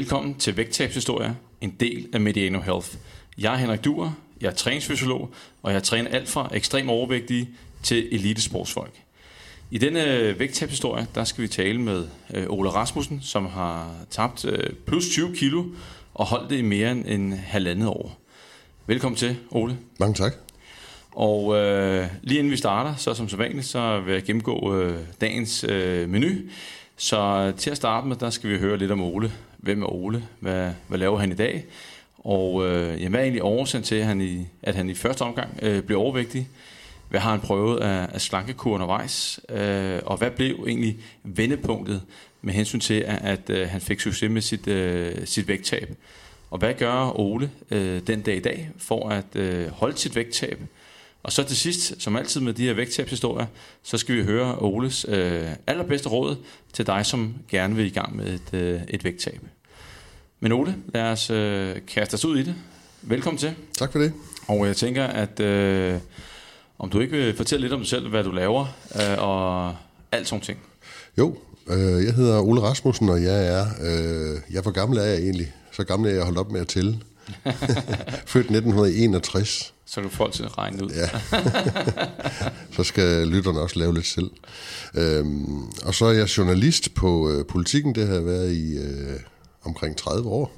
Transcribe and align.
Velkommen 0.00 0.34
til 0.34 0.56
Vægttabshistorie, 0.56 1.36
en 1.60 1.70
del 1.80 2.08
af 2.12 2.20
Mediano 2.20 2.60
Health. 2.60 2.88
Jeg 3.38 3.52
er 3.52 3.56
Henrik 3.56 3.84
Duer, 3.84 4.12
jeg 4.40 4.48
er 4.48 4.52
træningsfysiolog, 4.52 5.30
og 5.62 5.72
jeg 5.72 5.82
træner 5.82 6.10
alt 6.10 6.28
fra 6.28 6.50
ekstrem 6.52 6.88
overvægtige 6.88 7.48
til 7.82 8.08
elitesportsfolk. 8.14 8.92
I 9.70 9.78
denne 9.78 10.34
vægttabshistorie, 10.38 11.06
der 11.14 11.24
skal 11.24 11.42
vi 11.42 11.48
tale 11.48 11.80
med 11.80 12.08
øh, 12.34 12.46
Ole 12.48 12.70
Rasmussen, 12.70 13.20
som 13.22 13.46
har 13.46 13.94
tabt 14.10 14.44
øh, 14.44 14.70
plus 14.86 15.08
20 15.08 15.34
kilo 15.34 15.64
og 16.14 16.26
holdt 16.26 16.50
det 16.50 16.58
i 16.58 16.62
mere 16.62 16.90
end 16.90 17.04
en 17.06 17.32
halvandet 17.32 17.88
år. 17.88 18.20
Velkommen 18.86 19.16
til, 19.16 19.36
Ole. 19.50 19.78
Mange 19.98 20.14
tak. 20.14 20.32
Og 21.12 21.56
øh, 21.56 22.06
lige 22.22 22.38
inden 22.38 22.50
vi 22.50 22.56
starter, 22.56 22.94
så 22.96 23.14
som 23.14 23.28
så 23.28 23.36
vanligt, 23.36 23.66
så 23.66 24.00
vil 24.00 24.14
jeg 24.14 24.22
gennemgå 24.22 24.74
øh, 24.74 24.98
dagens 25.20 25.64
øh, 25.64 26.08
menu. 26.08 26.28
Så 26.96 27.52
til 27.56 27.70
at 27.70 27.76
starte 27.76 28.06
med, 28.06 28.16
der 28.16 28.30
skal 28.30 28.50
vi 28.50 28.58
høre 28.58 28.76
lidt 28.76 28.90
om 28.90 29.02
Ole. 29.02 29.32
Hvem 29.62 29.82
er 29.82 29.92
Ole? 29.92 30.24
Hvad, 30.40 30.70
hvad 30.88 30.98
laver 30.98 31.18
han 31.18 31.32
i 31.32 31.34
dag? 31.34 31.64
Og 32.18 32.66
øh, 32.66 32.88
jamen, 32.88 33.10
hvad 33.10 33.20
er 33.20 33.24
egentlig 33.24 33.42
årsagen 33.42 33.84
til, 33.84 33.94
at 33.94 34.06
han 34.06 34.20
i, 34.20 34.46
at 34.62 34.74
han 34.74 34.90
i 34.90 34.94
første 34.94 35.22
omgang 35.22 35.58
øh, 35.62 35.82
blev 35.82 35.98
overvægtig? 35.98 36.48
Hvad 37.08 37.20
har 37.20 37.30
han 37.30 37.40
prøvet 37.40 37.80
af, 37.80 38.08
af 38.12 38.20
slankekur 38.20 38.74
undervejs? 38.74 39.40
Øh, 39.48 40.00
og 40.06 40.16
hvad 40.16 40.30
blev 40.30 40.64
egentlig 40.68 40.98
vendepunktet 41.24 42.02
med 42.42 42.54
hensyn 42.54 42.80
til, 42.80 42.94
at, 42.94 43.18
at 43.22 43.50
øh, 43.50 43.68
han 43.68 43.80
fik 43.80 44.00
succes 44.00 44.30
med 44.30 44.42
sit, 44.42 44.68
øh, 44.68 45.26
sit 45.26 45.48
vægttab? 45.48 45.96
Og 46.50 46.58
hvad 46.58 46.74
gør 46.74 47.20
Ole 47.20 47.50
øh, 47.70 48.00
den 48.06 48.20
dag 48.20 48.36
i 48.36 48.40
dag 48.40 48.70
for 48.78 49.08
at 49.08 49.36
øh, 49.36 49.68
holde 49.68 49.98
sit 49.98 50.16
vægttab? 50.16 50.60
Og 51.22 51.32
så 51.32 51.42
til 51.42 51.56
sidst, 51.56 52.02
som 52.02 52.16
altid 52.16 52.40
med 52.40 52.52
de 52.52 52.64
her 52.64 52.74
vægttabshistorier, 52.74 53.46
så 53.82 53.98
skal 53.98 54.16
vi 54.16 54.22
høre 54.22 54.58
Oles 54.58 55.06
øh, 55.08 55.48
allerbedste 55.66 56.08
råd 56.08 56.36
til 56.72 56.86
dig, 56.86 57.06
som 57.06 57.34
gerne 57.48 57.76
vil 57.76 57.86
i 57.86 57.90
gang 57.90 58.16
med 58.16 58.26
et, 58.26 58.58
øh, 58.58 58.80
et 58.88 59.04
vægttab. 59.04 59.40
Men 60.40 60.52
Ole, 60.52 60.76
lad 60.94 61.02
os 61.02 61.30
øh, 61.30 61.76
kaste 61.88 62.14
os 62.14 62.24
ud 62.24 62.38
i 62.38 62.42
det. 62.42 62.54
Velkommen 63.02 63.38
til. 63.38 63.54
Tak 63.78 63.92
for 63.92 63.98
det. 63.98 64.12
Og 64.48 64.66
jeg 64.66 64.76
tænker, 64.76 65.04
at 65.04 65.40
øh, 65.40 65.98
om 66.78 66.90
du 66.90 67.00
ikke 67.00 67.16
vil 67.16 67.36
fortælle 67.36 67.62
lidt 67.62 67.72
om 67.72 67.80
dig 67.80 67.88
selv, 67.88 68.08
hvad 68.08 68.24
du 68.24 68.30
laver, 68.30 68.66
øh, 68.94 69.18
og 69.18 69.76
alt 70.12 70.28
sådan 70.28 70.44
ting. 70.44 70.58
Jo, 71.18 71.36
øh, 71.68 72.04
jeg 72.04 72.14
hedder 72.14 72.40
Ole 72.40 72.60
Rasmussen, 72.60 73.08
og 73.08 73.22
jeg 73.22 73.46
er, 73.46 73.66
øh, 73.80 74.40
jeg 74.50 74.62
hvor 74.62 74.70
gammel 74.70 74.98
er 74.98 75.04
jeg 75.04 75.18
egentlig? 75.18 75.52
Så 75.72 75.84
gammel 75.84 76.10
er 76.10 76.14
jeg 76.14 76.24
holdt 76.24 76.38
op 76.38 76.50
med 76.50 76.60
at 76.60 76.68
tælle. 76.68 77.00
Født 78.32 78.44
1961. 78.44 79.74
Så 79.90 80.00
kan 80.00 80.10
folk 80.10 80.32
til 80.32 80.42
at 80.42 80.58
regne 80.58 80.84
ud. 80.84 80.90
Ja. 80.90 81.08
så 82.76 82.84
skal 82.84 83.28
lytterne 83.28 83.60
også 83.60 83.78
lave 83.78 83.94
lidt 83.94 84.06
selv. 84.06 84.30
Øhm, 84.94 85.62
og 85.62 85.94
så 85.94 86.04
er 86.04 86.12
jeg 86.12 86.38
journalist 86.38 86.94
på 86.94 87.30
øh, 87.30 87.46
Politiken. 87.46 87.94
Det 87.94 88.06
har 88.06 88.14
jeg 88.14 88.26
været 88.26 88.52
i 88.52 88.78
øh, 88.78 89.20
omkring 89.62 89.96
30 89.96 90.28
år. 90.28 90.52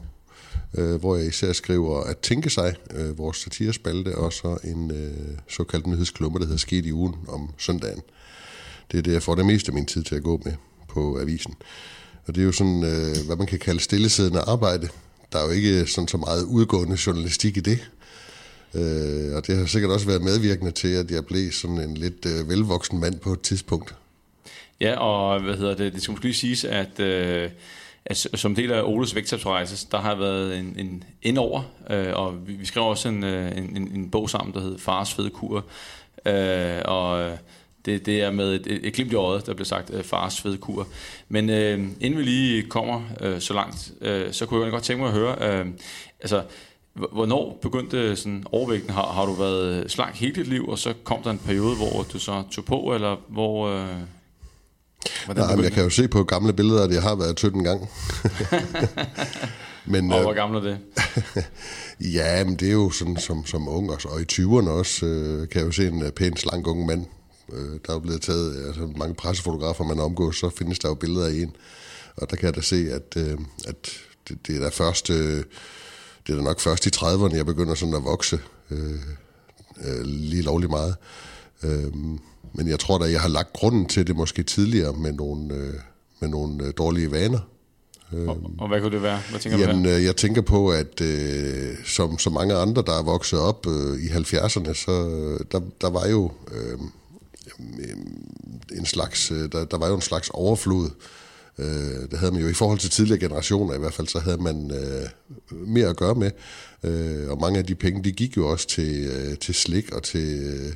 Øh, 0.74 0.94
hvor 0.94 1.16
jeg 1.16 1.26
især 1.26 1.52
skriver 1.52 2.00
At 2.00 2.18
tænke 2.18 2.50
sig, 2.50 2.74
øh, 2.90 3.18
vores 3.18 3.36
satirespalte, 3.36 4.18
og 4.18 4.32
så 4.32 4.58
en 4.64 4.90
øh, 4.90 5.38
såkaldt 5.48 5.86
nyhedsklumme, 5.86 6.38
der 6.38 6.44
hedder 6.44 6.58
Sket 6.58 6.86
i 6.86 6.92
ugen 6.92 7.14
om 7.28 7.50
søndagen. 7.58 8.02
Det 8.92 8.98
er 8.98 9.02
det, 9.02 9.12
jeg 9.12 9.22
får 9.22 9.34
det 9.34 9.46
meste 9.46 9.68
af 9.68 9.74
min 9.74 9.86
tid 9.86 10.02
til 10.02 10.14
at 10.14 10.22
gå 10.22 10.40
med 10.44 10.52
på 10.88 11.20
avisen. 11.20 11.54
Og 12.26 12.34
det 12.34 12.40
er 12.40 12.44
jo 12.44 12.52
sådan, 12.52 12.84
øh, 12.84 13.26
hvad 13.26 13.36
man 13.36 13.46
kan 13.46 13.58
kalde 13.58 13.80
stillesiddende 13.80 14.40
arbejde. 14.40 14.88
Der 15.32 15.38
er 15.38 15.44
jo 15.44 15.50
ikke 15.50 15.86
sådan 15.86 16.08
så 16.08 16.16
meget 16.16 16.44
udgående 16.44 16.96
journalistik 17.06 17.56
i 17.56 17.60
det. 17.60 17.90
Øh, 18.74 19.36
og 19.36 19.46
det 19.46 19.56
har 19.56 19.66
sikkert 19.66 19.90
også 19.90 20.06
været 20.06 20.22
medvirkende 20.22 20.70
til, 20.70 20.88
at 20.88 21.10
jeg 21.10 21.26
blev 21.26 21.52
sådan 21.52 21.80
en 21.80 21.96
lidt 21.96 22.26
øh, 22.26 22.48
velvoksen 22.48 23.00
mand 23.00 23.18
på 23.18 23.32
et 23.32 23.40
tidspunkt. 23.40 23.94
Ja, 24.80 24.98
og 24.98 25.42
hvad 25.42 25.56
hedder 25.56 25.74
det, 25.74 25.92
det 25.92 26.02
skal 26.02 26.12
måske 26.12 26.24
lige 26.24 26.34
siges, 26.34 26.64
at, 26.64 27.00
øh, 27.00 27.50
at 28.06 28.16
som 28.16 28.54
del 28.54 28.72
af 28.72 28.82
Oles 28.82 29.14
vægttabsrejse, 29.14 29.86
der 29.90 29.98
har 29.98 30.14
været 30.14 30.58
en, 30.58 30.74
en 30.78 31.04
indover, 31.22 31.62
øh, 31.90 32.12
og 32.14 32.48
vi, 32.48 32.52
vi 32.52 32.66
skrev 32.66 32.84
også 32.84 33.08
en, 33.08 33.24
øh, 33.24 33.58
en, 33.58 33.76
en, 33.76 34.10
bog 34.10 34.30
sammen, 34.30 34.54
der 34.54 34.60
hed 34.60 34.78
Fars 34.78 35.14
Fede 35.14 35.30
Kur, 35.30 35.64
øh, 36.26 36.82
og 36.84 37.38
det, 37.84 38.06
det 38.06 38.22
er 38.22 38.30
med 38.30 38.54
et, 38.54 38.66
et, 38.66 38.86
et 38.86 38.92
glimt 38.92 39.12
i 39.12 39.14
øjet, 39.14 39.46
der 39.46 39.54
bliver 39.54 39.66
sagt 39.66 39.90
øh, 39.94 40.04
fars 40.04 40.40
fede 40.40 40.56
kur. 40.56 40.86
Men 41.28 41.50
øh, 41.50 41.80
inden 42.00 42.18
vi 42.18 42.24
lige 42.24 42.62
kommer 42.62 43.02
øh, 43.20 43.40
så 43.40 43.54
langt, 43.54 43.92
øh, 44.00 44.32
så 44.32 44.46
kunne 44.46 44.64
jeg 44.64 44.72
godt 44.72 44.82
tænke 44.82 45.02
mig 45.02 45.08
at 45.08 45.18
høre, 45.18 45.60
øh, 45.60 45.66
altså, 46.20 46.42
hvornår 46.94 47.58
begyndte 47.62 48.16
sådan 48.16 48.44
overvægten? 48.52 48.90
Har, 48.90 49.12
har 49.12 49.26
du 49.26 49.32
været 49.32 49.90
slank 49.90 50.14
hele 50.14 50.34
dit 50.34 50.46
liv, 50.46 50.68
og 50.68 50.78
så 50.78 50.94
kom 51.04 51.22
der 51.22 51.30
en 51.30 51.38
periode, 51.38 51.76
hvor 51.76 52.06
du 52.12 52.18
så 52.18 52.42
tog 52.50 52.64
på, 52.64 52.94
eller 52.94 53.16
hvor... 53.28 53.68
Øh, 53.68 53.88
Nej, 55.28 55.56
men 55.56 55.64
jeg 55.64 55.72
kan 55.72 55.84
jo 55.84 55.90
se 55.90 56.08
på 56.08 56.24
gamle 56.24 56.52
billeder, 56.52 56.84
at 56.84 56.92
jeg 56.92 57.02
har 57.02 57.14
været 57.14 57.36
tynd 57.36 57.54
en 57.54 57.64
gang. 57.64 57.90
men, 59.92 60.12
og 60.12 60.22
hvor 60.22 60.32
gammel 60.32 60.58
er 60.58 60.62
det? 60.62 60.78
ja, 62.14 62.44
men 62.44 62.56
det 62.56 62.68
er 62.68 62.72
jo 62.72 62.90
sådan 62.90 63.16
som, 63.16 63.46
som 63.46 63.68
ung, 63.68 63.90
og 63.90 64.20
i 64.20 64.24
20'erne 64.32 64.68
også, 64.68 65.06
øh, 65.06 65.48
kan 65.48 65.60
jeg 65.60 65.66
jo 65.66 65.72
se 65.72 65.88
en 65.88 66.02
uh, 66.02 66.10
pæn 66.10 66.36
slank 66.36 66.66
ung 66.66 66.86
mand 66.86 67.06
Øh, 67.52 67.80
der 67.86 67.90
er 67.90 67.92
jo 67.92 67.98
blevet 67.98 68.22
taget 68.22 68.66
altså, 68.66 68.88
mange 68.96 69.14
pressefotografer, 69.14 69.84
man 69.84 70.00
omgås, 70.00 70.36
så 70.36 70.50
findes 70.50 70.78
der 70.78 70.88
jo 70.88 70.94
billeder 70.94 71.26
af 71.26 71.32
en. 71.32 71.56
Og 72.16 72.30
der 72.30 72.36
kan 72.36 72.46
jeg 72.46 72.56
da 72.56 72.60
se, 72.60 72.88
at, 72.92 73.16
øh, 73.16 73.38
at 73.68 73.90
det, 74.28 74.46
det 74.46 74.56
er 74.56 74.60
da 74.60 74.68
først... 74.68 75.10
Øh, 75.10 75.44
det 76.26 76.32
er 76.32 76.36
da 76.36 76.42
nok 76.42 76.60
først 76.60 76.86
i 76.86 76.90
30'erne, 76.96 77.36
jeg 77.36 77.46
begynder 77.46 77.74
sådan 77.74 77.94
at 77.94 78.04
vokse 78.04 78.38
øh, 78.70 79.00
øh, 79.84 80.02
lige 80.04 80.42
lovlig 80.42 80.70
meget. 80.70 80.96
Øh, 81.62 81.94
men 82.52 82.68
jeg 82.68 82.78
tror 82.78 82.98
da, 82.98 83.04
jeg 83.04 83.20
har 83.20 83.28
lagt 83.28 83.52
grunden 83.52 83.86
til 83.86 84.06
det 84.06 84.16
måske 84.16 84.42
tidligere 84.42 84.92
med 84.92 85.12
nogle, 85.12 85.54
øh, 85.54 85.74
med 86.20 86.28
nogle 86.28 86.64
øh, 86.64 86.72
dårlige 86.78 87.12
vaner. 87.12 87.38
Og, 88.12 88.40
og 88.58 88.68
hvad 88.68 88.80
kunne 88.80 88.92
det 88.92 89.02
være? 89.02 89.20
Hvad 89.30 89.40
tænker 89.40 89.58
Jamen, 89.58 89.84
du 89.84 89.90
der? 89.90 89.98
jeg 89.98 90.16
tænker 90.16 90.42
på, 90.42 90.70
at 90.70 91.00
øh, 91.00 91.74
som, 91.84 92.18
som 92.18 92.32
mange 92.32 92.54
andre, 92.54 92.82
der 92.86 92.98
er 92.98 93.02
vokset 93.02 93.38
op 93.38 93.66
øh, 93.66 94.02
i 94.02 94.06
70'erne, 94.06 94.74
så 94.74 95.08
øh, 95.08 95.40
der, 95.52 95.60
der 95.80 95.90
var 95.90 96.06
jo... 96.06 96.30
Øh, 96.52 96.78
en 98.72 98.86
slags, 98.86 99.30
øh, 99.30 99.52
der, 99.52 99.64
der 99.64 99.78
var 99.78 99.88
jo 99.88 99.94
en 99.94 100.00
slags 100.00 100.30
overflod. 100.30 100.90
Øh, 101.58 102.10
det 102.10 102.18
havde 102.18 102.32
man 102.32 102.42
jo 102.42 102.48
i 102.48 102.54
forhold 102.54 102.78
til 102.78 102.90
tidligere 102.90 103.20
generationer 103.20 103.74
i 103.74 103.78
hvert 103.78 103.94
fald, 103.94 104.08
så 104.08 104.18
havde 104.18 104.42
man 104.42 104.70
øh, 104.70 105.08
mere 105.66 105.88
at 105.88 105.96
gøre 105.96 106.14
med. 106.14 106.30
Øh, 106.82 107.30
og 107.30 107.40
mange 107.40 107.58
af 107.58 107.66
de 107.66 107.74
penge, 107.74 108.04
de 108.04 108.12
gik 108.12 108.36
jo 108.36 108.48
også 108.48 108.68
til, 108.68 109.06
øh, 109.06 109.38
til 109.38 109.54
slik 109.54 109.92
og 109.92 110.02
til, 110.02 110.42
øh, 110.42 110.72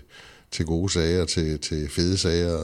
til 0.56 0.66
gode 0.66 0.92
sager, 0.92 1.24
til, 1.24 1.58
til 1.58 1.88
fede 1.90 2.18
sager. 2.18 2.58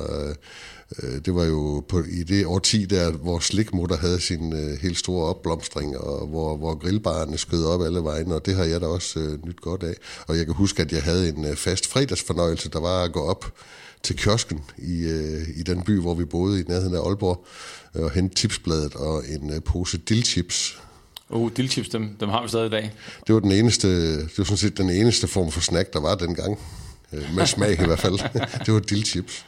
Øh, 1.03 1.25
det 1.25 1.34
var 1.34 1.44
jo 1.44 1.84
på, 1.88 2.03
i 2.10 2.22
det 2.22 2.47
årti 2.47 2.84
der, 2.84 3.10
hvor 3.10 3.38
slikmutter 3.38 3.97
havde 3.97 4.20
sin 4.20 4.53
øh, 4.53 4.78
helt 4.82 4.98
store 4.98 5.26
opblomstring, 5.26 5.98
og 5.98 6.26
hvor, 6.26 6.56
hvor 6.56 6.75
grillbarerne 6.75 7.38
skød 7.38 7.64
op 7.64 7.82
alle 7.82 8.04
vegne, 8.04 8.34
og 8.34 8.47
det 8.47 8.54
har 8.54 8.64
jeg 8.64 8.81
da 8.81 8.86
også 8.86 9.20
øh, 9.20 9.47
nyt 9.47 9.60
godt 9.60 9.82
af. 9.82 9.94
Og 10.26 10.36
jeg 10.36 10.47
kan 10.47 10.54
huske, 10.54 10.82
at 10.82 10.92
jeg 10.92 11.02
havde 11.02 11.28
en 11.28 11.44
øh, 11.44 11.56
fast 11.56 11.86
fredagsfornøjelse, 11.86 12.70
der 12.70 12.81
var 12.81 13.02
at 13.04 13.12
gå 13.12 13.20
op 13.20 13.52
til 14.02 14.16
kiosken 14.16 14.60
i, 14.78 15.02
øh, 15.02 15.48
i 15.56 15.62
den 15.62 15.82
by, 15.82 16.00
hvor 16.00 16.14
vi 16.14 16.25
boede 16.25 16.60
i 16.60 16.64
nærheden 16.69 16.94
af 16.94 17.06
Aalborg, 17.06 17.47
og 17.94 18.10
hente 18.10 18.34
tipsbladet 18.34 18.94
og 18.94 19.22
en 19.28 19.52
øh, 19.52 19.62
pose 19.62 19.98
dillchips. 19.98 20.78
Oh, 21.31 21.50
dillchips, 21.56 21.88
dem, 21.88 22.16
dem 22.20 22.28
har 22.28 22.42
vi 22.42 22.48
stadig 22.48 22.66
i 22.66 22.70
dag. 22.70 22.92
Det 23.26 23.34
var, 23.34 23.41
den 23.41 23.52
eneste, 23.52 24.19
det 24.22 24.38
var 24.38 24.44
sådan 24.44 24.56
set 24.56 24.78
den 24.78 24.91
eneste 24.91 25.26
form 25.26 25.50
for 25.50 25.60
snack, 25.60 25.92
der 25.92 26.00
var 26.00 26.14
dengang. 26.14 26.58
Øh, 27.12 27.34
med 27.37 27.47
smag 27.47 27.81
i 27.81 27.84
hvert 27.87 27.99
fald. 27.99 28.19
det 28.67 28.75
var 28.75 28.81
dillchips. 28.81 29.45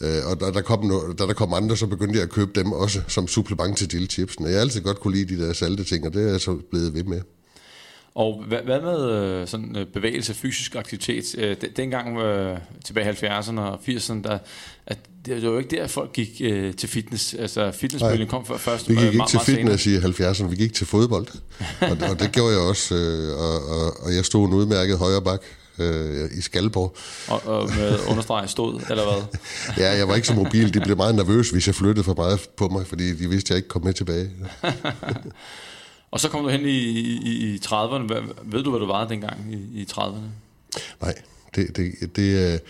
Øh, 0.00 0.30
og 0.30 0.40
da 0.40 0.50
der, 0.50 0.60
kom 0.60 0.84
no, 0.84 1.12
da 1.12 1.26
der 1.26 1.32
kom 1.32 1.54
andre, 1.54 1.76
så 1.76 1.86
begyndte 1.86 2.14
jeg 2.14 2.22
at 2.22 2.30
købe 2.30 2.60
dem 2.60 2.72
også 2.72 3.00
som 3.08 3.28
supplement 3.28 3.78
til 3.78 3.90
dillchipsen. 3.90 4.44
Jeg 4.44 4.54
har 4.54 4.60
altid 4.60 4.80
godt 4.80 5.00
kunne 5.00 5.16
lide 5.16 5.36
de 5.36 5.46
der 5.46 5.52
salte 5.52 5.84
ting, 5.84 6.06
og 6.06 6.12
det 6.14 6.26
er 6.26 6.30
jeg 6.30 6.40
så 6.40 6.54
blevet 6.70 6.94
ved 6.94 7.04
med. 7.04 7.20
Og 8.14 8.44
hvad, 8.48 8.58
hvad 8.58 8.80
med 8.80 9.10
øh, 9.10 9.46
sådan 9.48 9.76
øh, 9.76 9.86
bevægelse, 9.86 10.34
fysisk 10.34 10.74
aktivitet? 10.74 11.38
Øh, 11.38 11.56
dengang 11.76 12.18
øh, 12.18 12.58
tilbage 12.84 13.10
i 13.10 13.26
70'erne 13.26 13.60
og 13.60 13.80
80'erne, 13.88 14.22
der, 14.22 14.38
at 14.86 14.98
det 15.26 15.42
var 15.42 15.50
jo 15.50 15.58
ikke 15.58 15.76
der, 15.76 15.86
folk 15.86 16.12
gik 16.12 16.40
øh, 16.40 16.74
til 16.74 16.88
fitness. 16.88 17.34
Altså 17.34 17.70
fitnessbølgen 17.70 18.28
kom 18.28 18.46
for, 18.46 18.56
først 18.56 18.88
Vi 18.88 18.94
gik 18.94 19.14
ikke 19.14 19.26
til 19.28 19.40
fitness 19.40 19.82
senere. 19.82 20.10
i 20.10 20.12
70'erne, 20.12 20.46
vi 20.46 20.56
gik 20.56 20.74
til 20.74 20.86
fodbold. 20.86 21.26
og, 21.80 22.10
og 22.10 22.20
det 22.20 22.32
gjorde 22.32 22.52
jeg 22.52 22.60
også, 22.60 22.94
øh, 22.94 23.38
og, 23.38 23.68
og, 23.68 24.00
og 24.00 24.14
jeg 24.14 24.24
stod 24.24 24.48
en 24.48 24.54
udmærket 24.54 24.98
højre 24.98 25.22
bak 25.22 25.42
øh, 25.78 26.30
i 26.38 26.40
Skalborg. 26.40 26.96
Og, 27.28 27.46
og 27.46 27.70
med 27.76 27.98
understreg 28.08 28.50
stod, 28.50 28.80
eller 28.90 29.04
hvad? 29.04 29.38
ja, 29.84 29.96
jeg 29.96 30.08
var 30.08 30.14
ikke 30.14 30.26
så 30.26 30.34
mobil. 30.34 30.74
De 30.74 30.80
blev 30.80 30.96
meget 30.96 31.14
nervøse, 31.14 31.52
hvis 31.52 31.66
jeg 31.66 31.74
flyttede 31.74 32.04
for 32.04 32.14
meget 32.14 32.48
på 32.56 32.68
mig, 32.68 32.86
fordi 32.86 33.14
de 33.14 33.28
vidste, 33.28 33.46
at 33.46 33.50
jeg 33.50 33.56
ikke 33.56 33.68
kom 33.68 33.84
med 33.84 33.94
tilbage. 33.94 34.30
Og 36.10 36.20
så 36.20 36.28
kom 36.28 36.42
du 36.42 36.48
hen 36.48 36.66
i, 36.66 36.78
i, 36.78 37.54
i 37.54 37.60
30'erne. 37.66 38.14
Ved 38.42 38.62
du, 38.62 38.70
hvad 38.70 38.80
du 38.80 38.86
var 38.86 39.08
dengang 39.08 39.52
i, 39.52 39.80
i 39.80 39.86
30'erne? 39.92 40.28
Nej, 41.00 41.14
det, 41.54 41.76
det, 41.76 42.16
det, 42.16 42.60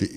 det, 0.00 0.08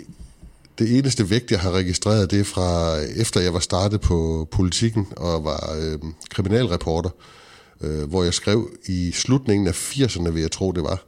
det 0.79 0.97
eneste 0.97 1.29
vægt, 1.29 1.51
jeg 1.51 1.59
har 1.59 1.71
registreret, 1.71 2.31
det 2.31 2.39
er 2.39 2.43
fra 2.43 2.97
efter 2.97 3.39
jeg 3.41 3.53
var 3.53 3.59
startet 3.59 4.01
på 4.01 4.47
politikken 4.51 5.07
og 5.17 5.43
var 5.43 5.75
øh, 5.81 5.99
kriminalreporter, 6.29 7.09
øh, 7.81 8.09
hvor 8.09 8.23
jeg 8.23 8.33
skrev 8.33 8.69
i 8.85 9.11
slutningen 9.11 9.67
af 9.67 9.93
80'erne, 9.93 10.29
vil 10.29 10.41
jeg 10.41 10.51
tro 10.51 10.71
det 10.71 10.83
var, 10.83 11.03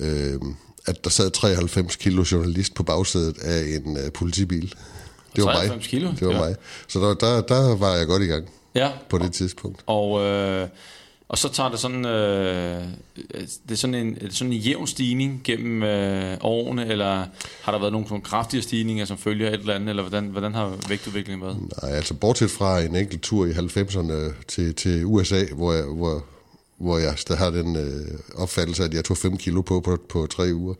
øh, 0.00 0.40
at 0.86 1.04
der 1.04 1.10
sad 1.10 1.30
93 1.30 1.96
kilo 1.96 2.24
journalist 2.32 2.74
på 2.74 2.82
bagsædet 2.82 3.38
af 3.38 3.60
en 3.60 3.96
øh, 3.96 4.12
politibil. 4.12 4.74
Det 5.36 5.44
var 5.44 5.66
mig. 5.68 5.80
Kilo? 5.80 6.10
Det 6.10 6.26
var 6.26 6.34
ja. 6.34 6.40
mig. 6.40 6.56
Så 6.88 6.98
der, 7.00 7.14
der, 7.14 7.40
der 7.40 7.76
var 7.76 7.94
jeg 7.94 8.06
godt 8.06 8.22
i 8.22 8.26
gang. 8.26 8.48
Ja, 8.74 8.90
på 9.08 9.18
det 9.18 9.32
tidspunkt. 9.32 9.82
og, 9.86 10.22
øh, 10.22 10.68
og 11.28 11.38
så 11.38 11.48
tager 11.48 11.70
det 11.70 11.78
sådan, 11.78 12.06
øh, 12.06 12.82
det 13.42 13.70
er 13.70 13.74
sådan 13.74 13.94
en, 13.94 14.14
er 14.20 14.20
det 14.20 14.34
sådan 14.34 14.52
en 14.52 14.58
jævn 14.58 14.86
stigning 14.86 15.40
gennem 15.44 15.82
øh, 15.82 16.36
årene, 16.40 16.86
eller 16.86 17.24
har 17.62 17.72
der 17.72 17.78
været 17.78 17.92
nogle, 17.92 18.06
nogle 18.08 18.22
kraftige 18.22 18.62
stigninger, 18.62 19.04
som 19.04 19.18
følger 19.18 19.48
et 19.48 19.60
eller 19.60 19.74
andet, 19.74 19.88
eller 19.88 20.02
hvordan, 20.02 20.24
hvordan 20.24 20.54
har 20.54 20.74
vægtudviklingen 20.88 21.46
været? 21.46 21.56
Nej, 21.82 21.92
altså 21.92 22.14
bortset 22.14 22.50
fra 22.50 22.80
en 22.80 22.96
enkelt 22.96 23.22
tur 23.22 23.46
i 23.46 23.50
90'erne 23.50 24.44
til, 24.48 24.74
til 24.74 25.04
USA, 25.04 25.44
hvor 25.52 25.72
jeg, 25.72 25.84
hvor, 25.84 26.24
hvor 26.78 26.98
jeg 26.98 27.14
har 27.38 27.50
den 27.50 27.76
øh, 27.76 28.18
opfattelse, 28.34 28.84
at 28.84 28.94
jeg 28.94 29.04
tog 29.04 29.16
5 29.16 29.36
kilo 29.36 29.60
på 29.60 29.80
på, 29.80 29.98
på 30.08 30.26
tre 30.26 30.54
uger, 30.54 30.74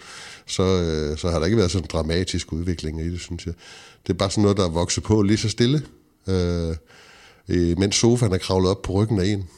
så, 0.47 0.63
øh, 0.63 1.19
så 1.19 1.31
har 1.31 1.39
der 1.39 1.47
ikke 1.47 1.59
været 1.59 1.71
sådan 1.71 1.85
en 1.85 1.89
dramatisk 1.93 2.53
udvikling 2.53 3.01
i 3.01 3.11
det, 3.11 3.21
synes 3.21 3.47
jeg. 3.47 3.55
Det 4.07 4.13
er 4.13 4.19
bare 4.19 4.31
sådan 4.31 4.43
noget, 4.43 4.57
der 4.57 4.65
er 4.65 4.71
vokset 4.71 5.03
på 5.03 5.23
lige 5.23 5.37
så 5.37 5.49
stille, 5.49 5.83
øh, 6.27 6.77
øh, 7.49 7.79
mens 7.79 7.97
sofaen 7.97 8.33
er 8.33 8.39
kravlet 8.39 8.71
op 8.71 8.83
på 8.83 8.93
ryggen 8.93 9.21
af 9.21 9.27
en. 9.27 9.49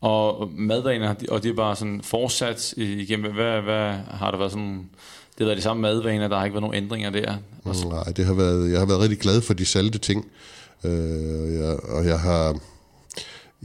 Og 0.00 0.50
madvaner, 0.56 1.14
og 1.28 1.42
det 1.42 1.50
er 1.50 1.54
bare 1.54 1.76
sådan 1.76 2.00
fortsat 2.02 2.74
igennem, 2.76 3.32
hvad, 3.32 3.60
hvad 3.60 3.92
har 4.10 4.30
der 4.30 4.38
været 4.38 4.52
sådan, 4.52 4.90
det 5.38 5.38
har 5.38 5.44
været 5.44 5.56
de 5.56 5.62
samme 5.62 5.82
madvaner, 5.82 6.28
der 6.28 6.36
har 6.36 6.44
ikke 6.44 6.54
været 6.54 6.62
nogen 6.62 6.76
ændringer 6.76 7.10
der? 7.10 7.36
Og 7.64 7.76
så, 7.76 7.88
Nej, 7.88 8.04
det 8.16 8.24
har 8.24 8.34
været, 8.34 8.70
jeg 8.70 8.78
har 8.78 8.86
været 8.86 9.00
rigtig 9.00 9.18
glad 9.18 9.40
for 9.40 9.54
de 9.54 9.64
salte 9.64 9.98
ting, 9.98 10.26
øh, 10.84 11.54
jeg, 11.54 11.90
og 11.90 12.06
jeg 12.06 12.20
har, 12.20 12.58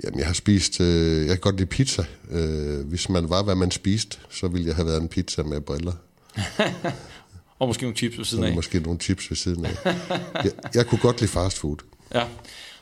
jamen, 0.03 0.19
jeg 0.19 0.27
har 0.27 0.33
spist, 0.33 0.81
øh, 0.81 1.19
jeg 1.21 1.27
kan 1.29 1.39
godt 1.39 1.55
lide 1.57 1.65
pizza. 1.69 2.05
Øh, 2.31 2.87
hvis 2.87 3.09
man 3.09 3.29
var, 3.29 3.43
hvad 3.43 3.55
man 3.55 3.71
spiste, 3.71 4.17
så 4.29 4.47
ville 4.47 4.67
jeg 4.67 4.75
have 4.75 4.87
været 4.87 5.01
en 5.01 5.07
pizza 5.07 5.43
med 5.43 5.61
briller. 5.61 5.93
og 7.59 7.67
måske 7.67 7.83
nogle 7.83 7.97
chips 7.97 8.17
ved 8.17 8.25
siden 8.25 8.43
Og 8.43 8.49
af. 8.49 8.55
måske 8.55 8.79
nogle 8.79 8.99
chips 8.99 9.29
ved 9.31 9.37
siden 9.37 9.65
af. 9.65 9.75
jeg, 10.43 10.51
jeg 10.75 10.85
kunne 10.87 10.99
godt 11.01 11.21
lide 11.21 11.31
fast 11.31 11.57
food. 11.59 11.77
Ja. 12.15 12.23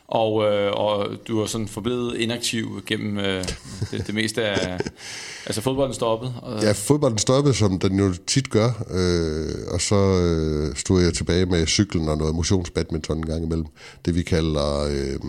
Og, 0.08 0.44
øh, 0.54 0.72
og 0.72 1.08
du 1.28 1.40
har 1.40 1.46
sådan 1.46 1.68
forblevet 1.68 2.18
inaktiv 2.18 2.81
gennem 2.86 3.18
øh, 3.18 3.44
det, 3.92 4.08
det 4.08 4.16
meste 4.16 4.44
af... 4.44 4.80
Altså 5.46 5.62
fodbolden 5.62 5.94
stoppet. 5.94 6.34
Og, 6.42 6.62
Ja, 6.64 6.72
fodbolden 6.72 7.18
stoppede, 7.18 7.54
som 7.56 7.80
den 7.80 8.00
jo 8.00 8.14
tit 8.28 8.50
gør, 8.50 8.86
øh, 8.92 9.74
og 9.74 9.81
så 9.81 9.96
øh, 9.96 10.75
stod 10.75 11.02
jeg 11.04 11.14
tilbage 11.14 11.46
med 11.46 11.68
cyklen 11.68 12.10
og 12.10 12.18
noget 12.18 12.36
motionsbadminton 12.36 13.18
en 13.18 13.25
gang 13.25 13.44
imellem. 13.44 13.66
Det 14.06 14.16
vi 14.16 14.22
kalder, 14.22 14.80
øh, 14.90 15.19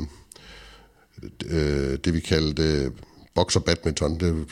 øh, 1.47 1.99
det 2.05 2.15
vi 2.15 2.21
kaldte 2.21 2.63
øh, 2.63 2.91
boxer 3.35 3.61
badminton, 3.61 4.21
det, 4.21 4.47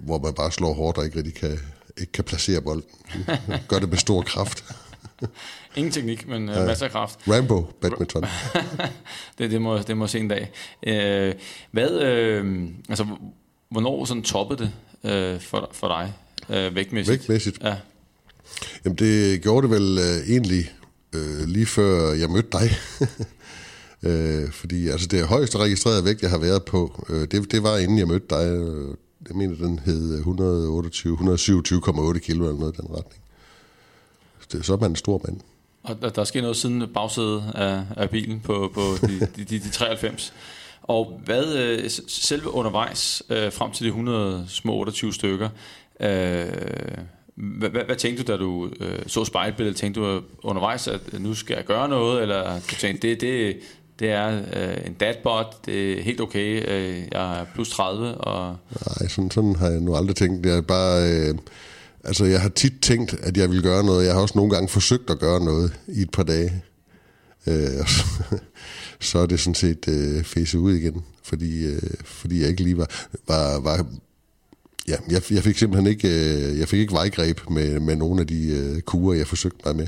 hvor 0.00 0.18
man 0.18 0.34
bare 0.34 0.52
slår 0.52 0.72
hårdt 0.72 0.98
og 0.98 1.04
ikke 1.04 1.16
rigtig 1.16 1.34
kan, 1.34 1.58
ikke 1.98 2.12
kan 2.12 2.24
placere 2.24 2.62
bolden. 2.62 2.90
Gør 3.68 3.78
det 3.78 3.88
med 3.88 3.98
stor 3.98 4.22
kraft. 4.22 4.64
Ingen 5.76 5.92
teknik, 5.92 6.28
men 6.28 6.48
øh, 6.48 6.66
masser 6.66 6.86
af 6.86 6.92
kraft. 6.92 7.18
Rambo 7.28 7.62
badminton. 7.80 8.24
det, 9.38 9.50
det, 9.50 9.62
må, 9.62 9.78
det 9.78 9.96
må 9.96 10.06
se 10.06 10.18
en 10.18 10.28
dag. 10.28 10.50
Øh, 10.86 11.34
hvad, 11.70 11.90
øh, 11.90 12.68
altså, 12.88 13.06
hvornår 13.70 14.04
sådan 14.04 14.22
toppede 14.22 14.70
det 15.04 15.10
øh, 15.10 15.40
for, 15.40 15.70
for 15.72 15.88
dig 15.88 16.12
øh, 16.56 16.74
vægtmæssigt? 16.74 17.18
Vægtmæssigt. 17.18 17.58
Ja. 17.62 17.76
Jamen 18.84 18.96
det 18.96 19.42
gjorde 19.42 19.68
det 19.68 19.76
vel 19.76 19.98
øh, 19.98 20.30
egentlig 20.30 20.72
øh, 21.14 21.48
lige 21.48 21.66
før 21.66 22.12
jeg 22.12 22.30
mødte 22.30 22.48
dig 22.52 22.70
øh, 24.02 24.50
fordi 24.50 24.88
altså 24.88 25.06
det 25.06 25.26
højeste 25.26 25.58
registrerede 25.58 26.04
vægt, 26.04 26.22
jeg 26.22 26.30
har 26.30 26.38
været 26.38 26.64
på, 26.64 27.06
øh, 27.08 27.20
det, 27.30 27.52
det 27.52 27.62
var 27.62 27.76
inden 27.78 27.98
jeg 27.98 28.08
mødte 28.08 28.26
dig. 28.30 28.46
Øh, 28.46 28.94
Jeg 29.28 29.36
mener, 29.36 29.56
den 29.56 29.78
hed 29.78 30.14
128, 30.18 31.16
127,8 31.16 32.18
kilo 32.18 32.44
eller 32.44 32.58
noget 32.58 32.74
i 32.78 32.80
den 32.80 32.90
retning. 32.90 33.22
Det, 34.52 34.64
så 34.66 34.72
er 34.72 34.76
man 34.76 34.90
en 34.90 34.96
stor 34.96 35.20
mand. 35.26 35.40
Og 35.82 36.02
der, 36.02 36.08
der 36.08 36.24
sker 36.24 36.40
noget 36.42 36.56
siden 36.56 36.84
bagsædet 36.94 37.44
af, 37.54 37.82
af 37.96 38.10
bilen 38.10 38.40
på, 38.40 38.70
på 38.74 38.80
de, 39.06 39.20
de, 39.36 39.44
de, 39.44 39.58
de 39.58 39.70
93. 39.70 40.32
Og 40.82 41.20
hvad 41.24 41.54
øh, 41.54 41.90
selve 42.08 42.50
undervejs 42.50 43.22
øh, 43.30 43.52
frem 43.52 43.70
til 43.72 43.84
de 43.84 43.88
100 43.88 44.44
små 44.48 44.74
28 44.74 45.12
stykker, 45.12 45.48
øh, 46.00 46.08
hvad, 47.34 47.68
hvad, 47.70 47.84
hvad 47.84 47.96
tænkte 47.96 48.22
du, 48.22 48.32
da 48.32 48.38
du 48.38 48.70
øh, 48.80 48.98
så 49.06 49.24
spejlbilledet? 49.24 49.76
Tænkte 49.76 50.00
du 50.00 50.20
undervejs, 50.42 50.88
at 50.88 51.00
nu 51.20 51.34
skal 51.34 51.54
jeg 51.54 51.64
gøre 51.64 51.88
noget? 51.88 52.22
Eller 52.22 52.54
du 52.70 52.74
tænkte, 52.80 53.08
det, 53.08 53.20
det, 53.20 53.56
det 53.98 54.10
er 54.10 54.42
øh, 54.52 54.86
en 54.86 54.92
dadbot, 54.92 55.66
det 55.66 55.98
er 55.98 56.02
helt 56.02 56.20
okay, 56.20 56.62
øh, 56.68 56.98
jeg 57.12 57.40
er 57.40 57.44
plus 57.54 57.70
30, 57.70 58.14
og 58.14 58.56
Nej, 58.70 59.08
sådan, 59.08 59.30
sådan 59.30 59.56
har 59.56 59.68
jeg 59.68 59.80
nu 59.80 59.96
aldrig 59.96 60.16
tænkt. 60.16 60.46
Jeg 60.46 60.56
er 60.56 60.60
bare... 60.60 61.12
Øh, 61.12 61.34
altså, 62.04 62.24
jeg 62.24 62.40
har 62.40 62.48
tit 62.48 62.72
tænkt, 62.82 63.14
at 63.22 63.36
jeg 63.36 63.50
vil 63.50 63.62
gøre 63.62 63.84
noget. 63.84 64.06
Jeg 64.06 64.14
har 64.14 64.20
også 64.20 64.38
nogle 64.38 64.50
gange 64.50 64.68
forsøgt 64.68 65.10
at 65.10 65.18
gøre 65.18 65.44
noget 65.44 65.80
i 65.88 66.02
et 66.02 66.10
par 66.10 66.22
dage. 66.22 66.62
Øh, 67.46 67.86
så, 67.86 68.04
så 69.00 69.18
er 69.18 69.26
det 69.26 69.40
sådan 69.40 69.54
set 69.54 69.88
øh, 69.88 70.24
fæse 70.24 70.58
ud 70.58 70.72
igen, 70.74 71.04
fordi, 71.22 71.66
øh, 71.66 71.82
fordi 72.04 72.40
jeg 72.40 72.48
ikke 72.48 72.62
lige 72.62 72.76
var... 72.76 72.90
var, 73.28 73.60
var 73.60 73.86
ja, 74.88 74.96
jeg, 75.10 75.22
jeg 75.30 75.42
fik 75.42 75.58
simpelthen 75.58 75.86
ikke, 75.86 76.08
øh, 76.08 76.58
jeg 76.58 76.68
fik 76.68 76.80
ikke 76.80 76.92
vejgreb 76.92 77.40
med, 77.50 77.80
med 77.80 77.96
nogle 77.96 78.20
af 78.20 78.26
de 78.26 78.46
øh, 78.46 78.80
kurer, 78.80 79.16
jeg 79.16 79.26
forsøgte 79.26 79.60
mig 79.64 79.76
med. 79.76 79.86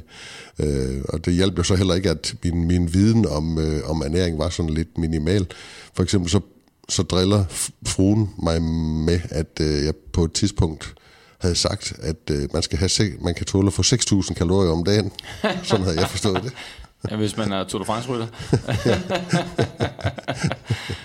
Øh, 0.59 1.03
og 1.09 1.25
det 1.25 1.35
hjalp 1.35 1.59
jo 1.59 1.63
så 1.63 1.77
heller 1.77 1.95
ikke, 1.95 2.11
at 2.11 2.35
min, 2.45 2.67
min 2.67 2.95
viden 2.95 3.27
om, 3.27 3.59
øh, 3.59 3.91
om 3.91 4.03
ernæring 4.03 4.39
var 4.39 4.49
sådan 4.49 4.75
lidt 4.75 4.99
minimal. 4.99 5.47
For 5.95 6.03
eksempel 6.03 6.31
så, 6.31 6.41
så 6.89 7.03
driller 7.03 7.45
fruen 7.87 8.31
mig 8.43 8.63
med, 8.63 9.21
at 9.31 9.61
øh, 9.61 9.85
jeg 9.85 9.95
på 10.13 10.25
et 10.25 10.33
tidspunkt 10.33 10.95
havde 11.39 11.55
sagt, 11.55 11.93
at 12.03 12.31
øh, 12.31 12.49
man, 12.53 12.63
skal 12.63 12.79
have 12.79 12.89
se, 12.89 13.13
man 13.21 13.35
kan 13.35 13.47
tåle 13.47 13.67
at 13.67 13.73
få 13.73 13.83
6.000 13.83 14.35
kalorier 14.35 14.73
om 14.73 14.85
dagen. 14.85 15.13
Sådan 15.63 15.85
havde 15.85 16.01
jeg 16.01 16.11
forstået 16.11 16.43
det. 16.43 16.53
ja, 17.11 17.17
hvis 17.17 17.37
man 17.37 17.53
er 17.53 17.65
Tour 17.65 17.83
de 17.83 17.87
France-rytter. 17.87 18.27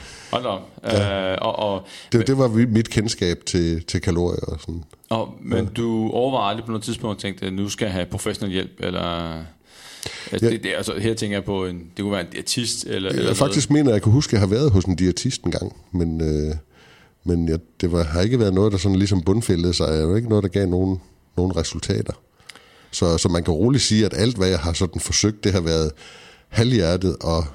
Hold 0.31 0.43
da 0.43 0.49
op. 0.49 0.61
Ja. 0.83 1.31
Øh, 1.31 1.37
og, 1.41 1.59
og, 1.59 1.85
Det, 2.11 2.27
det 2.27 2.37
var 2.37 2.47
mit 2.47 2.89
kendskab 2.89 3.45
til, 3.45 3.83
til 3.83 4.01
kalorier 4.01 4.45
og 4.47 4.59
sådan. 4.59 4.83
Og, 5.09 5.33
men 5.41 5.65
ja. 5.65 5.71
du 5.75 6.09
overvejer 6.13 6.49
aldrig 6.49 6.65
på 6.65 6.71
noget 6.71 6.83
tidspunkt 6.83 7.15
at 7.15 7.21
tænke, 7.21 7.45
at 7.45 7.53
nu 7.53 7.69
skal 7.69 7.85
jeg 7.85 7.93
have 7.93 8.05
professionel 8.05 8.53
hjælp, 8.53 8.71
eller... 8.79 9.35
Ja. 10.31 10.37
Det, 10.37 10.63
det, 10.63 10.73
altså, 10.77 10.93
her 10.99 11.13
tænker 11.13 11.37
jeg 11.37 11.43
på, 11.43 11.65
en, 11.65 11.75
det 11.75 12.03
kunne 12.03 12.11
være 12.11 12.21
en 12.21 12.27
diætist, 12.31 12.83
eller, 12.83 13.09
eller 13.09 13.27
Jeg 13.27 13.37
faktisk 13.37 13.69
mener, 13.69 13.89
at 13.89 13.93
jeg 13.93 14.01
kan 14.01 14.11
huske, 14.11 14.29
at 14.29 14.33
jeg 14.33 14.39
har 14.39 14.47
været 14.47 14.71
hos 14.71 14.85
en 14.85 14.95
diætist 14.95 15.43
en 15.43 15.51
gang, 15.51 15.75
men, 15.91 16.21
øh, 16.21 16.55
men 17.23 17.49
jeg, 17.49 17.59
det 17.81 17.91
var, 17.91 18.03
har 18.03 18.21
ikke 18.21 18.39
været 18.39 18.53
noget, 18.53 18.71
der 18.71 18.77
sådan 18.77 18.97
ligesom 18.97 19.21
bundfældede 19.21 19.73
sig. 19.73 19.87
Det 19.87 20.07
var 20.07 20.15
ikke 20.15 20.29
noget, 20.29 20.43
der 20.43 20.49
gav 20.49 20.67
nogen, 20.67 21.01
nogen 21.37 21.55
resultater. 21.55 22.13
Så, 22.91 23.17
så 23.17 23.29
man 23.29 23.43
kan 23.43 23.53
roligt 23.53 23.83
sige, 23.83 24.05
at 24.05 24.13
alt, 24.13 24.37
hvad 24.37 24.47
jeg 24.47 24.59
har 24.59 24.73
sådan 24.73 25.01
forsøgt, 25.01 25.43
det 25.43 25.51
har 25.51 25.61
været 25.61 25.91
halvhjertet 26.49 27.15
og, 27.21 27.45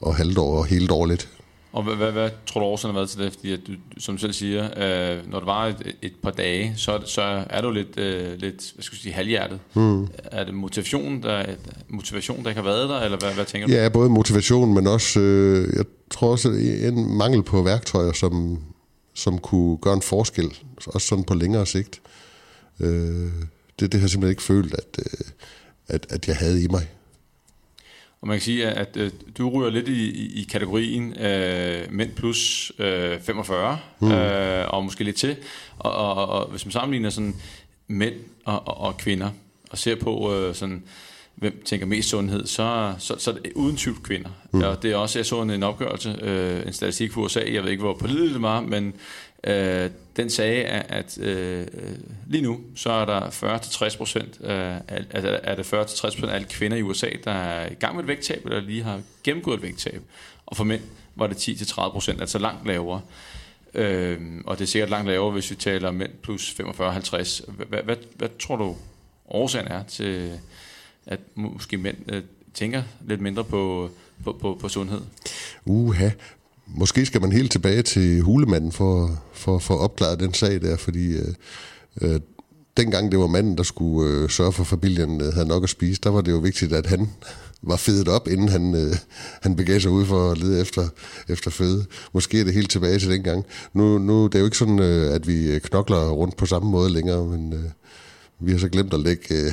og 0.00 0.16
halvt 0.16 0.38
og 0.38 0.66
helt 0.66 0.90
dårligt. 0.90 1.28
Og 1.74 1.82
hvad, 1.82 1.94
hvad, 1.96 2.12
hvad 2.12 2.30
tror 2.46 2.60
du 2.60 2.66
årsagen 2.66 2.94
har 2.94 3.00
været 3.00 3.10
til 3.10 3.20
det? 3.20 3.32
Fordi 3.32 3.52
at 3.52 3.60
du, 3.66 3.72
som 3.98 4.14
du 4.14 4.20
selv 4.20 4.32
siger, 4.32 4.64
øh, 4.64 5.30
når 5.30 5.38
det 5.38 5.46
var 5.46 5.66
et, 5.66 5.96
et 6.02 6.12
par 6.22 6.30
dage, 6.30 6.74
så, 6.76 7.02
så 7.06 7.44
er 7.50 7.60
du 7.60 7.70
lidt, 7.70 7.98
øh, 7.98 8.38
lidt 8.38 8.72
hvad 8.74 8.82
skal 8.82 8.96
jeg 8.96 9.00
sige, 9.02 9.12
halvhjertet. 9.12 9.60
Mm. 9.74 10.08
Er 10.24 10.44
det 10.44 10.54
motivation, 10.54 11.22
der, 11.22 11.44
motivation, 11.88 12.42
der 12.42 12.48
ikke 12.48 12.60
har 12.60 12.68
været 12.68 12.88
der, 12.88 13.00
eller 13.00 13.18
hvad, 13.18 13.34
hvad 13.34 13.44
tænker 13.44 13.68
du? 13.68 13.72
Ja, 13.72 13.88
både 13.88 14.10
motivation, 14.10 14.74
men 14.74 14.86
også, 14.86 15.20
øh, 15.20 15.76
jeg 15.76 15.84
tror 16.10 16.30
også, 16.30 16.48
en 16.48 17.16
mangel 17.16 17.42
på 17.42 17.62
værktøjer, 17.62 18.12
som, 18.12 18.58
som 19.14 19.38
kunne 19.38 19.76
gøre 19.76 19.94
en 19.94 20.02
forskel, 20.02 20.58
også 20.86 21.06
sådan 21.06 21.24
på 21.24 21.34
længere 21.34 21.66
sigt. 21.66 22.00
Øh, 22.80 22.88
det, 23.80 23.92
det 23.92 23.94
har 23.94 24.00
jeg 24.00 24.10
simpelthen 24.10 24.30
ikke 24.30 24.42
følt, 24.42 24.74
at, 24.74 24.98
øh, 24.98 25.26
at, 25.88 26.06
at 26.10 26.28
jeg 26.28 26.36
havde 26.36 26.62
i 26.62 26.68
mig. 26.68 26.88
Og 28.24 28.28
man 28.28 28.36
kan 28.36 28.42
sige, 28.42 28.66
at, 28.66 28.96
øh, 28.96 29.10
du 29.38 29.50
ryger 29.50 29.70
lidt 29.70 29.88
i, 29.88 30.40
i, 30.40 30.42
kategorien 30.42 31.18
øh, 31.20 31.92
mænd 31.92 32.10
plus 32.10 32.72
øh, 32.78 33.20
45, 33.20 33.78
mm. 34.00 34.12
øh, 34.12 34.68
og 34.68 34.84
måske 34.84 35.04
lidt 35.04 35.16
til. 35.16 35.36
Og, 35.78 35.92
og, 35.92 36.28
og 36.28 36.50
hvis 36.50 36.66
man 36.66 36.72
sammenligner 36.72 37.10
sådan 37.10 37.34
mænd 37.88 38.14
og, 38.44 38.68
og, 38.68 38.80
og 38.80 38.96
kvinder, 38.96 39.30
og 39.70 39.78
ser 39.78 39.94
på 39.94 40.34
øh, 40.34 40.54
sådan, 40.54 40.82
hvem 41.34 41.62
tænker 41.64 41.86
mest 41.86 42.08
sundhed, 42.08 42.46
så, 42.46 42.94
så, 42.98 43.14
så 43.18 43.30
er 43.30 43.34
det 43.34 43.52
uden 43.54 43.76
tvivl 43.76 44.02
kvinder. 44.02 44.30
Mm. 44.52 44.62
Og 44.62 44.82
det 44.82 44.92
er 44.92 44.96
også, 44.96 45.18
jeg 45.18 45.26
så 45.26 45.42
en, 45.42 45.50
en 45.50 45.62
opgørelse, 45.62 46.18
øh, 46.22 46.66
en 46.66 46.72
statistik 46.72 47.12
for 47.12 47.20
USA, 47.20 47.40
jeg 47.52 47.62
ved 47.62 47.70
ikke, 47.70 47.82
hvor 47.82 47.94
pålideligt 47.94 48.34
det 48.34 48.42
var, 48.42 48.60
men 48.60 48.94
øh, 49.46 49.90
den 50.16 50.30
sagde, 50.30 50.64
at, 50.64 50.86
at 50.88 51.18
øh, 51.18 51.66
lige 52.26 52.42
nu, 52.42 52.60
så 52.76 52.92
er 52.92 53.04
der 53.04 53.20
40-60 53.90 53.96
procent 53.96 54.40
øh, 54.40 54.76
altså 54.88 55.40
er 55.42 55.54
det 55.54 55.74
40-60 55.74 55.74
procent 55.74 56.24
af 56.24 56.34
alle 56.34 56.46
kvinder 56.50 56.76
i 56.76 56.82
USA, 56.82 57.08
der 57.24 57.30
er 57.30 57.70
i 57.70 57.74
gang 57.74 57.94
med 57.94 58.04
et 58.04 58.08
vægttab, 58.08 58.44
eller 58.44 58.60
lige 58.60 58.82
har 58.82 59.00
gennemgået 59.24 59.56
et 59.56 59.62
vægttab. 59.62 60.02
Og 60.46 60.56
for 60.56 60.64
mænd 60.64 60.82
var 61.14 61.26
det 61.26 61.48
10-30 61.48 61.90
procent, 61.90 62.20
altså 62.20 62.38
langt 62.38 62.66
lavere. 62.66 63.00
Øh, 63.74 64.20
og 64.46 64.58
det 64.58 64.64
er 64.64 64.68
sikkert 64.68 64.90
langt 64.90 65.08
lavere, 65.08 65.32
hvis 65.32 65.50
vi 65.50 65.56
taler 65.56 65.90
mænd 65.90 66.12
plus 66.22 66.50
45-50. 66.60 67.52
Hvad, 67.52 67.82
hvad, 67.82 67.96
hvad 68.16 68.28
tror 68.40 68.56
du 68.56 68.76
årsagen 69.28 69.68
er 69.68 69.82
til, 69.82 70.38
at 71.06 71.20
måske 71.34 71.76
mænd 71.76 71.96
øh, 72.08 72.22
tænker 72.54 72.82
lidt 73.06 73.20
mindre 73.20 73.44
på, 73.44 73.90
på, 74.24 74.32
på, 74.32 74.58
på 74.60 74.68
sundhed? 74.68 75.00
Uha. 75.64 76.10
Måske 76.66 77.06
skal 77.06 77.20
man 77.20 77.32
helt 77.32 77.52
tilbage 77.52 77.82
til 77.82 78.20
hulemanden 78.20 78.72
for, 78.72 79.22
for, 79.32 79.58
for 79.58 79.74
at 79.74 79.80
opklare 79.80 80.16
den 80.16 80.34
sag 80.34 80.62
der, 80.62 80.76
fordi 80.76 81.16
øh, 81.16 81.34
øh, 82.00 82.20
dengang 82.76 83.12
det 83.12 83.18
var 83.18 83.26
manden, 83.26 83.56
der 83.56 83.62
skulle 83.62 84.10
øh, 84.10 84.30
sørge 84.30 84.52
for, 84.52 84.62
at 84.62 84.66
familien 84.66 85.20
øh, 85.20 85.32
havde 85.32 85.48
nok 85.48 85.62
at 85.62 85.68
spise, 85.68 86.00
der 86.00 86.10
var 86.10 86.20
det 86.20 86.32
jo 86.32 86.36
vigtigt, 86.36 86.72
at 86.72 86.86
han 86.86 87.10
var 87.62 87.76
fedet 87.76 88.08
op, 88.08 88.28
inden 88.28 88.48
han, 88.48 88.74
øh, 88.74 88.96
han 89.42 89.56
begav 89.56 89.80
sig 89.80 89.90
ud 89.90 90.06
for 90.06 90.30
at 90.30 90.38
lede 90.38 90.60
efter, 90.60 90.88
efter 91.28 91.50
føde. 91.50 91.84
Måske 92.12 92.40
er 92.40 92.44
det 92.44 92.54
helt 92.54 92.70
tilbage 92.70 92.98
til 92.98 93.10
dengang. 93.10 93.44
Nu, 93.72 93.98
nu 93.98 94.26
det 94.26 94.34
er 94.34 94.38
jo 94.38 94.44
ikke 94.44 94.58
sådan, 94.58 94.78
øh, 94.78 95.14
at 95.14 95.26
vi 95.28 95.58
knokler 95.58 96.10
rundt 96.10 96.36
på 96.36 96.46
samme 96.46 96.70
måde 96.70 96.90
længere, 96.90 97.24
men 97.24 97.52
øh, 97.52 97.64
vi 98.40 98.52
har 98.52 98.58
så 98.58 98.68
glemt 98.68 98.94
at 98.94 99.00
lægge, 99.00 99.34
øh, 99.34 99.52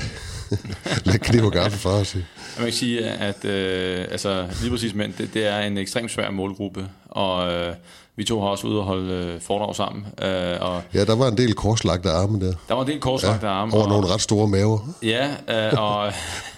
lægge 1.05 1.25
kniv 1.25 1.43
og 1.43 1.51
gaffel 1.51 1.79
fra 1.79 1.89
os. 1.89 2.15
Jeg 2.15 2.23
kan 2.63 2.73
sige, 2.73 3.05
at 3.05 3.45
øh, 3.45 4.05
altså, 4.11 4.47
lige 4.61 4.71
præcis 4.71 4.93
mænd, 4.93 5.13
det, 5.13 5.33
det 5.33 5.47
er 5.47 5.59
en 5.59 5.77
ekstremt 5.77 6.11
svær 6.11 6.31
målgruppe, 6.31 6.87
og 7.09 7.53
øh, 7.53 7.73
vi 8.15 8.23
to 8.23 8.41
har 8.41 8.47
også 8.47 8.67
ude 8.67 8.79
og 8.79 8.85
holde 8.85 9.13
øh, 9.13 9.41
foredrag 9.41 9.75
sammen. 9.75 10.05
Øh, 10.21 10.57
og 10.61 10.83
ja, 10.93 11.05
der 11.05 11.15
var 11.15 11.27
en 11.27 11.37
del 11.37 11.53
korslagte 11.53 12.09
arme 12.09 12.39
der. 12.39 12.53
Der 12.67 12.73
var 12.73 12.81
en 12.81 12.87
del 12.87 12.99
korslagte 12.99 13.47
ja, 13.47 13.53
arme. 13.53 13.73
Over 13.73 13.83
og, 13.83 13.89
nogle 13.89 14.07
ret 14.07 14.21
store 14.21 14.47
maver. 14.47 14.79
Ja, 15.03 15.29
øh, 15.49 15.73
og, 15.77 16.13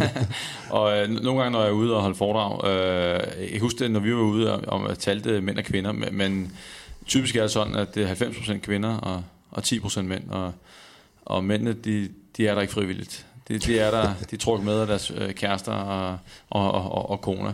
og 0.79 0.97
øh, 0.97 1.09
nogle 1.09 1.41
gange, 1.41 1.51
når 1.51 1.62
jeg 1.62 1.69
er 1.69 1.73
ude 1.73 1.95
og 1.95 2.01
holde 2.01 2.15
foredrag, 2.15 2.67
øh, 2.67 3.53
jeg 3.53 3.62
husker 3.62 3.79
det, 3.79 3.91
når 3.91 4.00
vi 4.00 4.15
var 4.15 4.21
ude 4.21 4.65
om 4.65 4.85
at 4.85 4.97
talte 4.97 5.41
mænd 5.41 5.57
og 5.57 5.63
kvinder, 5.63 5.91
men, 5.91 6.09
men 6.12 6.51
typisk 7.05 7.35
er 7.35 7.41
det 7.41 7.51
sådan, 7.51 7.75
at 7.75 7.95
det 7.95 8.03
er 8.03 8.15
90% 8.15 8.57
kvinder 8.57 8.97
og, 8.97 9.23
og 9.51 9.63
10% 9.65 10.01
mænd, 10.01 10.29
og, 10.29 10.51
og 11.25 11.43
mændene, 11.43 11.73
de, 11.73 12.09
de 12.38 12.47
er 12.47 12.53
der 12.53 12.62
ikke 12.62 12.73
frivilligt. 12.73 13.25
Det, 13.53 13.65
det 13.65 13.81
er 13.81 13.91
der, 13.91 14.13
de 14.31 14.38
tror 14.38 14.62
med 14.62 14.79
af 14.79 14.88
deres 14.88 15.12
øh, 15.15 15.33
kærester 15.33 15.72
og, 15.72 16.17
og, 16.50 16.72
og, 16.72 17.10
og 17.10 17.22
koner. 17.22 17.53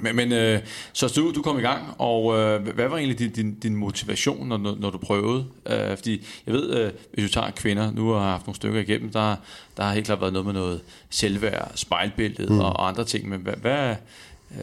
Men, 0.00 0.16
men 0.16 0.32
øh, 0.32 0.60
så 0.92 1.12
du, 1.16 1.32
du 1.34 1.42
kom 1.42 1.58
i 1.58 1.62
gang, 1.62 1.82
og 1.98 2.38
øh, 2.38 2.68
hvad 2.68 2.88
var 2.88 2.96
egentlig 2.96 3.18
din, 3.18 3.30
din, 3.30 3.54
din 3.54 3.76
motivation, 3.76 4.48
når, 4.48 4.58
når 4.58 4.90
du 4.90 4.98
prøvede? 4.98 5.44
Øh, 5.66 5.96
fordi 5.96 6.26
jeg 6.46 6.54
ved, 6.54 6.76
øh, 6.76 6.92
hvis 7.14 7.30
du 7.30 7.32
tager 7.32 7.50
kvinder, 7.50 7.90
nu 7.90 8.08
har 8.10 8.20
jeg 8.20 8.30
haft 8.30 8.46
nogle 8.46 8.56
stykker 8.56 8.80
igennem, 8.80 9.10
der, 9.10 9.36
der 9.76 9.82
har 9.82 9.94
helt 9.94 10.06
klart 10.06 10.20
været 10.20 10.32
noget 10.32 10.46
med 10.46 10.54
noget 10.54 10.80
selvværd, 11.10 11.72
spejlbilledet 11.74 12.50
mm. 12.50 12.60
og 12.60 12.88
andre 12.88 13.04
ting, 13.04 13.28
men 13.28 13.40
hvad, 13.40 13.54
hvad 13.54 13.96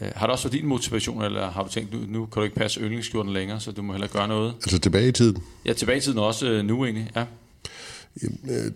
øh, 0.02 0.08
har 0.14 0.26
det 0.26 0.32
også 0.32 0.48
været 0.48 0.60
din 0.60 0.66
motivation, 0.66 1.22
eller 1.22 1.50
har 1.50 1.62
du 1.62 1.68
tænkt, 1.68 1.92
nu, 1.92 1.98
nu 2.08 2.26
kan 2.26 2.40
du 2.40 2.44
ikke 2.44 2.56
passe 2.56 2.80
yndlingsskjorten 2.80 3.32
længere, 3.32 3.60
så 3.60 3.72
du 3.72 3.82
må 3.82 3.92
hellere 3.92 4.10
gøre 4.10 4.28
noget? 4.28 4.54
Altså 4.56 4.78
tilbage 4.78 5.08
i 5.08 5.12
tiden? 5.12 5.42
Ja, 5.64 5.72
tilbage 5.72 5.98
i 5.98 6.00
tiden 6.00 6.18
også 6.18 6.46
øh, 6.46 6.64
nu 6.64 6.84
egentlig, 6.84 7.10
ja. 7.16 7.24
Jamen, 8.22 8.40
øh, 8.50 8.72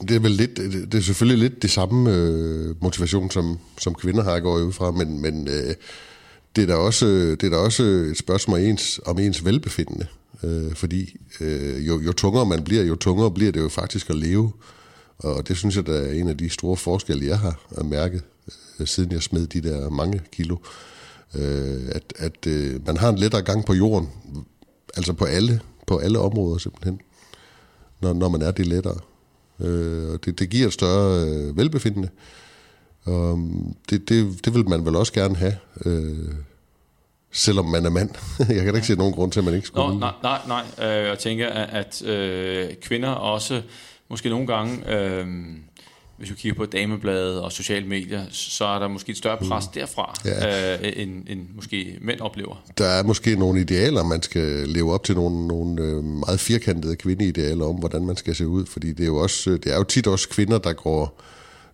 det 0.00 0.16
er 0.16 0.20
vel 0.20 0.30
lidt, 0.30 0.56
det 0.92 0.94
er 0.94 1.00
selvfølgelig 1.00 1.50
lidt 1.50 1.62
det 1.62 1.70
samme 1.70 2.14
øh, 2.14 2.82
motivation, 2.82 3.30
som, 3.30 3.58
som 3.78 3.94
kvinder 3.94 4.22
har, 4.22 4.40
går 4.40 4.58
ud 4.58 4.72
fra, 4.72 4.90
men, 4.90 5.20
men 5.20 5.48
øh, 5.48 5.74
det, 6.56 6.62
er 6.62 6.66
da 6.66 6.74
også, 6.74 7.06
det 7.06 7.42
er 7.42 7.50
da 7.50 7.56
også 7.56 7.82
et 7.82 8.18
spørgsmål 8.18 8.60
ens, 8.60 9.00
om 9.06 9.18
ens 9.18 9.44
velbefindende. 9.44 10.06
Øh, 10.42 10.74
fordi 10.74 11.16
øh, 11.40 11.86
jo, 11.86 12.00
jo 12.00 12.12
tungere 12.12 12.46
man 12.46 12.64
bliver, 12.64 12.84
jo 12.84 12.94
tungere 12.94 13.30
bliver 13.30 13.52
det 13.52 13.60
jo 13.60 13.68
faktisk 13.68 14.10
at 14.10 14.16
leve. 14.16 14.52
Og 15.18 15.48
det 15.48 15.56
synes 15.56 15.76
jeg, 15.76 15.86
der 15.86 16.00
er 16.00 16.12
en 16.12 16.28
af 16.28 16.36
de 16.36 16.50
store 16.50 16.76
forskelle, 16.76 17.26
jeg 17.26 17.38
har 17.38 17.82
mærket, 17.84 18.22
øh, 18.80 18.86
siden 18.86 19.12
jeg 19.12 19.22
smed 19.22 19.46
de 19.46 19.60
der 19.60 19.90
mange 19.90 20.22
kilo. 20.32 20.56
Øh, 21.34 21.82
at 21.88 22.12
at 22.16 22.46
øh, 22.46 22.86
man 22.86 22.96
har 22.96 23.08
en 23.08 23.18
lettere 23.18 23.42
gang 23.42 23.64
på 23.64 23.74
jorden, 23.74 24.08
altså 24.96 25.12
på 25.12 25.24
alle, 25.24 25.60
på 25.86 25.98
alle 25.98 26.18
områder 26.18 26.58
simpelthen, 26.58 27.00
når, 28.02 28.12
når 28.12 28.28
man 28.28 28.42
er 28.42 28.50
det 28.50 28.66
lettere. 28.66 28.98
Øh, 29.60 30.12
og 30.12 30.24
det, 30.24 30.38
det 30.38 30.50
giver 30.50 30.66
et 30.66 30.72
større 30.72 31.24
øh, 31.24 31.56
velbefindende. 31.56 32.08
Og 33.04 33.38
det, 33.90 34.08
det, 34.08 34.44
det 34.44 34.54
vil 34.54 34.68
man 34.68 34.86
vel 34.86 34.96
også 34.96 35.12
gerne 35.12 35.36
have, 35.36 35.56
øh, 35.84 36.34
selvom 37.32 37.64
man 37.64 37.86
er 37.86 37.90
mand. 37.90 38.10
jeg 38.38 38.64
kan 38.64 38.66
da 38.66 38.74
ikke 38.74 38.86
se 38.86 38.96
nogen 38.96 39.14
grund 39.14 39.32
til, 39.32 39.40
at 39.40 39.44
man 39.44 39.54
ikke 39.54 39.66
skulle. 39.66 39.98
Nå, 39.98 39.98
nej, 39.98 40.12
nej, 40.22 40.62
nej. 40.78 40.88
Øh, 40.88 41.06
jeg 41.06 41.18
tænker, 41.18 41.48
at, 41.48 42.02
at 42.02 42.08
øh, 42.08 42.74
kvinder 42.74 43.08
også 43.08 43.62
måske 44.08 44.28
nogle 44.28 44.46
gange... 44.46 44.94
Øh, 44.94 45.26
hvis 46.18 46.28
du 46.28 46.34
kigger 46.34 46.56
på 46.56 46.66
damebladet 46.66 47.40
og 47.40 47.52
sociale 47.52 47.86
medier, 47.86 48.24
så 48.30 48.64
er 48.64 48.78
der 48.78 48.88
måske 48.88 49.10
et 49.10 49.16
større 49.16 49.36
pres 49.36 49.64
mm. 49.66 49.72
derfra, 49.80 50.14
ja. 50.24 50.74
øh, 50.74 50.92
end, 50.96 51.24
end 51.28 51.40
måske 51.54 51.98
mænd 52.00 52.20
oplever. 52.20 52.62
Der 52.78 52.86
er 52.86 53.02
måske 53.02 53.36
nogle 53.36 53.60
idealer, 53.60 54.02
man 54.04 54.22
skal 54.22 54.68
leve 54.68 54.92
op 54.92 55.04
til, 55.04 55.14
nogle, 55.14 55.46
nogle 55.46 55.82
øh, 55.82 56.04
meget 56.04 56.40
firkantede 56.40 56.96
kvindeidealer 56.96 57.64
om, 57.64 57.74
hvordan 57.74 58.04
man 58.04 58.16
skal 58.16 58.34
se 58.34 58.46
ud, 58.48 58.66
fordi 58.66 58.92
det 58.92 59.02
er 59.02 59.06
jo, 59.06 59.16
også, 59.16 59.50
det 59.50 59.72
er 59.72 59.76
jo 59.76 59.84
tit 59.84 60.06
også 60.06 60.28
kvinder, 60.28 60.58
der 60.58 60.72
går, 60.72 61.20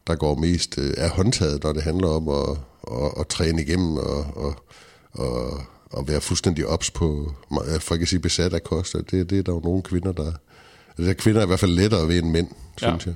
der 0.07 0.15
går 0.15 0.35
mest 0.35 0.79
øh, 0.79 0.95
af 0.97 1.11
håndtaget, 1.11 1.65
når 1.65 1.73
det 1.73 1.83
handler 1.83 2.09
om 2.09 2.29
at, 2.29 2.59
at, 3.05 3.21
at 3.21 3.27
træne 3.27 3.63
igennem 3.63 3.97
og, 3.97 4.25
og, 4.37 4.55
og, 5.13 5.61
og 5.91 6.09
være 6.09 6.21
fuldstændig 6.21 6.67
ops 6.67 6.91
på, 6.91 7.33
for 7.81 7.95
ikke 7.95 8.03
at 8.03 8.09
sige 8.09 8.21
besat 8.21 8.53
af 8.53 8.65
kost. 8.65 8.97
Det, 9.11 9.31
det 9.31 9.39
er 9.39 9.43
der 9.43 9.53
jo 9.53 9.61
nogle 9.65 9.83
kvinder, 9.83 10.13
der... 10.13 10.33
Altså, 10.99 11.15
kvinder 11.15 11.41
er 11.41 11.45
i 11.45 11.47
hvert 11.47 11.61
fald 11.61 11.71
lettere 11.71 12.09
ved 12.09 12.19
end 12.19 12.31
mænd, 12.31 12.49
ja. 12.83 12.89
synes 12.89 13.07
jeg. 13.07 13.15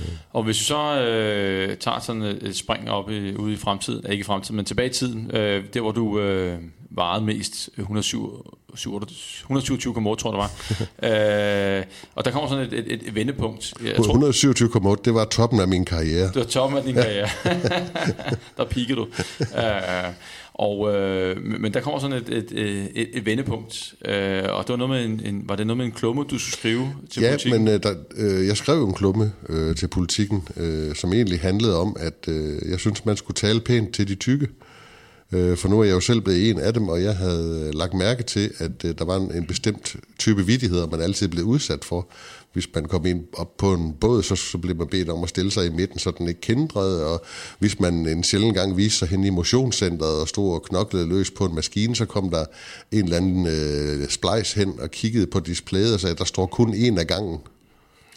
Mm. 0.00 0.16
Og 0.32 0.42
hvis 0.42 0.60
vi 0.60 0.64
så 0.64 1.00
øh, 1.00 1.76
tager 1.76 1.98
sådan 1.98 2.22
et 2.22 2.56
spring 2.56 2.90
op 2.90 3.10
i, 3.10 3.34
ude 3.34 3.52
i 3.52 3.56
fremtiden, 3.56 4.10
ikke 4.10 4.20
i 4.20 4.24
fremtiden, 4.24 4.56
men 4.56 4.64
tilbage 4.64 4.88
i 4.88 4.92
tiden, 4.92 5.30
øh, 5.34 5.64
der 5.74 5.80
hvor 5.80 5.92
du 5.92 6.20
øh, 6.20 6.58
vejede 6.90 7.24
mest, 7.24 7.70
127,8 7.78 7.84
tror 10.16 10.30
jeg 10.30 10.32
det 10.32 10.38
var. 10.38 10.50
øh, 11.78 11.84
og 12.14 12.24
der 12.24 12.30
kommer 12.30 12.48
sådan 12.48 12.66
et, 12.66 12.72
et, 12.72 13.02
et 13.06 13.14
vendepunkt. 13.14 13.74
Jeg 13.84 13.92
127,8, 13.92 14.96
det 15.04 15.14
var 15.14 15.24
toppen 15.24 15.60
af 15.60 15.68
min 15.68 15.84
karriere. 15.84 16.26
Det 16.26 16.36
var 16.36 16.44
toppen 16.44 16.78
af 16.78 16.84
din 16.84 16.94
karriere. 16.94 17.28
der 18.56 18.64
piker 18.64 18.94
du. 18.94 19.06
Øh, 19.40 20.14
og, 20.54 20.94
øh, 20.94 21.36
men 21.60 21.74
der 21.74 21.80
kommer 21.80 22.00
sådan 22.00 22.16
et, 22.16 22.28
et, 22.28 22.52
et, 22.94 23.08
et 23.12 23.26
vendepunkt, 23.26 23.94
øh, 24.04 24.42
og 24.42 24.64
det 24.64 24.68
var, 24.68 24.76
noget 24.76 24.90
med 24.90 25.04
en, 25.04 25.34
en, 25.34 25.48
var 25.48 25.56
det 25.56 25.66
noget 25.66 25.76
med 25.76 25.86
en 25.86 25.92
klumme, 25.92 26.24
du 26.30 26.38
skulle 26.38 26.52
skrive 26.52 26.94
til 27.10 27.22
ja, 27.22 27.30
politikken? 27.30 27.66
Ja, 27.66 27.72
men 27.72 27.74
øh, 27.74 27.82
der, 27.82 27.94
øh, 28.16 28.46
jeg 28.46 28.56
skrev 28.56 28.84
en 28.84 28.94
klumme 28.94 29.32
øh, 29.48 29.76
til 29.76 29.88
politikken, 29.88 30.48
øh, 30.56 30.94
som 30.94 31.12
egentlig 31.12 31.40
handlede 31.40 31.80
om, 31.80 31.96
at 32.00 32.28
øh, 32.28 32.70
jeg 32.70 32.80
synes, 32.80 33.04
man 33.04 33.16
skulle 33.16 33.34
tale 33.34 33.60
pænt 33.60 33.94
til 33.94 34.08
de 34.08 34.14
tykke. 34.14 34.46
Øh, 34.46 34.69
Øh, 35.32 35.56
for 35.56 35.68
nu 35.68 35.80
er 35.80 35.84
jeg 35.84 35.92
jo 35.92 36.00
selv 36.00 36.20
blevet 36.20 36.50
en 36.50 36.58
af 36.58 36.74
dem, 36.74 36.88
og 36.88 37.02
jeg 37.02 37.16
havde 37.16 37.66
øh, 37.66 37.74
lagt 37.74 37.94
mærke 37.94 38.22
til, 38.22 38.50
at 38.58 38.84
øh, 38.84 38.94
der 38.98 39.04
var 39.04 39.16
en, 39.16 39.34
en 39.34 39.46
bestemt 39.46 39.96
type 40.18 40.46
vidigheder, 40.46 40.86
man 40.86 41.00
altid 41.00 41.28
blev 41.28 41.44
udsat 41.44 41.84
for. 41.84 42.08
Hvis 42.52 42.68
man 42.74 42.84
kom 42.84 43.06
ind 43.06 43.24
op 43.32 43.56
på 43.56 43.72
en 43.72 43.92
båd, 44.00 44.22
så, 44.22 44.36
så 44.36 44.58
blev 44.58 44.76
man 44.76 44.86
bedt 44.86 45.08
om 45.08 45.22
at 45.22 45.28
stille 45.28 45.50
sig 45.50 45.66
i 45.66 45.70
midten, 45.70 45.98
så 45.98 46.12
den 46.18 46.28
ikke 46.28 46.40
kendrede, 46.40 47.06
og 47.06 47.24
hvis 47.58 47.80
man 47.80 47.94
en 48.06 48.24
sjældent 48.24 48.54
gang 48.54 48.76
viste 48.76 48.98
sig 48.98 49.08
hen 49.08 49.24
i 49.24 49.30
motionscenteret 49.30 50.20
og 50.20 50.28
stod 50.28 50.54
og 50.54 50.62
knoklede 50.62 51.08
løs 51.08 51.30
på 51.30 51.44
en 51.44 51.54
maskine, 51.54 51.96
så 51.96 52.04
kom 52.04 52.30
der 52.30 52.44
en 52.92 53.04
eller 53.04 53.16
anden 53.16 53.46
øh, 53.46 54.08
splice 54.08 54.58
hen 54.58 54.80
og 54.80 54.90
kiggede 54.90 55.26
på 55.26 55.40
displayet 55.40 55.94
og 55.94 56.00
sagde, 56.00 56.12
at 56.12 56.18
der 56.18 56.24
står 56.24 56.46
kun 56.46 56.74
en 56.74 56.98
af 56.98 57.06
gangen. 57.06 57.38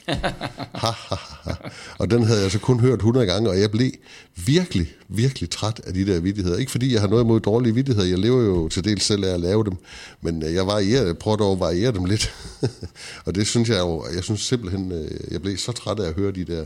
og 2.00 2.12
den 2.12 2.24
havde 2.24 2.42
jeg 2.42 2.52
så 2.52 2.60
kun 2.60 2.80
hørt 2.80 3.00
100 3.00 3.26
gange, 3.26 3.50
og 3.50 3.60
jeg 3.60 3.72
blev 3.72 3.92
virkelig, 4.36 4.94
virkelig 5.08 5.50
træt 5.50 5.82
af 5.84 5.94
de 5.94 6.06
der 6.06 6.20
vidtigheder. 6.20 6.58
Ikke 6.58 6.72
fordi 6.72 6.94
jeg 6.94 7.02
har 7.02 7.08
noget 7.08 7.24
imod 7.24 7.40
dårlige 7.40 7.74
vidtigheder, 7.74 8.08
jeg 8.08 8.18
lever 8.18 8.42
jo 8.42 8.68
til 8.70 8.84
dels 8.84 9.04
selv 9.04 9.24
af 9.24 9.34
at 9.34 9.40
lave 9.40 9.64
dem, 9.64 9.74
men 10.22 10.44
øh, 10.44 10.54
jeg, 10.54 10.68
varierer, 10.68 11.06
jeg 11.06 11.18
prøver 11.18 11.38
dog 11.38 11.52
at 11.52 11.60
variere 11.60 11.92
dem 11.92 12.06
lidt. 12.06 12.34
og 13.26 13.36
det 13.36 13.48
synes 13.48 13.70
jeg 13.70 13.80
jo, 13.80 14.06
jeg 14.16 14.24
synes 14.24 14.42
simpelthen, 14.42 14.92
øh, 14.92 15.12
jeg 15.32 15.42
blev 15.42 15.58
så 15.58 15.72
træt 15.72 16.00
af 16.00 16.08
at 16.08 16.14
høre 16.14 16.32
de 16.32 16.46
der 16.46 16.66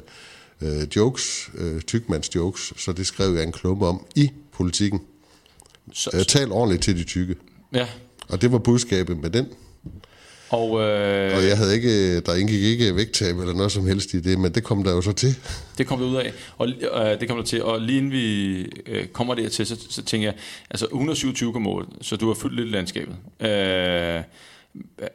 øh, 0.62 0.88
jokes, 0.96 1.50
øh, 1.58 1.82
tykmands 1.82 2.36
jokes, 2.36 2.74
så 2.78 2.92
det 2.92 3.08
skrev 3.08 3.36
jeg 3.36 3.44
en 3.44 3.52
klumme 3.52 3.86
om 3.86 4.06
i 4.16 4.32
politikken. 4.54 5.02
Så, 5.94 6.10
så. 6.14 6.24
Tal 6.24 6.52
ordentligt 6.52 6.84
til 6.84 6.98
de 6.98 7.04
tykke. 7.04 7.36
Ja. 7.74 7.88
Og 8.28 8.42
det 8.42 8.52
var 8.52 8.58
budskabet 8.58 9.18
med 9.18 9.30
den. 9.30 9.48
Og, 10.50 10.82
øh, 10.82 11.38
og 11.38 11.48
jeg 11.48 11.58
havde 11.58 11.76
ikke, 11.76 12.20
der 12.20 12.36
indgik 12.36 12.64
ikke 12.64 12.96
vægttab 12.96 13.40
eller 13.40 13.54
noget 13.54 13.72
som 13.72 13.88
helst 13.88 14.14
i 14.14 14.20
det, 14.20 14.40
men 14.40 14.52
det 14.52 14.64
kom 14.64 14.84
der 14.84 14.92
jo 14.92 15.02
så 15.02 15.12
til. 15.12 15.36
Det 15.78 15.88
kom 15.88 16.00
der 16.00 16.08
ud 16.08 16.16
af, 16.16 16.34
og 16.58 16.68
øh, 16.68 17.20
det 17.20 17.28
kom 17.28 17.38
der 17.38 17.44
til, 17.44 17.64
og 17.64 17.82
lige 17.82 17.98
inden 17.98 18.12
vi 18.12 18.60
øh, 18.86 19.08
kommer 19.08 19.36
dertil, 19.36 19.66
så, 19.66 19.78
så 19.90 20.04
tænker 20.04 20.28
jeg, 20.28 20.36
altså 20.70 20.86
127 20.86 21.60
mål, 21.60 21.88
så 22.02 22.16
du 22.16 22.28
har 22.28 22.34
fyldt 22.34 22.56
lidt 22.56 22.72
landskabet. 22.72 23.16
Øh, 23.40 24.24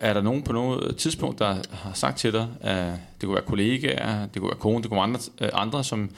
er 0.00 0.12
der 0.12 0.22
nogen 0.22 0.42
på 0.42 0.52
noget 0.52 0.96
tidspunkt, 0.96 1.38
der 1.38 1.56
har 1.70 1.92
sagt 1.94 2.18
til 2.18 2.32
dig, 2.32 2.48
at 2.60 2.92
det 3.20 3.26
kunne 3.26 3.34
være 3.34 3.44
kollegaer, 3.46 4.26
det 4.26 4.42
kunne 4.42 4.50
være 4.50 4.58
kone, 4.60 4.82
det 4.82 4.90
kunne 4.90 4.96
være 4.96 5.04
andre, 5.04 5.20
øh, 5.40 5.48
andre 5.52 5.84
som 5.84 6.10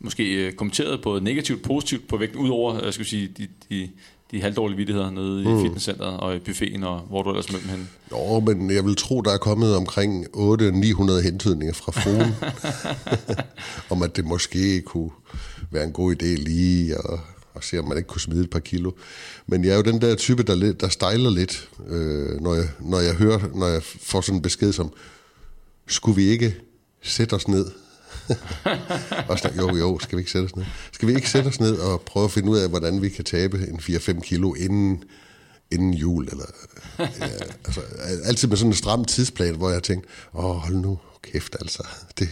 måske 0.00 0.34
øh, 0.34 0.52
kommenterede 0.52 0.98
både 0.98 1.24
negativt 1.24 1.62
og 1.62 1.66
positivt 1.66 2.08
på 2.08 2.16
vægten, 2.16 2.40
udover 2.40 2.84
øh, 2.84 2.92
skal 2.92 3.06
sige, 3.06 3.28
de, 3.38 3.48
de, 3.70 3.88
de 4.30 4.40
halvdårlige 4.40 4.76
vidtigheder 4.76 5.10
nede 5.10 5.48
mm. 5.48 5.58
i 5.58 5.62
fitnesscenteret 5.62 6.20
og 6.20 6.36
i 6.36 6.38
buffeten, 6.38 6.84
og 6.84 7.00
hvor 7.00 7.22
du 7.22 7.30
ellers 7.30 7.52
mødte 7.52 7.68
dem 7.68 7.76
hen? 7.76 7.88
Jo, 8.12 8.40
men 8.40 8.70
jeg 8.70 8.84
vil 8.84 8.96
tro, 8.96 9.20
der 9.20 9.32
er 9.32 9.38
kommet 9.38 9.76
omkring 9.76 10.26
800-900 10.36 11.22
hentydninger 11.22 11.74
fra 11.74 11.92
fruen, 11.92 12.34
om 13.92 14.02
at 14.02 14.16
det 14.16 14.24
måske 14.24 14.80
kunne 14.80 15.10
være 15.70 15.84
en 15.84 15.92
god 15.92 16.22
idé 16.22 16.26
lige 16.26 16.94
at, 16.94 17.18
at 17.56 17.64
se, 17.64 17.78
om 17.78 17.88
man 17.88 17.96
ikke 17.96 18.08
kunne 18.08 18.20
smide 18.20 18.44
et 18.44 18.50
par 18.50 18.58
kilo. 18.58 18.92
Men 19.46 19.64
jeg 19.64 19.72
er 19.72 19.76
jo 19.76 19.82
den 19.82 20.00
der 20.00 20.14
type, 20.14 20.42
der, 20.42 20.72
der 20.72 20.88
stejler 20.88 21.30
lidt, 21.30 21.68
øh, 21.88 22.40
når, 22.40 22.54
jeg, 22.54 22.68
når 22.80 23.00
jeg 23.00 23.14
hører, 23.14 23.40
når 23.54 23.66
jeg 23.66 23.82
får 23.82 24.20
sådan 24.20 24.36
en 24.38 24.42
besked 24.42 24.72
som, 24.72 24.92
skulle 25.86 26.16
vi 26.16 26.28
ikke 26.28 26.54
sætte 27.02 27.34
os 27.34 27.48
ned 27.48 27.66
og 29.28 29.38
snak, 29.38 29.56
jo, 29.56 29.76
jo, 29.76 29.98
skal 29.98 30.16
vi 30.16 30.20
ikke 30.20 30.30
sætte 30.30 30.46
os 30.46 30.56
ned? 30.56 30.64
Skal 30.92 31.08
vi 31.08 31.14
ikke 31.14 31.30
sætte 31.30 31.48
os 31.48 31.60
ned 31.60 31.78
og 31.78 32.00
prøve 32.00 32.24
at 32.24 32.30
finde 32.30 32.50
ud 32.50 32.58
af, 32.58 32.68
hvordan 32.68 33.02
vi 33.02 33.08
kan 33.08 33.24
tabe 33.24 33.66
en 33.68 33.78
4-5 33.78 34.20
kilo 34.20 34.54
inden, 34.54 35.04
inden 35.70 35.94
jul? 35.94 36.28
Eller, 36.30 36.44
ja, 36.98 37.04
altså, 37.64 37.80
altid 38.24 38.48
med 38.48 38.56
sådan 38.56 38.70
en 38.70 38.76
stram 38.76 39.04
tidsplan, 39.04 39.56
hvor 39.56 39.70
jeg 39.70 39.82
tænkte, 39.82 40.08
åh, 40.34 40.56
hold 40.56 40.76
nu 40.76 40.98
kæft 41.22 41.56
altså, 41.60 41.86
det, 42.18 42.28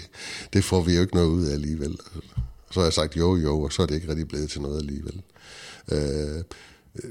det 0.53 0.65
får 0.65 0.83
vi 0.83 0.95
jo 0.95 1.01
ikke 1.01 1.15
noget 1.15 1.29
ud 1.29 1.47
af 1.47 1.53
alligevel. 1.53 1.99
Så 2.71 2.81
har 2.81 2.85
jeg 2.85 2.93
sagt 2.93 3.17
jo, 3.17 3.37
jo, 3.37 3.63
og 3.63 3.73
så 3.73 3.83
er 3.83 3.87
det 3.87 3.95
ikke 3.95 4.09
rigtig 4.09 4.29
blevet 4.29 4.51
til 4.51 4.61
noget 4.61 4.79
alligevel. 4.79 5.23
Øh, 5.93 6.43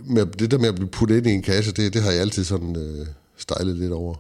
men 0.04 0.28
det 0.40 0.52
der 0.52 0.58
med 0.58 0.70
at 0.70 0.76
blive 0.76 0.90
puttet 0.90 1.18
ind 1.18 1.28
i 1.28 1.32
en 1.32 1.42
kasse, 1.42 1.72
det, 1.72 1.94
det 1.94 2.02
har 2.02 2.12
jeg 2.12 2.22
altid 2.22 2.44
sådan 2.44 2.76
øh, 2.76 3.08
stejlet 3.38 3.76
lidt 3.76 3.92
over. 3.92 4.16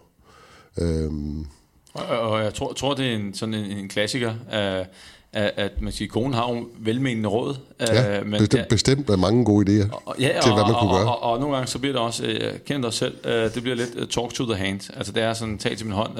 Øh, 0.77 1.11
og, 1.97 2.19
og 2.19 2.43
jeg 2.43 2.53
tror, 2.53 2.73
tror 2.73 2.93
det 2.93 3.05
er 3.05 3.15
en, 3.15 3.33
sådan 3.33 3.53
en, 3.53 3.65
en 3.65 3.89
klassiker, 3.89 4.33
at, 5.33 5.53
at 5.55 5.81
man 5.81 5.93
siger, 5.93 6.09
konen 6.09 6.33
har 6.33 6.53
jo 6.53 6.67
velmenende 6.79 7.29
råd. 7.29 7.55
Ja, 7.79 8.23
men, 8.23 8.39
bestemt, 8.39 8.53
ja, 8.53 8.65
bestemt 8.69 9.09
med 9.09 9.17
mange 9.17 9.45
gode 9.45 9.83
idéer 9.83 10.01
og, 10.05 10.15
ja, 10.19 10.39
til, 10.43 10.53
hvad 10.53 10.63
man 10.63 10.73
kunne 10.73 10.91
og, 10.91 10.99
gøre. 10.99 11.07
Og, 11.07 11.23
og, 11.23 11.31
og 11.31 11.39
nogle 11.39 11.55
gange 11.55 11.67
så 11.67 11.79
bliver 11.79 11.93
det 11.93 12.01
også, 12.01 12.25
jeg 12.25 12.63
kender 12.65 12.89
dig 12.89 12.93
selv, 12.93 13.17
det 13.53 13.61
bliver 13.63 13.75
lidt 13.75 14.09
talk 14.11 14.33
to 14.33 14.45
the 14.45 14.55
hand. 14.55 14.93
Altså 14.97 15.11
det 15.11 15.23
er 15.23 15.33
sådan, 15.33 15.57
tag 15.57 15.77
til 15.77 15.85
min 15.85 15.95
hånd, 15.95 16.17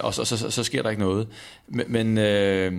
og 0.00 0.14
så, 0.14 0.24
så, 0.24 0.36
så, 0.36 0.50
så 0.50 0.64
sker 0.64 0.82
der 0.82 0.90
ikke 0.90 1.02
noget. 1.02 1.28
Men, 1.68 1.84
men 1.88 2.18
øh, 2.18 2.72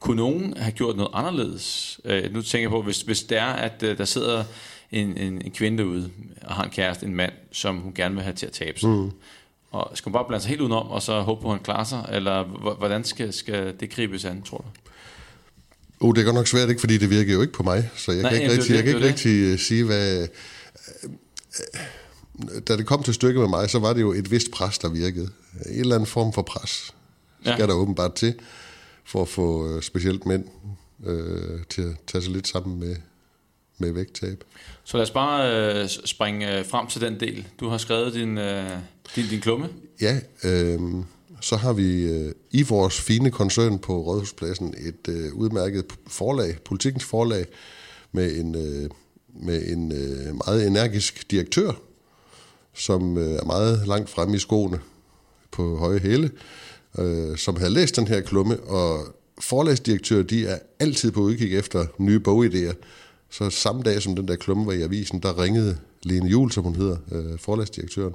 kunne 0.00 0.16
nogen 0.16 0.56
have 0.56 0.72
gjort 0.72 0.96
noget 0.96 1.10
anderledes? 1.14 2.00
Øh, 2.04 2.34
nu 2.34 2.42
tænker 2.42 2.64
jeg 2.64 2.70
på, 2.70 2.82
hvis, 2.82 3.00
hvis 3.00 3.22
det 3.22 3.38
er, 3.38 3.44
at 3.52 3.82
øh, 3.82 3.98
der 3.98 4.04
sidder 4.04 4.44
en, 4.92 5.16
en, 5.16 5.42
en 5.42 5.50
kvinde 5.50 5.78
derude, 5.78 6.10
og 6.42 6.54
har 6.54 6.64
en 6.64 6.70
kæreste, 6.70 7.06
en 7.06 7.14
mand, 7.14 7.32
som 7.52 7.76
hun 7.76 7.92
gerne 7.94 8.14
vil 8.14 8.24
have 8.24 8.34
til 8.34 8.46
at 8.46 8.52
tabe 8.52 8.80
sig. 8.80 8.88
Mm. 8.88 9.10
Og 9.72 9.90
skal 9.94 10.04
hun 10.04 10.12
bare 10.12 10.24
blande 10.28 10.42
sig 10.42 10.48
helt 10.48 10.60
udenom, 10.60 10.86
og 10.86 11.02
så 11.02 11.20
håbe 11.20 11.42
på, 11.42 11.48
at 11.48 11.54
han 11.54 11.64
klarer 11.64 11.84
sig? 11.84 12.08
Eller 12.12 12.44
hvordan 12.78 13.04
skal, 13.04 13.32
skal 13.32 13.74
det 13.80 13.90
gribes 13.90 14.24
an, 14.24 14.42
tror 14.42 14.58
du? 14.58 14.64
Oh, 16.00 16.14
det 16.14 16.20
er 16.20 16.24
godt 16.24 16.34
nok 16.34 16.46
svært, 16.46 16.68
ikke? 16.68 16.80
fordi 16.80 16.98
det 16.98 17.10
virker 17.10 17.32
jo 17.32 17.40
ikke 17.40 17.52
på 17.52 17.62
mig. 17.62 17.90
Så 17.96 18.12
jeg 18.12 18.22
Nej, 18.22 18.30
kan 18.30 18.40
ikke 18.40 18.52
rigtig, 18.52 18.68
det, 18.68 18.76
jeg 18.76 18.84
kan 18.84 18.94
ikke 18.94 19.08
rigtig 19.08 19.52
øh, 19.52 19.58
sige, 19.58 19.84
hvad... 19.84 20.28
Da 22.68 22.76
det 22.76 22.86
kom 22.86 23.02
til 23.02 23.14
stykket 23.14 23.40
med 23.40 23.48
mig, 23.48 23.70
så 23.70 23.78
var 23.78 23.92
det 23.92 24.00
jo 24.00 24.12
et 24.12 24.30
vist 24.30 24.50
pres, 24.50 24.78
der 24.78 24.88
virkede. 24.88 25.28
En 25.66 25.80
eller 25.80 25.94
anden 25.94 26.06
form 26.06 26.32
for 26.32 26.42
pres 26.42 26.94
skal 27.40 27.56
ja. 27.58 27.66
der 27.66 27.72
åbenbart 27.72 28.14
til 28.14 28.34
for 29.04 29.22
at 29.22 29.28
få 29.28 29.68
øh, 29.68 29.82
specielt 29.82 30.26
mænd 30.26 30.44
øh, 31.06 31.60
til 31.70 31.82
at 31.82 31.96
tage 32.06 32.22
sig 32.22 32.32
lidt 32.32 32.48
sammen 32.48 32.80
med, 32.80 32.96
med 33.82 33.92
vægttab. 33.92 34.44
Så 34.84 34.96
lad 34.96 35.02
os 35.02 35.10
bare 35.10 35.40
øh, 35.82 35.88
springe 36.04 36.58
øh, 36.58 36.66
frem 36.66 36.86
til 36.86 37.00
den 37.00 37.20
del. 37.20 37.46
Du 37.60 37.68
har 37.68 37.78
skrevet 37.78 38.14
din, 38.14 38.38
øh, 38.38 38.70
din, 39.16 39.24
din 39.30 39.40
klumme. 39.40 39.68
Ja, 40.00 40.20
øh, 40.44 40.80
så 41.40 41.56
har 41.56 41.72
vi 41.72 42.02
øh, 42.02 42.32
i 42.50 42.62
vores 42.62 43.00
fine 43.00 43.30
koncern 43.30 43.78
på 43.78 44.02
Rådhuspladsen 44.02 44.74
et 44.78 45.08
øh, 45.08 45.34
udmærket 45.34 45.84
forlag, 46.06 46.56
politikens 46.64 47.04
forlag, 47.04 47.46
med 48.12 48.36
en, 48.36 48.54
øh, 48.54 48.90
med 49.34 49.66
en 49.66 49.92
øh, 49.92 50.34
meget 50.46 50.66
energisk 50.66 51.30
direktør, 51.30 51.72
som 52.74 53.18
øh, 53.18 53.32
er 53.32 53.44
meget 53.44 53.88
langt 53.88 54.10
fremme 54.10 54.36
i 54.36 54.38
skoene 54.38 54.80
på 55.50 55.76
høje 55.76 55.98
hæle, 55.98 56.30
øh, 56.98 57.36
som 57.36 57.56
havde 57.56 57.70
læst 57.70 57.96
den 57.96 58.08
her 58.08 58.20
klumme, 58.20 58.60
og 58.60 59.06
forlagsdirektører, 59.40 60.22
de 60.22 60.46
er 60.46 60.58
altid 60.80 61.12
på 61.12 61.20
udkig 61.20 61.58
efter 61.58 61.86
nye 61.98 62.20
bogidéer. 62.28 62.74
Så 63.32 63.50
samme 63.50 63.82
dag, 63.82 64.02
som 64.02 64.16
den 64.16 64.28
der 64.28 64.36
klumme 64.36 64.66
var 64.66 64.72
i 64.72 64.82
avisen, 64.82 65.20
der 65.20 65.42
ringede 65.42 65.78
Lene 66.02 66.28
Jul, 66.28 66.50
som 66.50 66.64
hun 66.64 66.74
hedder, 66.74 66.96
øh, 67.12 67.38
forlagsdirektøren, 67.38 68.14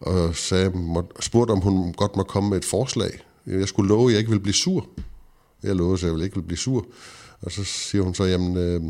og 0.00 0.36
sagde, 0.36 0.70
må, 0.70 1.10
spurgte, 1.20 1.52
om 1.52 1.60
hun 1.60 1.92
godt 1.92 2.16
må 2.16 2.22
komme 2.22 2.50
med 2.50 2.58
et 2.58 2.64
forslag. 2.64 3.20
Jeg 3.46 3.68
skulle 3.68 3.88
love, 3.88 4.08
at 4.08 4.12
jeg 4.12 4.18
ikke 4.18 4.30
ville 4.30 4.42
blive 4.42 4.54
sur. 4.54 4.86
Jeg 5.62 5.76
lovede, 5.76 5.94
at 5.94 6.02
jeg 6.02 6.12
ville 6.12 6.24
ikke 6.24 6.36
ville 6.36 6.46
blive 6.46 6.58
sur. 6.58 6.86
Og 7.40 7.52
så 7.52 7.64
siger 7.64 8.02
hun 8.02 8.14
så, 8.14 8.24
jamen, 8.24 8.56
øh, 8.56 8.82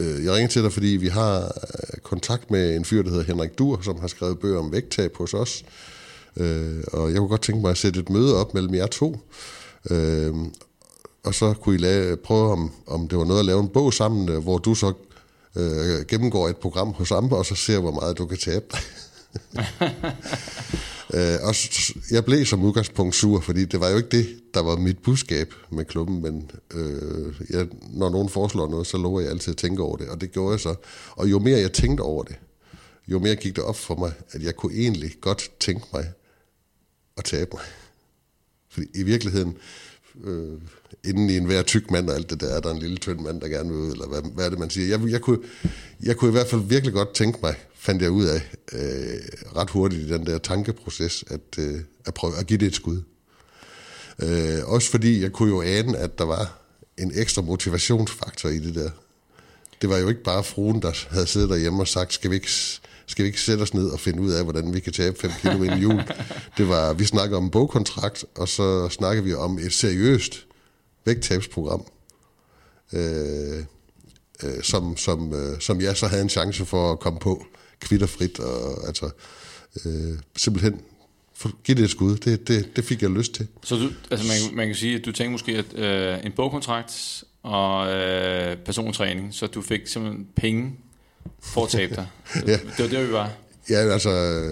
øh, 0.00 0.24
jeg 0.24 0.32
ringer 0.32 0.48
til 0.48 0.62
dig, 0.62 0.72
fordi 0.72 0.86
vi 0.86 1.08
har 1.08 1.42
øh, 1.44 1.98
kontakt 2.02 2.50
med 2.50 2.76
en 2.76 2.84
fyr, 2.84 3.02
der 3.02 3.10
hedder 3.10 3.24
Henrik 3.24 3.58
Dur, 3.58 3.80
som 3.82 4.00
har 4.00 4.06
skrevet 4.06 4.38
bøger 4.38 4.58
om 4.58 4.72
vægttab 4.72 5.16
hos 5.16 5.34
os. 5.34 5.64
Øh, 6.36 6.84
og 6.92 7.10
jeg 7.10 7.18
kunne 7.18 7.28
godt 7.28 7.42
tænke 7.42 7.60
mig 7.60 7.70
at 7.70 7.78
sætte 7.78 8.00
et 8.00 8.10
møde 8.10 8.36
op 8.36 8.54
mellem 8.54 8.74
jer 8.74 8.86
to. 8.86 9.20
Øh, 9.90 10.34
og 11.26 11.34
så 11.34 11.54
kunne 11.54 11.74
I 11.74 11.78
lave, 11.78 12.16
prøve, 12.16 12.52
om, 12.52 12.72
om 12.86 13.08
det 13.08 13.18
var 13.18 13.24
noget 13.24 13.40
at 13.40 13.46
lave 13.46 13.60
en 13.60 13.68
bog 13.68 13.94
sammen, 13.94 14.28
øh, 14.28 14.42
hvor 14.42 14.58
du 14.58 14.74
så 14.74 14.92
øh, 15.56 16.06
gennemgår 16.08 16.48
et 16.48 16.56
program 16.56 16.92
hos 16.92 17.12
andre, 17.12 17.36
og 17.36 17.46
så 17.46 17.54
ser, 17.54 17.78
hvor 17.78 17.90
meget 17.90 18.18
du 18.18 18.26
kan 18.26 18.38
tabe 18.38 18.76
øh, 21.16 21.38
og 21.42 21.54
jeg 22.10 22.24
blev 22.24 22.46
som 22.46 22.64
udgangspunkt 22.64 23.14
sur, 23.14 23.40
fordi 23.40 23.64
det 23.64 23.80
var 23.80 23.88
jo 23.88 23.96
ikke 23.96 24.08
det, 24.08 24.40
der 24.54 24.62
var 24.62 24.76
mit 24.76 24.98
budskab 24.98 25.54
med 25.70 25.84
klubben, 25.84 26.22
men 26.22 26.50
øh, 26.74 27.34
jeg, 27.50 27.68
når 27.90 28.10
nogen 28.10 28.28
foreslår 28.28 28.68
noget, 28.68 28.86
så 28.86 28.96
lover 28.96 29.20
jeg 29.20 29.30
altid 29.30 29.52
at 29.52 29.56
tænke 29.56 29.82
over 29.82 29.96
det, 29.96 30.08
og 30.08 30.20
det 30.20 30.32
gjorde 30.32 30.52
jeg 30.52 30.60
så. 30.60 30.74
Og 31.10 31.30
jo 31.30 31.38
mere 31.38 31.60
jeg 31.60 31.72
tænkte 31.72 32.02
over 32.02 32.22
det, 32.24 32.36
jo 33.08 33.18
mere 33.18 33.36
gik 33.36 33.56
det 33.56 33.64
op 33.64 33.76
for 33.76 33.94
mig, 33.94 34.12
at 34.30 34.42
jeg 34.42 34.56
kunne 34.56 34.74
egentlig 34.74 35.16
godt 35.20 35.50
tænke 35.60 35.86
mig 35.92 36.12
at 37.16 37.24
tabe 37.24 37.50
mig. 37.52 37.62
Fordi 38.70 38.86
i 38.94 39.02
virkeligheden, 39.02 39.56
øh, 40.24 40.60
inden 41.04 41.30
i 41.30 41.36
enhver 41.36 41.62
tyk 41.62 41.90
mand 41.90 42.10
og 42.10 42.16
alt 42.16 42.30
det 42.30 42.40
der, 42.40 42.54
er 42.54 42.60
der 42.60 42.70
en 42.70 42.78
lille 42.78 42.96
tynd 42.96 43.20
mand, 43.20 43.40
der 43.40 43.48
gerne 43.48 43.68
vil 43.68 43.78
ud, 43.78 43.92
eller 43.92 44.06
hvad, 44.06 44.22
hvad 44.34 44.44
er 44.44 44.50
det, 44.50 44.58
man 44.58 44.70
siger. 44.70 44.88
Jeg, 44.88 45.10
jeg, 45.10 45.20
kunne, 45.20 45.38
jeg 46.02 46.16
kunne 46.16 46.28
i 46.28 46.32
hvert 46.32 46.46
fald 46.46 46.60
virkelig 46.60 46.94
godt 46.94 47.14
tænke 47.14 47.38
mig, 47.42 47.54
fandt 47.74 48.02
jeg 48.02 48.10
ud 48.10 48.24
af 48.24 48.50
øh, 48.72 49.20
ret 49.56 49.70
hurtigt 49.70 50.02
i 50.02 50.12
den 50.12 50.26
der 50.26 50.38
tankeproces, 50.38 51.24
at, 51.30 51.58
øh, 51.58 51.80
at 52.06 52.14
prøve 52.14 52.36
at 52.38 52.46
give 52.46 52.58
det 52.58 52.66
et 52.66 52.74
skud. 52.74 53.02
Øh, 54.22 54.58
også 54.64 54.90
fordi 54.90 55.22
jeg 55.22 55.32
kunne 55.32 55.48
jo 55.48 55.62
ane, 55.62 55.98
at 55.98 56.18
der 56.18 56.24
var 56.24 56.58
en 56.98 57.12
ekstra 57.14 57.42
motivationsfaktor 57.42 58.48
i 58.48 58.58
det 58.58 58.74
der. 58.74 58.90
Det 59.80 59.88
var 59.88 59.98
jo 59.98 60.08
ikke 60.08 60.22
bare 60.22 60.44
fruen, 60.44 60.82
der 60.82 60.92
havde 61.10 61.26
siddet 61.26 61.50
derhjemme 61.50 61.82
og 61.82 61.88
sagt, 61.88 62.12
skal 62.12 62.30
vi 62.30 62.34
ikke 62.34 62.50
skal 63.06 63.22
vi 63.22 63.26
ikke 63.26 63.40
sætte 63.40 63.62
os 63.62 63.74
ned 63.74 63.88
og 63.88 64.00
finde 64.00 64.22
ud 64.22 64.32
af, 64.32 64.44
hvordan 64.44 64.74
vi 64.74 64.80
kan 64.80 64.92
tabe 64.92 65.18
5 65.20 65.30
kilo 65.42 65.62
inden 65.62 65.78
jul. 65.78 66.02
Det 66.58 66.68
var, 66.68 66.92
vi 66.92 67.04
snakkede 67.04 67.36
om 67.36 67.44
en 67.44 67.50
bogkontrakt, 67.50 68.24
og 68.36 68.48
så 68.48 68.88
snakkede 68.88 69.24
vi 69.24 69.34
om 69.34 69.58
et 69.58 69.72
seriøst 69.72 70.45
vægttabsprogram, 71.06 71.84
øh, 72.92 73.64
øh, 74.44 74.62
som, 74.62 74.96
som, 74.96 75.32
øh, 75.34 75.60
som 75.60 75.80
jeg 75.80 75.96
så 75.96 76.06
havde 76.06 76.22
en 76.22 76.28
chance 76.28 76.64
for 76.64 76.92
at 76.92 77.00
komme 77.00 77.18
på 77.18 77.46
kvitterfrit, 77.80 78.40
og 78.40 78.86
altså 78.86 79.10
øh, 79.86 80.18
simpelthen 80.36 80.80
give 81.64 81.76
det 81.76 81.84
et 81.84 81.90
skud. 81.90 82.16
Det, 82.16 82.48
det, 82.48 82.76
det 82.76 82.84
fik 82.84 83.02
jeg 83.02 83.10
lyst 83.10 83.34
til. 83.34 83.46
Så 83.62 83.76
du, 83.76 83.90
altså 84.10 84.26
man, 84.26 84.56
man 84.56 84.66
kan 84.66 84.76
sige, 84.76 84.98
at 84.98 85.04
du 85.04 85.12
tænkte 85.12 85.32
måske, 85.32 85.52
at 85.52 85.78
øh, 85.78 86.26
en 86.26 86.32
bogkontrakt 86.32 87.24
og 87.42 87.92
øh, 87.92 88.56
persontræning, 88.56 89.34
så 89.34 89.46
du 89.46 89.62
fik 89.62 89.86
simpelthen 89.86 90.26
penge 90.36 90.72
for 91.40 91.64
at 91.64 91.70
tabe 91.70 91.94
dig. 91.94 92.06
ja. 92.46 92.52
Det 92.52 92.78
var 92.78 92.88
det, 92.88 93.08
vi 93.08 93.12
var. 93.12 93.32
Ja, 93.70 93.76
altså... 93.76 94.42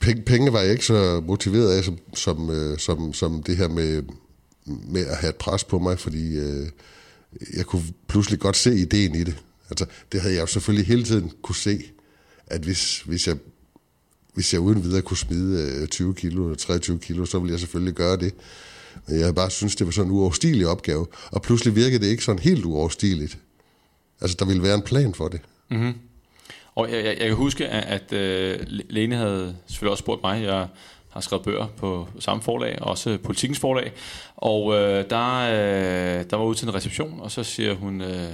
Penge, 0.00 0.22
penge 0.22 0.52
var 0.52 0.60
jeg 0.60 0.72
ikke 0.72 0.86
så 0.86 1.22
motiveret 1.26 1.78
af, 1.78 1.84
som, 1.84 1.98
som, 2.14 2.50
øh, 2.50 2.78
som, 2.78 3.12
som 3.12 3.42
det 3.42 3.56
her 3.56 3.68
med, 3.68 4.02
med 4.66 5.06
at 5.06 5.16
have 5.16 5.30
et 5.30 5.36
pres 5.36 5.64
på 5.64 5.78
mig, 5.78 5.98
fordi 5.98 6.36
øh, 6.36 6.68
jeg 7.56 7.66
kunne 7.66 7.82
pludselig 8.06 8.40
godt 8.40 8.56
se 8.56 8.74
ideen 8.74 9.14
i 9.14 9.24
det. 9.24 9.42
Altså, 9.70 9.86
det 10.12 10.20
havde 10.20 10.34
jeg 10.34 10.40
jo 10.40 10.46
selvfølgelig 10.46 10.86
hele 10.86 11.04
tiden 11.04 11.32
kunne 11.42 11.56
se, 11.56 11.82
at 12.46 12.60
hvis, 12.60 13.00
hvis 13.00 13.28
jeg 13.28 13.36
hvis 14.36 14.52
jeg 14.52 14.60
uden 14.60 14.84
videre 14.84 15.02
kunne 15.02 15.16
smide 15.16 15.80
øh, 15.82 15.88
20 15.88 16.14
kilo 16.14 16.44
eller 16.44 16.56
23 16.56 16.98
kilo, 16.98 17.24
så 17.24 17.38
ville 17.38 17.52
jeg 17.52 17.60
selvfølgelig 17.60 17.94
gøre 17.94 18.16
det. 18.16 18.34
Men 19.06 19.20
jeg 19.20 19.34
bare 19.34 19.50
synes, 19.50 19.76
det 19.76 19.86
var 19.86 19.90
sådan 19.90 20.10
en 20.10 20.16
uoverstigelig 20.16 20.66
opgave. 20.66 21.06
Og 21.30 21.42
pludselig 21.42 21.76
virkede 21.76 22.04
det 22.04 22.10
ikke 22.10 22.24
sådan 22.24 22.38
helt 22.38 22.64
uoverstigeligt. 22.64 23.38
Altså, 24.20 24.36
der 24.38 24.44
ville 24.44 24.62
være 24.62 24.74
en 24.74 24.82
plan 24.82 25.14
for 25.14 25.28
det. 25.28 25.40
Mm-hmm. 25.70 25.94
Og 26.74 26.90
jeg, 26.92 27.04
jeg, 27.04 27.16
jeg 27.18 27.26
kan 27.26 27.36
huske, 27.36 27.68
at, 27.68 28.12
at 28.12 28.12
øh, 28.12 28.58
Lene 28.68 29.16
havde 29.16 29.56
selvfølgelig 29.66 29.90
også 29.90 30.02
spurgt 30.02 30.22
mig. 30.22 30.42
Jeg 30.42 30.68
har 31.16 31.20
skrevet 31.20 31.44
bøger 31.44 31.66
på 31.66 32.08
samme 32.18 32.42
forlag, 32.42 32.82
også 32.82 33.18
politikens 33.24 33.58
forlag. 33.58 33.92
Og 34.36 34.74
øh, 34.74 35.10
der, 35.10 35.38
øh, 35.38 36.24
der 36.30 36.36
var 36.36 36.44
ude 36.44 36.58
til 36.58 36.68
en 36.68 36.74
reception, 36.74 37.20
og 37.20 37.30
så 37.30 37.42
siger 37.42 37.74
hun 37.74 38.00
øh, 38.00 38.30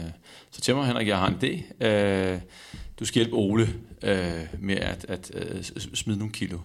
så 0.51 0.61
til 0.61 0.75
mig, 0.75 0.87
Henrik, 0.87 1.09
jeg 1.09 1.19
har 1.19 1.27
en 1.29 1.37
idé. 1.43 1.87
Øh, 1.87 2.39
du 3.01 3.05
skal 3.05 3.15
hjælpe 3.15 3.37
Ole 3.37 3.69
øh, 4.03 4.47
med 4.59 4.77
at, 4.77 5.07
at 5.09 5.31
øh, 5.35 5.63
smide 5.95 6.19
nogle 6.19 6.33
kilo. 6.33 6.59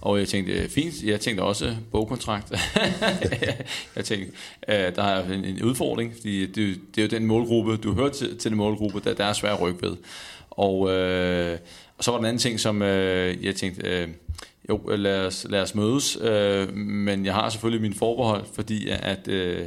Og 0.00 0.18
jeg 0.18 0.28
tænkte, 0.28 0.52
øh, 0.52 0.68
fint, 0.68 1.02
jeg 1.02 1.20
tænkte 1.20 1.42
også 1.42 1.76
bogkontrakt. 1.90 2.52
jeg 3.96 4.04
tænkte, 4.04 4.32
øh, 4.68 4.96
der 4.96 5.02
er 5.02 5.32
en, 5.32 5.44
en 5.44 5.62
udfordring, 5.62 6.12
fordi 6.14 6.46
det, 6.46 6.80
det 6.94 6.98
er 6.98 7.02
jo 7.02 7.08
den 7.08 7.26
målgruppe, 7.26 7.76
du 7.76 7.94
hører 7.94 8.08
til, 8.08 8.38
til 8.38 8.50
den 8.50 8.58
målgruppe, 8.58 9.00
der, 9.04 9.14
der 9.14 9.24
er 9.24 9.32
svært 9.32 9.52
at 9.52 9.60
rykke 9.60 9.82
ved. 9.82 9.96
Og, 10.50 10.90
øh, 10.90 11.58
og 11.98 12.04
så 12.04 12.10
var 12.10 12.18
der 12.18 12.22
en 12.22 12.28
anden 12.28 12.40
ting, 12.40 12.60
som 12.60 12.82
øh, 12.82 13.44
jeg 13.44 13.54
tænkte, 13.54 13.88
øh, 13.88 14.08
jo, 14.68 14.90
øh, 14.90 14.98
lad 14.98 15.26
os, 15.26 15.46
lad 15.50 15.62
os 15.62 15.74
mødes, 15.74 16.18
øh, 16.20 16.76
men 16.76 17.26
jeg 17.26 17.34
har 17.34 17.48
selvfølgelig 17.48 17.82
min 17.82 17.94
forbehold, 17.94 18.44
fordi 18.54 18.88
at... 18.88 19.28
Øh, 19.28 19.66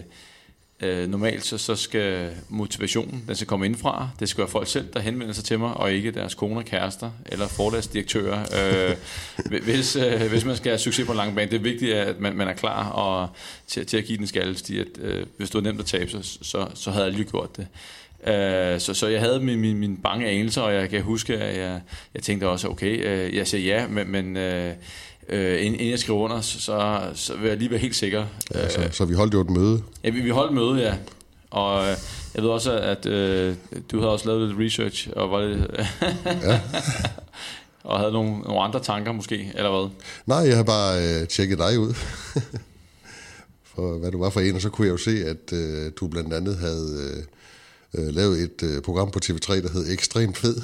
Øh, 0.81 1.09
normalt 1.09 1.45
så, 1.45 1.57
så 1.57 1.75
skal 1.75 2.31
motivationen, 2.49 3.23
den 3.27 3.35
skal 3.35 3.47
komme 3.47 3.65
indfra. 3.65 4.09
Det 4.19 4.29
skal 4.29 4.41
være 4.41 4.47
folk 4.49 4.67
selv, 4.67 4.87
der 4.93 4.99
henvender 4.99 5.33
sig 5.33 5.43
til 5.43 5.59
mig, 5.59 5.73
og 5.73 5.91
ikke 5.91 6.11
deres 6.11 6.33
koner, 6.33 6.61
kærester 6.61 7.11
eller 7.25 7.47
forlagsdirektører. 7.47 8.39
øh, 8.89 8.95
hvis, 9.63 9.95
øh, 9.95 10.29
hvis 10.29 10.45
man 10.45 10.55
skal 10.55 10.69
have 10.69 10.79
succes 10.79 11.05
på 11.05 11.11
en 11.11 11.17
lang 11.17 11.35
bane, 11.35 11.51
det 11.51 11.57
er 11.57 11.63
vigtigt, 11.63 11.93
at 11.93 12.19
man, 12.19 12.35
man 12.35 12.47
er 12.47 12.53
klar 12.53 12.89
og, 12.89 13.29
til, 13.67 13.85
til 13.85 13.97
at 13.97 14.05
give 14.05 14.17
den 14.17 14.27
skalle, 14.27 14.55
fordi 14.55 14.79
at, 14.79 14.87
øh, 15.01 15.25
hvis 15.37 15.49
du 15.49 15.57
er 15.57 15.61
nemt 15.61 15.79
at 15.79 15.85
tabe, 15.85 16.11
så, 16.11 16.37
så, 16.41 16.67
så 16.73 16.91
havde 16.91 17.05
jeg 17.05 17.13
lige 17.13 17.29
gjort 17.29 17.57
det. 17.57 17.67
Uh, 18.19 18.79
så, 18.79 18.91
så 18.93 19.07
jeg 19.07 19.21
havde 19.21 19.39
min, 19.39 19.59
min, 19.59 19.77
min 19.77 19.97
bange 19.97 20.27
anelser, 20.27 20.61
og 20.61 20.73
jeg 20.73 20.89
kan 20.89 21.01
huske, 21.01 21.37
at 21.37 21.57
jeg, 21.57 21.81
jeg 22.13 22.23
tænkte 22.23 22.47
også, 22.47 22.67
okay, 22.67 23.27
uh, 23.27 23.35
jeg 23.35 23.47
siger 23.47 23.75
ja, 23.75 23.87
men, 23.87 24.11
men 24.11 24.37
uh, 24.37 24.73
øh, 25.29 25.65
inden 25.65 25.89
jeg 25.89 25.99
skriver 25.99 26.19
under, 26.19 26.41
så, 26.41 27.01
så 27.13 27.37
vil 27.37 27.47
jeg 27.47 27.57
lige 27.57 27.71
være 27.71 27.79
helt 27.79 27.95
sikker. 27.95 28.25
Ja, 28.53 28.69
så, 28.69 28.89
så 28.91 29.05
vi 29.05 29.13
holdt 29.13 29.33
jo 29.33 29.41
et 29.41 29.49
møde. 29.49 29.81
Ja, 30.03 30.09
vi, 30.09 30.21
vi 30.21 30.29
holdt 30.29 30.53
møde, 30.53 30.81
ja. 30.81 30.95
Og 31.51 31.81
øh, 31.81 31.97
jeg 32.35 32.43
ved 32.43 32.49
også, 32.49 32.71
at 32.71 33.05
øh, 33.05 33.55
du 33.91 33.99
havde 33.99 34.11
også 34.11 34.27
lavet 34.27 34.47
lidt 34.47 34.59
research, 34.59 35.09
og 35.15 35.31
var 35.31 35.41
lidt, 35.41 35.71
ja. 36.25 36.61
og 37.83 37.99
havde 37.99 38.11
nogle, 38.11 38.39
nogle 38.39 38.61
andre 38.61 38.79
tanker 38.79 39.11
måske, 39.11 39.51
eller 39.55 39.69
hvad? 39.69 39.89
Nej, 40.25 40.37
jeg 40.37 40.55
har 40.55 40.63
bare 40.63 41.21
øh, 41.21 41.27
tjekket 41.27 41.57
dig 41.57 41.79
ud, 41.79 41.93
for 43.75 43.97
hvad 43.97 44.11
du 44.11 44.19
var 44.19 44.29
for 44.29 44.39
en, 44.39 44.55
og 44.55 44.61
så 44.61 44.69
kunne 44.69 44.87
jeg 44.87 44.91
jo 44.91 44.97
se, 44.97 45.25
at 45.25 45.53
øh, 45.53 45.91
du 45.99 46.07
blandt 46.07 46.33
andet 46.33 46.57
havde 46.57 47.13
øh, 47.17 47.23
øh 47.93 48.07
lavet 48.07 48.39
et 48.39 48.63
øh, 48.63 48.81
program 48.81 49.11
på 49.11 49.19
TV3, 49.25 49.61
der 49.61 49.69
hed 49.73 49.91
Ekstremt 49.91 50.37
Fed. 50.37 50.61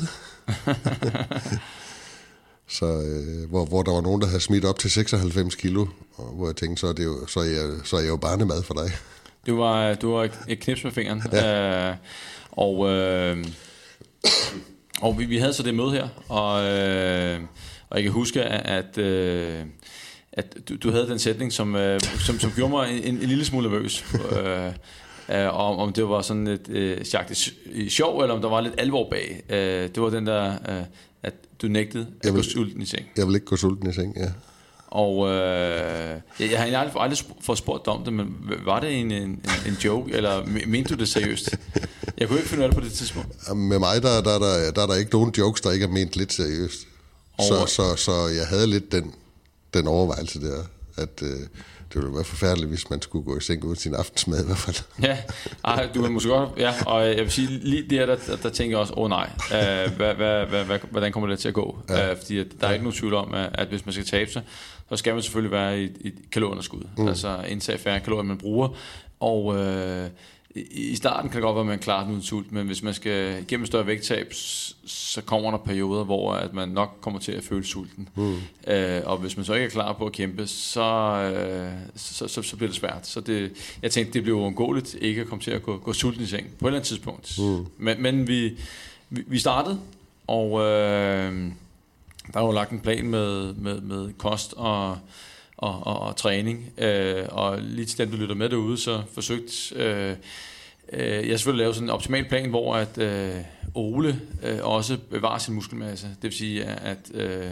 så, 2.78 2.86
øh, 2.86 3.50
hvor, 3.50 3.66
hvor 3.66 3.84
der 3.84 3.92
var 3.92 4.02
nogen, 4.02 4.22
der 4.22 4.28
havde 4.28 4.42
smidt 4.42 4.66
op 4.66 4.80
til 4.80 4.92
96 4.92 5.56
kilo, 5.56 5.88
og 6.16 6.26
hvor 6.26 6.48
jeg 6.48 6.56
tænkte, 6.56 6.82
så 6.82 6.88
er, 6.88 6.94
det 6.94 7.06
jo, 7.06 7.28
så 7.28 7.40
er, 7.40 7.44
jeg, 7.44 7.70
så 7.84 7.96
er 7.96 8.02
jeg 8.02 8.10
jo 8.10 8.18
barnemad 8.18 8.64
for 8.64 8.74
dig. 8.74 8.92
Du 9.48 9.58
var, 9.58 9.94
du 9.94 10.12
var 10.12 10.30
et 10.48 10.60
knips 10.60 10.84
med 10.84 10.92
fingeren. 10.92 11.22
Ja. 11.32 11.90
Øh, 11.90 11.96
og 12.52 12.90
øh, 12.90 13.46
og 15.02 15.20
vi, 15.20 15.26
vi 15.26 15.38
havde 15.38 15.54
så 15.54 15.64
det 15.64 15.76
møde 15.76 15.92
her, 15.92 16.08
og, 16.30 16.64
øh, 16.64 17.40
og 17.90 17.98
jeg 17.98 18.04
kan 18.04 18.12
huske, 18.12 18.44
at, 18.44 18.98
øh, 18.98 19.66
at 20.32 20.58
du, 20.70 20.76
du 20.76 20.92
havde 20.92 21.08
den 21.08 21.20
sætning, 21.20 21.54
som, 21.54 21.76
øh, 21.76 22.02
som, 22.02 22.40
som 22.40 22.52
gjorde 22.52 22.72
mig 22.72 22.98
en, 23.04 23.18
en 23.18 23.30
lille 23.30 23.46
smule 23.46 23.70
nervøs. 23.70 24.06
øh, 24.14 24.72
øh, 25.30 25.60
om, 25.60 25.78
om 25.78 25.94
det 25.94 26.10
var 26.10 26.22
sådan 26.22 26.48
et 26.48 26.70
øh, 26.70 27.06
sjov, 27.90 28.22
eller 28.22 28.36
om 28.36 28.42
der 28.42 28.50
var 28.50 28.62
lidt 28.62 28.74
alvor 28.78 29.10
bag. 29.10 29.44
Øh, 29.50 29.90
det 29.96 30.02
var 30.02 30.10
den 30.10 30.28
der, 30.28 30.52
øh, 30.70 30.84
at 31.24 31.34
du 31.62 31.68
nægtede 31.68 32.08
at 32.20 32.26
jeg 32.26 32.34
vil, 32.34 32.44
gå 32.44 32.50
sulten 32.50 32.82
i 32.82 32.86
seng. 32.86 33.06
Jeg 33.18 33.28
vil 33.28 33.36
ikke 33.36 33.46
gå 33.46 33.56
sulten 33.56 33.90
i 33.90 33.94
seng, 33.94 34.18
ja. 34.18 34.30
Og 34.88 35.30
øh, 35.30 36.20
jeg, 36.40 36.52
jeg 36.52 36.60
har 36.60 36.80
aldrig, 36.80 37.02
aldrig 37.02 37.20
fået 37.42 37.58
spurgt 37.58 37.88
om 37.88 38.04
det, 38.04 38.14
men 38.14 38.36
var 38.66 38.80
det 38.80 39.00
en, 39.00 39.12
en, 39.12 39.46
en 39.68 39.74
joke, 39.86 40.14
eller 40.14 40.46
mente 40.68 40.96
du 40.96 41.00
det 41.00 41.10
seriøst? 41.10 41.56
Jeg 42.18 42.28
kunne 42.28 42.40
ikke 42.40 42.50
finde 42.50 42.62
ud 42.62 42.64
af 42.64 42.70
det 42.70 42.80
på 42.80 42.86
det 42.86 42.94
tidspunkt. 42.94 43.56
Med 43.56 43.80
mig, 43.80 44.04
der, 44.04 44.22
der, 44.22 44.40
der, 44.40 44.72
der 44.72 44.82
er 44.82 44.88
der 44.88 44.96
ikke 44.96 45.12
nogen 45.12 45.34
jokes, 45.38 45.62
der 45.62 45.72
ikke 45.72 45.86
er 45.86 45.90
ment 45.90 46.16
lidt 46.16 46.34
seriøst. 46.34 46.88
Så, 47.40 47.66
så, 47.68 47.96
så 47.96 48.12
jeg 48.12 48.48
havde 48.48 48.68
lidt 48.68 48.92
den, 48.92 49.14
den 49.74 49.88
overvejelse 49.88 50.42
der, 50.42 50.64
at 50.98 51.22
øh, 51.22 51.40
det 51.94 52.02
ville 52.02 52.16
være 52.16 52.24
forfærdeligt, 52.24 52.70
hvis 52.70 52.90
man 52.90 53.02
skulle 53.02 53.26
gå 53.26 53.38
i 53.38 53.42
seng 53.42 53.64
uden 53.64 53.76
sin 53.76 53.96
aftensmad 53.96 54.44
i 54.44 54.46
hvert 54.46 54.58
fald. 54.58 54.76
Ja, 55.02 55.18
ej, 55.66 55.90
du 55.96 56.02
kan 56.02 56.12
måske 56.12 56.30
godt, 56.30 56.50
ja, 56.58 56.74
og 56.86 57.08
jeg 57.08 57.18
vil 57.18 57.32
sige, 57.32 57.48
lige 57.48 57.90
der, 57.90 58.06
der, 58.06 58.36
der, 58.44 58.50
tænker 58.50 58.78
jeg 58.78 58.82
også, 58.82 58.94
åh 58.94 59.04
oh, 59.04 59.10
nej, 59.10 59.30
øh, 59.54 59.96
hvad, 59.96 60.14
hvad, 60.14 60.46
hvad, 60.46 60.64
hvad, 60.64 60.80
hvordan 60.92 61.12
kommer 61.12 61.30
det 61.30 61.40
til 61.40 61.48
at 61.48 61.54
gå? 61.54 61.78
Ja. 61.90 62.12
Øh, 62.12 62.18
fordi 62.18 62.36
der 62.38 62.44
er 62.62 62.68
ja. 62.68 62.72
ikke 62.72 62.84
nogen 62.84 63.00
tvivl 63.00 63.14
om, 63.14 63.34
at, 63.34 63.50
at 63.54 63.68
hvis 63.68 63.86
man 63.86 63.94
skal 63.94 64.06
tabe 64.06 64.32
sig, 64.32 64.42
så 64.90 64.96
skal 64.96 65.14
man 65.14 65.24
selvfølgelig 65.24 65.52
være 65.52 65.82
i 65.82 65.86
et 66.02 66.14
kalorieunderskud. 66.32 66.82
Mm. 66.98 67.08
Altså 67.08 67.44
indtage 67.48 67.78
færre 67.78 68.00
kalorier, 68.00 68.24
man 68.24 68.38
bruger. 68.38 68.70
Og 69.20 69.58
øh, 69.58 70.08
i 70.56 70.96
starten 70.96 71.30
kan 71.30 71.36
det 71.36 71.44
godt 71.44 71.56
være, 71.56 71.62
at 71.62 71.68
man 71.68 71.80
klarer 71.80 72.04
den 72.04 72.12
uden 72.12 72.24
sult, 72.24 72.52
men 72.52 72.66
hvis 72.68 72.84
man 72.84 72.94
skal 72.94 73.42
igennem 73.42 73.66
større 73.66 73.88
vægttab, 73.88 74.34
så 74.86 75.22
kommer 75.22 75.52
der 75.52 75.58
perioder, 75.58 76.04
hvor 76.04 76.34
at 76.34 76.54
man 76.54 76.70
nok 76.70 76.98
kommer 77.02 77.20
til 77.20 77.32
at 77.32 77.44
føle 77.44 77.66
sulten. 77.66 78.10
Mm. 78.16 78.38
Øh, 78.68 79.02
og 79.06 79.18
hvis 79.18 79.38
man 79.38 79.46
så 79.46 79.54
ikke 79.54 79.66
er 79.66 79.70
klar 79.70 79.94
på 79.94 80.06
at 80.06 80.12
kæmpe, 80.12 80.48
så, 80.48 80.82
øh, 80.82 81.72
så, 81.96 82.28
så, 82.28 82.42
så 82.42 82.56
bliver 82.56 82.70
det 82.70 82.78
svært. 82.78 83.08
Så 83.08 83.22
det, 83.22 83.52
jeg 83.82 83.92
tænkte, 83.92 84.14
det 84.14 84.24
bliver 84.24 84.40
uundgåeligt 84.40 84.96
ikke 85.02 85.22
at 85.22 85.28
komme 85.28 85.42
til 85.42 85.52
at 85.52 85.64
gå, 85.64 85.78
gå 85.78 85.94
sulten 85.94 86.24
i 86.24 86.26
seng 86.26 86.48
på 86.60 86.66
et 86.66 86.70
eller 86.70 86.78
andet 86.80 86.88
tidspunkt. 86.88 87.40
Mm. 87.40 87.66
Men, 87.78 88.02
men 88.02 88.28
vi, 88.28 88.58
vi, 89.10 89.24
vi 89.28 89.40
startede, 89.40 89.80
og 90.28 90.60
øh, 90.60 91.52
der 92.34 92.40
er 92.40 92.46
jo 92.46 92.52
lagt 92.52 92.72
en 92.72 92.80
plan 92.80 93.08
med, 93.08 93.54
med, 93.54 93.82
med 93.82 94.14
kost 94.18 94.54
og 94.58 94.98
og, 95.58 95.88
og, 95.88 96.00
og 96.00 96.16
træning. 96.16 96.74
Øh, 96.78 97.26
og 97.30 97.60
lige 97.62 97.86
til 97.86 97.98
den, 97.98 98.12
du 98.12 98.18
lytter 98.18 98.36
med 98.36 98.50
derude, 98.50 98.78
så 98.78 99.02
forsøgt 99.14 99.74
øh, 99.76 100.16
øh, 100.94 101.30
jeg 101.30 101.40
selvfølgelig 101.40 101.64
lave 101.64 101.74
sådan 101.74 101.86
en 101.86 101.94
optimal 101.94 102.26
plan, 102.30 102.50
hvor 102.50 102.76
at 102.76 102.98
øh, 102.98 103.36
Ole 103.76 104.22
øh, 104.44 104.60
også 104.62 104.98
bevarer 105.10 105.38
sin 105.38 105.54
muskelmasse. 105.54 106.08
Det 106.08 106.24
vil 106.24 106.34
sige, 106.34 106.64
at 106.64 107.12
øh, 107.14 107.52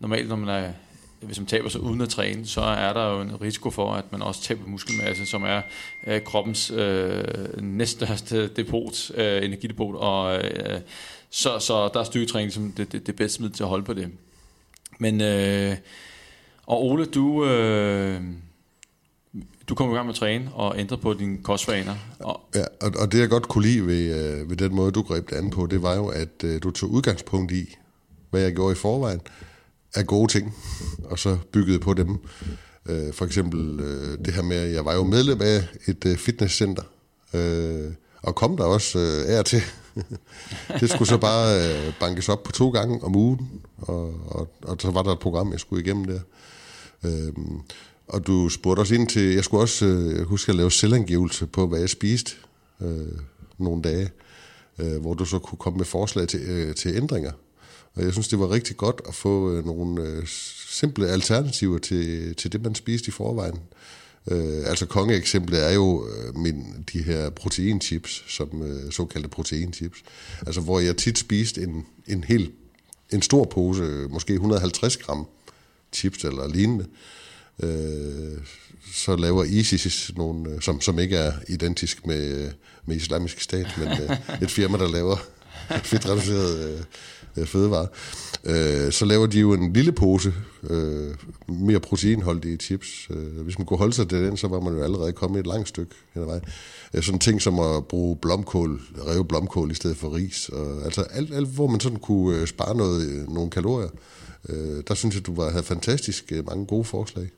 normalt, 0.00 0.28
når 0.28 0.36
man 0.36 0.64
er 0.64 0.72
hvis 1.20 1.38
man 1.38 1.46
taber 1.46 1.68
sig 1.68 1.80
uden 1.80 2.00
at 2.00 2.08
træne, 2.08 2.46
så 2.46 2.60
er 2.60 2.92
der 2.92 3.10
jo 3.10 3.20
en 3.20 3.40
risiko 3.40 3.70
for, 3.70 3.92
at 3.92 4.12
man 4.12 4.22
også 4.22 4.42
taber 4.42 4.66
muskelmasse, 4.66 5.26
som 5.26 5.42
er 5.42 5.62
øh, 6.06 6.22
kroppens 6.22 6.70
øh, 6.70 7.62
næststørste 7.62 8.48
depot, 8.48 9.10
øh, 9.14 9.44
energidepot, 9.44 9.94
og 9.96 10.44
øh, 10.44 10.80
så, 11.30 11.58
så 11.58 11.90
der 11.94 12.00
er 12.00 12.04
styrketræning 12.04 12.52
som 12.52 12.72
det, 12.72 12.92
det, 12.92 13.06
det 13.06 13.16
bedste 13.16 13.42
middel 13.42 13.56
til 13.56 13.62
at 13.62 13.68
holde 13.68 13.84
på 13.84 13.94
det. 13.94 14.10
Men 14.98 15.20
øh, 15.20 15.76
og 16.68 16.84
Ole, 16.84 17.04
du, 17.06 17.44
øh, 17.44 18.20
du 19.68 19.74
kom 19.74 19.90
i 19.90 19.94
gang 19.94 20.06
med 20.06 20.14
at 20.14 20.18
træne 20.18 20.50
og 20.54 20.78
ændre 20.78 20.98
på 20.98 21.14
dine 21.14 21.38
kostvaner. 21.42 21.94
Og 22.18 22.40
ja, 22.54 22.64
og, 22.80 22.92
og 22.98 23.12
det 23.12 23.20
jeg 23.20 23.28
godt 23.28 23.48
kunne 23.48 23.64
lide 23.64 23.86
ved, 23.86 24.40
øh, 24.40 24.50
ved 24.50 24.56
den 24.56 24.74
måde, 24.74 24.92
du 24.92 25.02
greb 25.02 25.30
det 25.30 25.36
an 25.36 25.50
på, 25.50 25.66
det 25.66 25.82
var 25.82 25.94
jo, 25.94 26.06
at 26.06 26.44
øh, 26.44 26.62
du 26.62 26.70
tog 26.70 26.90
udgangspunkt 26.90 27.52
i, 27.52 27.76
hvad 28.30 28.40
jeg 28.40 28.52
gjorde 28.52 28.72
i 28.72 28.76
forvejen, 28.76 29.20
af 29.94 30.06
gode 30.06 30.32
ting, 30.32 30.54
og 31.04 31.18
så 31.18 31.38
byggede 31.52 31.78
på 31.78 31.94
dem. 31.94 32.18
Øh, 32.88 33.12
for 33.12 33.24
eksempel 33.24 33.80
øh, 33.80 34.18
det 34.24 34.34
her 34.34 34.42
med, 34.42 34.56
at 34.56 34.72
jeg 34.72 34.84
var 34.84 34.94
jo 34.94 35.04
medlem 35.04 35.40
af 35.42 35.62
et 35.86 36.04
øh, 36.06 36.16
fitnesscenter, 36.16 36.82
øh, 37.34 37.92
og 38.22 38.34
kom 38.34 38.56
der 38.56 38.64
også 38.64 38.98
øh, 38.98 39.38
af 39.38 39.44
til. 39.44 39.62
det 40.80 40.90
skulle 40.90 41.08
så 41.08 41.18
bare 41.18 41.56
øh, 41.56 41.92
bankes 42.00 42.28
op 42.28 42.42
på 42.42 42.52
to 42.52 42.70
gange 42.70 43.04
om 43.04 43.16
ugen, 43.16 43.50
og, 43.78 44.14
og, 44.26 44.48
og 44.62 44.76
så 44.80 44.90
var 44.90 45.02
der 45.02 45.12
et 45.12 45.18
program, 45.18 45.52
jeg 45.52 45.60
skulle 45.60 45.84
igennem 45.84 46.04
der. 46.04 46.20
Øhm, 47.04 47.60
og 48.08 48.26
du 48.26 48.48
spurgte 48.48 48.80
også 48.80 48.94
ind 48.94 49.08
til, 49.08 49.22
jeg 49.22 49.44
skulle 49.44 49.62
også 49.62 49.86
øh, 49.86 50.16
jeg 50.16 50.24
huske 50.24 50.50
at 50.50 50.56
lave 50.56 50.72
selvangivelse 50.72 51.46
på, 51.46 51.66
hvad 51.66 51.80
jeg 51.80 51.90
spiste 51.90 52.32
øh, 52.80 53.18
nogle 53.58 53.82
dage, 53.82 54.10
øh, 54.78 55.00
hvor 55.00 55.14
du 55.14 55.24
så 55.24 55.38
kunne 55.38 55.58
komme 55.58 55.76
med 55.76 55.84
forslag 55.84 56.28
til, 56.28 56.40
øh, 56.40 56.74
til 56.74 56.96
ændringer. 56.96 57.32
Og 57.94 58.04
jeg 58.04 58.12
synes, 58.12 58.28
det 58.28 58.38
var 58.38 58.50
rigtig 58.50 58.76
godt 58.76 59.00
at 59.08 59.14
få 59.14 59.52
øh, 59.52 59.66
nogle 59.66 60.02
øh, 60.02 60.26
simple 60.68 61.08
alternativer 61.08 61.78
til, 61.78 62.34
til 62.34 62.52
det, 62.52 62.62
man 62.62 62.74
spiste 62.74 63.08
i 63.08 63.10
forvejen. 63.10 63.58
Øh, 64.30 64.62
altså 64.66 64.86
kongeeksemplet 64.86 65.66
er 65.66 65.72
jo 65.74 66.06
øh, 66.06 66.36
min, 66.36 66.84
de 66.92 67.02
her 67.02 67.30
proteinchips, 67.30 68.24
som 68.28 68.62
øh, 68.62 68.92
såkaldte 68.92 69.28
proteinchips. 69.28 70.02
Altså 70.46 70.60
hvor 70.60 70.80
jeg 70.80 70.96
tit 70.96 71.18
spiste 71.18 71.62
en, 71.62 71.86
en 72.06 72.24
hel 72.24 72.52
en 73.12 73.22
stor 73.22 73.44
pose, 73.44 73.82
måske 74.10 74.32
150 74.32 74.96
gram 74.96 75.26
chips 75.92 76.24
eller 76.24 76.48
lignende, 76.48 76.86
øh, 77.62 78.38
så 78.94 79.16
laver 79.16 79.44
ISIS 79.44 80.12
nogle, 80.16 80.50
øh, 80.50 80.60
som, 80.60 80.80
som 80.80 80.98
ikke 80.98 81.16
er 81.16 81.32
identisk 81.48 82.06
med, 82.06 82.50
med 82.86 82.96
islamisk 82.96 83.40
stat, 83.40 83.66
men 83.78 83.88
øh, 83.88 84.16
et 84.42 84.50
firma, 84.50 84.78
der 84.78 84.88
laver 84.88 85.16
fedtreduceret 85.82 86.86
øh, 87.36 87.46
fødevare. 87.46 87.86
Øh, 88.44 88.92
så 88.92 89.04
laver 89.04 89.26
de 89.26 89.40
jo 89.40 89.52
en 89.52 89.72
lille 89.72 89.92
pose 89.92 90.34
øh, 90.70 91.14
mere 91.48 91.80
proteinholdige 91.80 92.56
chips. 92.56 93.08
Øh, 93.10 93.40
hvis 93.40 93.58
man 93.58 93.66
kunne 93.66 93.78
holde 93.78 93.92
sig 93.92 94.08
til 94.08 94.18
den, 94.18 94.36
så 94.36 94.48
var 94.48 94.60
man 94.60 94.72
jo 94.72 94.82
allerede 94.82 95.12
kommet 95.12 95.40
et 95.40 95.46
langt 95.46 95.68
stykke 95.68 95.94
hen 96.14 96.22
ad 96.22 96.26
vejen. 96.26 96.42
Øh, 96.94 97.02
sådan 97.02 97.18
ting 97.18 97.42
som 97.42 97.60
at 97.60 97.86
bruge 97.86 98.16
blomkål, 98.16 98.80
rev 99.06 99.24
blomkål 99.24 99.70
i 99.70 99.74
stedet 99.74 99.96
for 99.96 100.14
ris. 100.14 100.48
Og, 100.48 100.84
altså 100.84 101.02
alt, 101.02 101.34
alt, 101.34 101.48
hvor 101.48 101.66
man 101.66 101.80
sådan 101.80 101.98
kunne 101.98 102.40
øh, 102.40 102.46
spare 102.46 102.76
noget, 102.76 103.08
øh, 103.08 103.32
nogle 103.34 103.50
kalorier. 103.50 103.88
Øh, 103.88 103.98
der 104.88 104.94
synes 104.94 105.14
jeg, 105.14 105.26
du 105.26 105.34
var, 105.34 105.50
havde 105.50 105.64
fantastisk 105.64 106.32
øh, 106.32 106.46
mange 106.46 106.66
gode 106.66 106.84
forslag. 106.84 107.28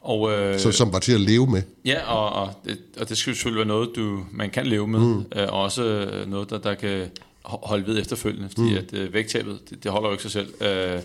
Og, 0.00 0.32
øh, 0.32 0.60
så, 0.60 0.72
som 0.72 0.92
var 0.92 0.98
til 0.98 1.12
at 1.12 1.20
leve 1.20 1.46
med. 1.46 1.62
Ja, 1.84 2.12
og, 2.12 2.42
og, 2.42 2.54
det, 2.64 2.78
og 3.00 3.08
det 3.08 3.18
skal 3.18 3.34
selvfølgelig 3.34 3.58
være 3.58 3.68
noget, 3.68 3.90
du, 3.96 4.24
man 4.32 4.50
kan 4.50 4.66
leve 4.66 4.88
med. 4.88 5.00
Mm. 5.00 5.24
Øh, 5.36 5.48
også 5.48 6.10
noget, 6.26 6.50
der, 6.50 6.58
der 6.58 6.74
kan 6.74 7.10
holde 7.42 7.86
ved 7.86 8.00
efterfølgende, 8.00 8.48
fordi 8.48 8.70
mm. 8.70 8.76
at 8.76 8.94
øh, 8.94 9.12
vægttabet, 9.12 9.60
det, 9.70 9.84
det 9.84 9.90
holder 9.90 10.08
jo 10.08 10.12
ikke 10.12 10.22
sig 10.22 10.32
selv. 10.32 10.62
Øh, 10.62 11.00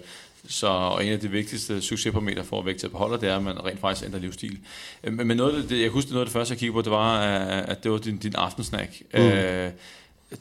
så 0.48 0.68
og 0.68 1.06
en 1.06 1.12
af 1.12 1.20
de 1.20 1.28
vigtigste 1.28 1.82
succesparametre 1.82 2.44
for 2.44 2.60
at 2.60 2.66
vægttabet 2.66 2.98
holder, 2.98 3.18
det 3.18 3.30
er, 3.30 3.38
at 3.38 3.44
man 3.44 3.66
rent 3.66 3.80
faktisk 3.80 4.06
ændrer 4.06 4.20
livsstil. 4.20 4.58
Øh, 5.04 5.14
men 5.14 5.38
noget 5.38 5.62
af 5.62 5.68
det, 5.68 5.82
jeg 5.82 5.90
husker 5.90 6.12
noget 6.12 6.22
af 6.22 6.28
det 6.28 6.34
første, 6.34 6.52
jeg 6.52 6.60
kiggede 6.60 6.74
på, 6.74 6.82
det 6.82 6.92
var, 6.92 7.20
at 7.20 7.84
det 7.84 7.92
var 7.92 7.98
din, 7.98 8.18
din 8.18 8.36
aftensnack. 8.36 9.02
Mm. 9.14 9.20
Øh, 9.20 9.72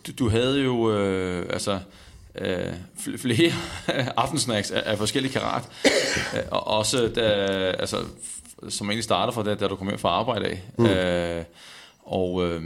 du, 0.07 0.13
du 0.19 0.29
havde 0.29 0.63
jo, 0.63 0.97
øh, 0.97 1.47
altså, 1.51 1.79
øh, 2.39 2.75
flere 3.19 3.53
aftensnacks 4.17 4.71
af, 4.71 4.83
af 4.87 4.99
forskellige 4.99 5.33
karat. 5.33 5.63
Øh, 6.35 6.43
og 6.51 6.67
også, 6.67 7.09
da, 7.15 7.23
altså, 7.79 7.97
som 8.69 8.87
egentlig 8.87 9.05
starter 9.05 9.33
fra 9.33 9.43
det, 9.43 9.61
da 9.61 9.69
du 9.69 9.77
kom 9.77 9.89
hjem 9.89 9.99
fra 9.99 10.09
arbejde 10.09 10.47
af. 10.47 10.63
Mm. 10.79 10.87
Øh, 10.87 11.45
og 12.03 12.47
øh, 12.47 12.63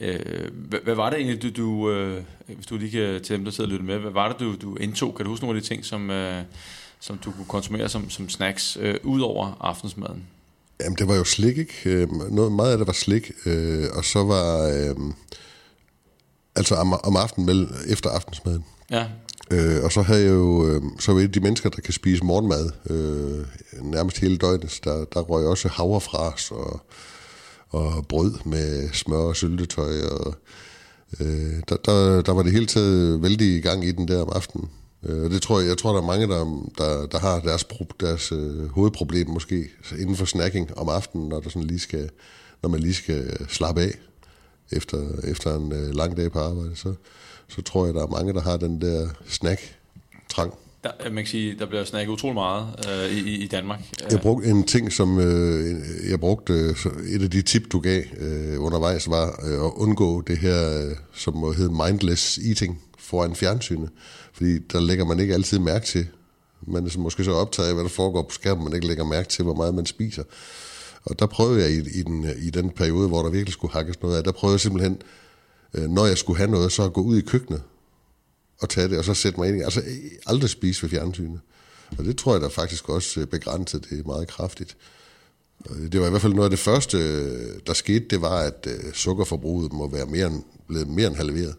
øh, 0.00 0.50
hvad, 0.52 0.78
hvad 0.84 0.94
var 0.94 1.10
det 1.10 1.18
egentlig, 1.18 1.42
du, 1.42 1.62
du 1.62 1.90
øh, 1.90 2.22
hvis 2.46 2.66
du 2.66 2.76
lige 2.76 2.90
kan 2.90 3.22
til 3.22 3.36
dem, 3.36 3.44
der 3.44 3.52
sidder 3.52 3.68
og 3.68 3.72
lytter 3.72 3.86
med, 3.86 3.98
hvad 3.98 4.10
var 4.10 4.28
det, 4.28 4.40
du, 4.40 4.54
du 4.62 4.76
indtog? 4.76 5.14
Kan 5.14 5.24
du 5.24 5.30
huske 5.30 5.44
nogle 5.44 5.56
af 5.56 5.62
de 5.62 5.68
ting, 5.68 5.84
som, 5.84 6.10
øh, 6.10 6.42
som 7.00 7.18
du 7.18 7.30
kunne 7.30 7.46
konsumere 7.46 7.88
som, 7.88 8.10
som 8.10 8.28
snacks, 8.28 8.78
øh, 8.80 8.94
ud 9.02 9.20
over 9.20 9.56
aftensmaden? 9.60 10.22
Jamen, 10.80 10.96
det 10.98 11.08
var 11.08 11.16
jo 11.16 11.24
slik, 11.24 11.58
ikke? 11.58 11.74
Øh, 11.84 12.08
noget, 12.30 12.52
meget 12.52 12.72
af 12.72 12.78
det 12.78 12.86
var 12.86 12.92
slik, 12.92 13.32
øh, 13.46 13.84
og 13.92 14.04
så 14.04 14.24
var... 14.24 14.68
Øh, 14.68 14.96
altså 16.56 16.74
om, 16.74 16.92
om 16.92 17.16
aftenen, 17.16 17.48
vel, 17.48 17.68
efter 17.88 18.10
aftensmaden. 18.10 18.64
Ja. 18.90 19.06
Øh, 19.50 19.84
og 19.84 19.92
så 19.92 20.02
havde 20.02 20.22
jeg 20.22 20.30
jo, 20.30 20.68
øh, 20.68 20.82
så 20.98 21.12
var 21.12 21.18
jeg 21.18 21.24
et 21.24 21.28
af 21.28 21.32
de 21.32 21.40
mennesker, 21.40 21.70
der 21.70 21.80
kan 21.80 21.92
spise 21.92 22.24
morgenmad 22.24 22.70
øh, 22.90 23.46
nærmest 23.82 24.18
hele 24.18 24.36
døgnet. 24.36 24.80
Der, 24.84 25.04
der 25.04 25.20
røg 25.20 25.46
også 25.46 25.68
havrefras 25.68 26.50
og, 26.50 26.80
og 27.68 28.06
brød 28.08 28.34
med 28.44 28.88
smør 28.92 29.16
og 29.16 29.36
syltetøj. 29.36 30.02
Og, 30.10 30.34
øh, 31.20 31.62
der, 31.68 31.76
der, 31.76 32.22
der 32.22 32.32
var 32.32 32.42
det 32.42 32.52
hele 32.52 32.66
taget 32.66 33.22
vældig 33.22 33.56
i 33.56 33.60
gang 33.60 33.84
i 33.84 33.92
den 33.92 34.08
der 34.08 34.22
om 34.22 34.32
aftenen. 34.34 34.68
Øh, 35.02 35.30
det 35.30 35.42
tror 35.42 35.60
jeg, 35.60 35.68
jeg 35.68 35.78
tror, 35.78 35.92
der 35.92 36.02
er 36.02 36.06
mange, 36.06 36.26
der, 36.26 36.68
der, 36.78 37.06
der 37.06 37.18
har 37.18 37.40
deres, 37.40 37.66
deres 38.00 38.32
øh, 38.32 38.68
hovedproblem 38.68 39.28
måske 39.28 39.68
inden 39.98 40.16
for 40.16 40.24
snacking 40.24 40.78
om 40.78 40.88
aftenen, 40.88 41.28
når, 41.28 41.40
der 41.40 41.48
sådan 41.48 41.66
lige 41.66 41.80
skal, 41.80 42.10
når 42.62 42.68
man 42.68 42.80
lige 42.80 42.94
skal 42.94 43.46
slappe 43.48 43.82
af 43.82 43.98
efter, 44.72 44.98
efter 45.24 45.56
en 45.56 45.72
øh, 45.72 45.94
lang 45.94 46.16
dag 46.16 46.32
på 46.32 46.38
arbejde. 46.38 46.76
Så, 46.76 46.94
så 47.48 47.62
tror 47.62 47.84
jeg, 47.84 47.94
der 47.94 48.02
er 48.02 48.06
mange, 48.06 48.32
der 48.32 48.40
har 48.40 48.56
den 48.56 48.80
der 48.80 49.08
snack-trang. 49.26 50.54
Der, 50.84 50.90
man 51.04 51.24
kan 51.24 51.26
sige, 51.26 51.58
der 51.58 51.66
bliver 51.66 51.84
snacket 51.84 52.12
utrolig 52.12 52.34
meget 52.34 52.66
øh, 52.88 53.10
i, 53.10 53.44
i 53.44 53.46
Danmark. 53.46 53.80
Jeg 54.10 54.20
brugte 54.20 54.48
en 54.48 54.64
ting, 54.64 54.92
som 54.92 55.20
øh, 55.20 55.74
jeg 56.10 56.20
brugte, 56.20 56.52
øh, 56.52 56.74
et 57.14 57.22
af 57.22 57.30
de 57.30 57.42
tip, 57.42 57.72
du 57.72 57.80
gav 57.80 58.02
øh, 58.18 58.62
undervejs, 58.62 59.10
var 59.10 59.40
øh, 59.46 59.64
at 59.64 59.72
undgå 59.76 60.20
det 60.20 60.38
her, 60.38 60.88
øh, 60.88 60.96
som 61.14 61.36
må 61.36 61.52
hedde 61.52 61.72
mindless 61.72 62.38
eating 62.38 62.82
foran 62.98 63.34
fjernsynet. 63.34 63.90
Fordi 64.32 64.58
der 64.58 64.80
lægger 64.80 65.04
man 65.04 65.20
ikke 65.20 65.34
altid 65.34 65.58
mærke 65.58 65.86
til. 65.86 66.06
Man 66.66 66.86
er 66.86 66.98
måske 66.98 67.24
så 67.24 67.32
optaget 67.32 67.68
af, 67.68 67.74
hvad 67.74 67.84
der 67.84 67.90
foregår 67.90 68.22
på 68.22 68.34
skærmen, 68.34 68.64
man 68.64 68.74
ikke 68.74 68.86
lægger 68.86 69.04
mærke 69.04 69.28
til, 69.28 69.44
hvor 69.44 69.54
meget 69.54 69.74
man 69.74 69.86
spiser. 69.86 70.22
Og 71.06 71.18
der 71.18 71.26
prøvede 71.26 71.62
jeg 71.62 71.70
i, 71.70 71.98
i, 71.98 72.02
den, 72.02 72.26
i 72.38 72.50
den 72.50 72.70
periode, 72.70 73.08
hvor 73.08 73.22
der 73.22 73.30
virkelig 73.30 73.52
skulle 73.52 73.72
hakkes 73.72 74.02
noget 74.02 74.16
af, 74.16 74.24
der 74.24 74.32
prøvede 74.32 74.54
jeg 74.54 74.60
simpelthen, 74.60 75.02
øh, 75.74 75.90
når 75.90 76.06
jeg 76.06 76.18
skulle 76.18 76.36
have 76.36 76.50
noget, 76.50 76.72
så 76.72 76.82
at 76.82 76.92
gå 76.92 77.00
ud 77.00 77.16
i 77.16 77.20
køkkenet 77.20 77.62
og 78.60 78.68
tage 78.68 78.88
det, 78.88 78.98
og 78.98 79.04
så 79.04 79.14
sætte 79.14 79.40
mig 79.40 79.48
ind 79.48 79.58
i 79.58 79.62
Altså 79.62 79.82
aldrig 80.26 80.50
spise 80.50 80.82
ved 80.82 80.90
fjernsynet. 80.90 81.40
Og 81.98 82.04
det 82.04 82.16
tror 82.16 82.32
jeg 82.32 82.40
der 82.40 82.48
faktisk 82.48 82.88
også 82.88 83.20
øh, 83.20 83.26
begrænsede 83.26 83.80
begrænset 83.80 83.98
det 83.98 84.06
meget 84.06 84.28
kraftigt. 84.28 84.76
Det 85.92 86.00
var 86.00 86.06
i 86.06 86.10
hvert 86.10 86.22
fald 86.22 86.32
noget 86.32 86.46
af 86.46 86.50
det 86.50 86.58
første, 86.58 86.98
øh, 86.98 87.60
der 87.66 87.72
skete, 87.72 88.04
det 88.10 88.20
var, 88.20 88.38
at 88.38 88.66
øh, 88.66 88.92
sukkerforbruget 88.92 89.72
må 89.72 89.88
være 89.88 90.06
mere 90.06 90.26
end, 90.26 90.42
blevet 90.68 90.88
mere 90.88 91.06
end 91.06 91.16
halveret. 91.16 91.54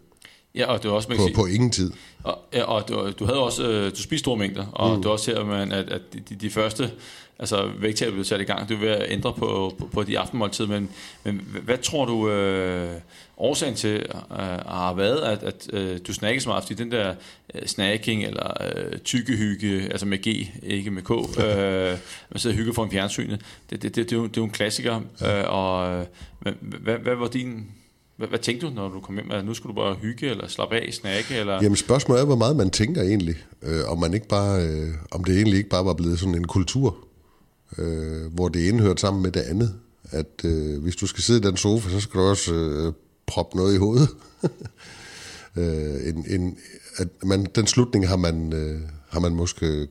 Ja, 0.58 0.66
og 0.66 0.82
det 0.82 0.90
var 0.90 0.96
også, 0.96 1.08
på, 1.08 1.14
sige, 1.14 1.34
på 1.34 1.46
ingen 1.46 1.70
tid. 1.70 1.92
Og, 2.22 2.38
ja, 2.52 2.62
og 2.62 2.88
du, 2.88 3.10
du 3.18 3.24
havde 3.24 3.38
også, 3.38 3.68
øh, 3.68 3.90
du 3.90 3.96
spiste 3.96 4.18
store 4.18 4.36
mængder, 4.36 4.66
og 4.72 4.96
mm. 4.96 5.02
du 5.02 5.08
også 5.08 5.30
her, 5.30 5.44
man, 5.44 5.72
at, 5.72 5.90
at 5.90 6.02
de, 6.28 6.34
de 6.34 6.50
første 6.50 6.90
altså 7.38 7.70
vægttab 7.78 8.12
blev 8.12 8.24
sat 8.24 8.40
i 8.40 8.44
gang, 8.44 8.68
du 8.68 8.74
er 8.74 8.78
ved 8.78 8.88
at 8.88 9.12
ændre 9.12 9.32
på, 9.32 9.74
på, 9.78 9.86
på 9.92 10.02
de 10.02 10.18
aftenmåltid, 10.18 10.66
men, 10.66 10.90
men 11.24 11.48
hvad 11.64 11.78
tror 11.78 12.04
du 12.04 12.30
øh, 12.30 13.00
årsagen 13.36 13.74
til 13.74 14.06
øh, 14.30 14.36
har 14.66 14.94
været, 14.94 15.20
at, 15.20 15.42
at 15.42 15.70
øh, 15.72 15.98
du 16.06 16.12
snakker 16.12 16.40
så 16.40 16.48
meget, 16.48 16.64
fordi 16.64 16.74
den 16.74 16.92
der 16.92 17.14
øh, 17.54 17.66
snacking 17.66 18.24
eller 18.24 18.52
øh, 18.76 18.98
tykkehygge, 18.98 19.82
altså 19.82 20.06
med 20.06 20.18
G, 20.18 20.48
ikke 20.62 20.90
med 20.90 21.02
K, 21.02 21.10
øh, 21.10 21.98
man 22.30 22.38
sidder 22.38 22.54
og 22.54 22.58
hygger 22.58 22.72
foran 22.72 22.90
fjernsynet, 22.90 23.40
det, 23.70 23.82
det, 23.82 23.96
det, 23.96 24.10
det, 24.10 24.12
er 24.12 24.16
jo, 24.16 24.26
det 24.26 24.36
er 24.36 24.40
jo 24.40 24.44
en 24.44 24.50
klassiker, 24.50 24.96
øh, 24.96 25.44
og 25.46 25.92
øh, 25.92 26.06
hvad, 26.40 26.52
hvad, 26.60 26.98
hvad 26.98 27.14
var 27.14 27.28
din 27.28 27.66
hvad, 28.18 28.28
hvad 28.28 28.38
tænkte 28.38 28.66
du, 28.66 28.72
når 28.72 28.88
du 28.88 29.00
kom 29.00 29.14
hjem? 29.14 29.30
Altså, 29.30 29.46
nu 29.46 29.54
skulle 29.54 29.74
du 29.74 29.80
bare 29.80 29.94
hygge, 29.94 30.30
eller 30.30 30.48
slappe 30.48 30.76
af, 30.76 30.92
snakke? 30.92 31.34
Eller? 31.34 31.62
Jamen 31.62 31.76
spørgsmålet 31.76 32.20
er, 32.20 32.26
hvor 32.26 32.36
meget 32.36 32.56
man 32.56 32.70
tænker 32.70 33.02
egentlig. 33.02 33.36
Øh, 33.62 33.90
om, 33.90 33.98
man 33.98 34.14
ikke 34.14 34.28
bare, 34.28 34.66
øh, 34.66 34.88
om 35.10 35.24
det 35.24 35.36
egentlig 35.36 35.58
ikke 35.58 35.70
bare 35.70 35.84
var 35.84 35.94
blevet 35.94 36.18
sådan 36.18 36.34
en 36.34 36.46
kultur, 36.46 36.96
øh, 37.78 38.34
hvor 38.34 38.48
det 38.48 38.68
ene 38.68 38.82
hørte 38.82 39.00
sammen 39.00 39.22
med 39.22 39.32
det 39.32 39.40
andet. 39.40 39.74
At 40.10 40.44
øh, 40.44 40.82
hvis 40.82 40.96
du 40.96 41.06
skal 41.06 41.22
sidde 41.22 41.40
i 41.40 41.50
den 41.50 41.56
sofa, 41.56 41.90
så 41.90 42.00
skal 42.00 42.20
du 42.20 42.24
også 42.24 42.54
øh, 42.54 42.92
proppe 43.26 43.56
noget 43.56 43.74
i 43.74 43.78
hovedet. 43.78 44.08
øh, 45.58 46.08
en, 46.08 46.24
en, 46.28 46.56
at 46.96 47.08
man, 47.22 47.46
den 47.54 47.66
slutning 47.66 48.08
har 48.08 48.16
man, 48.16 48.52
øh, 48.52 48.80
har 49.08 49.20
man 49.20 49.32
måske... 49.34 49.66
Øh, 49.66 49.86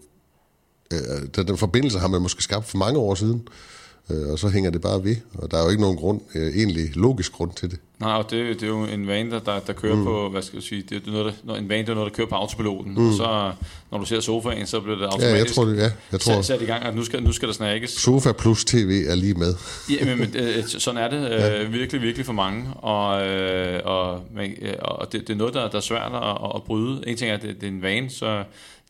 øh 0.94 1.28
den, 1.36 1.48
den 1.48 1.58
forbindelse 1.58 2.00
har 2.00 2.08
man 2.08 2.22
måske 2.22 2.44
skabt 2.44 2.66
for 2.66 2.78
mange 2.78 3.00
år 3.00 3.16
siden. 3.16 3.48
Øh, 3.48 3.77
og 4.10 4.40
så 4.40 4.50
hænger 4.50 4.70
det 4.70 4.82
bare 4.82 5.04
ved. 5.04 5.16
Og 5.34 5.52
der 5.52 5.58
er 5.58 5.64
jo 5.64 5.70
ikke 5.70 5.82
nogen 5.82 5.98
grund, 5.98 6.22
øh, 6.36 6.56
egentlig 6.56 6.96
logisk 6.96 7.32
grund 7.32 7.52
til 7.52 7.72
det. 7.72 7.80
Nej, 8.00 8.12
og 8.12 8.32
det, 8.32 8.60
det 8.60 8.64
er 8.64 8.68
jo 8.68 8.84
en 8.84 9.08
vane, 9.08 9.32
der, 9.32 9.40
der, 9.40 9.60
der 9.60 9.74
kører 9.74 9.96
mm. 9.96 10.04
på, 10.04 10.30
hvad 10.30 10.42
skal 10.42 10.58
jeg 10.58 10.64
sige, 10.64 10.84
det 10.90 11.08
er 11.08 11.12
noget, 11.12 11.36
der, 11.48 11.56
en 11.56 11.70
vane, 11.70 11.86
der 11.86 11.92
er 11.92 11.96
noget, 11.96 12.12
der 12.12 12.16
kører 12.16 12.28
på 12.28 12.36
autopiloten. 12.36 12.94
Mm. 12.94 13.08
Og 13.08 13.14
så, 13.14 13.52
når 13.92 13.98
du 13.98 14.06
ser 14.06 14.20
sofaen, 14.20 14.68
så 14.68 14.80
bliver 14.80 14.98
det 14.98 15.06
automatisk 15.06 15.34
ja, 15.34 15.38
jeg 15.38 15.48
tror, 15.48 15.66
det, 15.66 15.78
ja, 15.78 15.92
jeg 16.12 16.20
tror. 16.20 16.34
Sat, 16.34 16.46
sat 16.46 16.62
i 16.62 16.66
gang, 16.66 16.84
at 16.84 16.96
nu 16.96 17.04
skal, 17.04 17.24
nu 17.24 17.32
skal 17.32 17.48
der 17.48 17.54
snakkes. 17.54 17.90
Sofa 17.90 18.32
plus 18.32 18.66
tv 18.66 19.04
er 19.08 19.16
lige 19.16 19.34
med. 19.34 19.54
ja, 19.90 20.06
men, 20.06 20.20
men 20.20 20.36
øh, 20.36 20.64
sådan 20.68 21.02
er 21.04 21.10
det 21.10 21.22
ja. 21.22 21.64
øh, 21.64 21.74
virkelig, 21.74 22.02
virkelig 22.02 22.26
for 22.26 22.34
mange. 22.34 22.74
Og, 22.74 23.28
øh, 23.28 23.82
og, 23.86 24.22
men, 24.36 24.52
og 24.82 25.12
det, 25.12 25.22
det 25.22 25.34
er 25.34 25.38
noget, 25.38 25.54
der, 25.54 25.70
der 25.70 25.78
er 25.78 25.82
svært 25.82 26.12
at, 26.14 26.52
at 26.56 26.64
bryde. 26.64 27.04
En 27.08 27.18
ting 27.18 27.32
er, 27.32 27.36
at 27.36 27.42
det, 27.42 27.56
det 27.56 27.64
er 27.64 27.72
en 27.72 27.82
vane, 27.82 28.10
så 28.10 28.44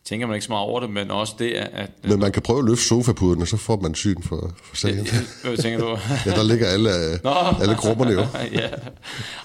tænker 0.08 0.26
man 0.26 0.34
ikke 0.34 0.44
så 0.44 0.52
meget 0.52 0.66
over 0.66 0.80
det, 0.80 0.90
men 0.90 1.10
også 1.10 1.34
det, 1.38 1.50
at... 1.52 1.90
Men 2.02 2.20
man 2.20 2.32
kan 2.32 2.42
prøve 2.42 2.58
at 2.58 2.64
løfte 2.64 2.84
sofapuden, 2.84 3.42
og 3.42 3.48
så 3.48 3.56
får 3.56 3.80
man 3.80 3.94
syn 3.94 4.22
for, 4.22 4.54
for 4.62 4.76
sagen. 4.76 5.06
Hvad 5.44 5.56
tænker 5.56 5.78
du? 5.78 5.88
ja, 6.26 6.30
der 6.30 6.42
ligger 6.42 6.66
alle, 6.66 6.90
Nå. 7.24 7.30
alle 7.62 7.74
grupperne 7.74 8.10
jo. 8.10 8.20
ja. 8.52 8.68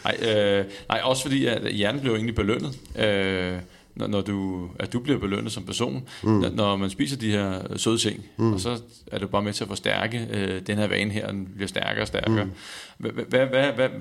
Ej, 0.05 0.17
øh, 0.21 0.65
nej, 0.89 1.01
også 1.03 1.21
fordi 1.21 1.45
at 1.45 1.71
hjernen 1.71 2.01
bliver 2.01 2.15
egentlig 2.15 2.35
belønnet, 2.35 2.79
øh, 2.99 3.57
når, 3.95 4.07
når 4.07 4.21
du, 4.21 4.67
at 4.79 4.93
du 4.93 4.99
bliver 4.99 5.19
belønnet 5.19 5.51
som 5.51 5.63
person, 5.63 6.03
mm. 6.23 6.29
når, 6.29 6.49
når 6.49 6.75
man 6.75 6.89
spiser 6.89 7.17
de 7.17 7.31
her 7.31 7.77
søde 7.77 7.97
ting, 7.97 8.25
mm. 8.37 8.53
og 8.53 8.59
så 8.59 8.77
er 9.11 9.19
det 9.19 9.29
bare 9.29 9.41
med 9.41 9.53
til 9.53 9.63
at 9.63 9.67
forstærke 9.67 10.27
øh, 10.31 10.61
den 10.67 10.77
her 10.77 10.87
vane 10.87 11.11
her, 11.11 11.27
den 11.27 11.47
bliver 11.55 11.67
stærkere 11.67 12.03
og 12.03 12.07
stærkere. 12.07 12.45
Mm. 12.45 12.51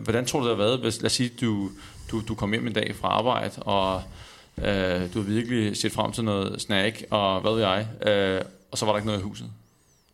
Hvordan 0.05 0.27
tror 0.27 0.41
du, 0.41 0.49
det 0.49 0.57
har 0.57 0.65
været, 0.65 0.81
hvis, 0.81 1.01
lad 1.01 1.07
os 1.07 1.13
sige, 1.13 1.31
du, 1.41 1.71
du, 2.11 2.23
du 2.29 2.35
kom 2.35 2.53
hjem 2.53 2.67
en 2.67 2.73
dag 2.73 2.95
fra 3.01 3.09
arbejde, 3.09 3.63
og 3.63 4.03
Øh, 4.59 5.15
du 5.15 5.19
har 5.19 5.23
virkelig 5.23 5.77
set 5.77 5.93
frem 5.93 6.13
til 6.13 6.25
noget 6.25 6.61
snack, 6.61 7.05
og 7.11 7.41
hvad 7.41 7.53
ved 7.53 7.61
jeg. 7.61 7.87
Øh, 8.07 8.41
og 8.71 8.79
så 8.79 8.85
var 8.85 8.93
der 8.93 8.99
ikke 8.99 9.07
noget 9.07 9.21
i 9.21 9.23
huset. 9.23 9.47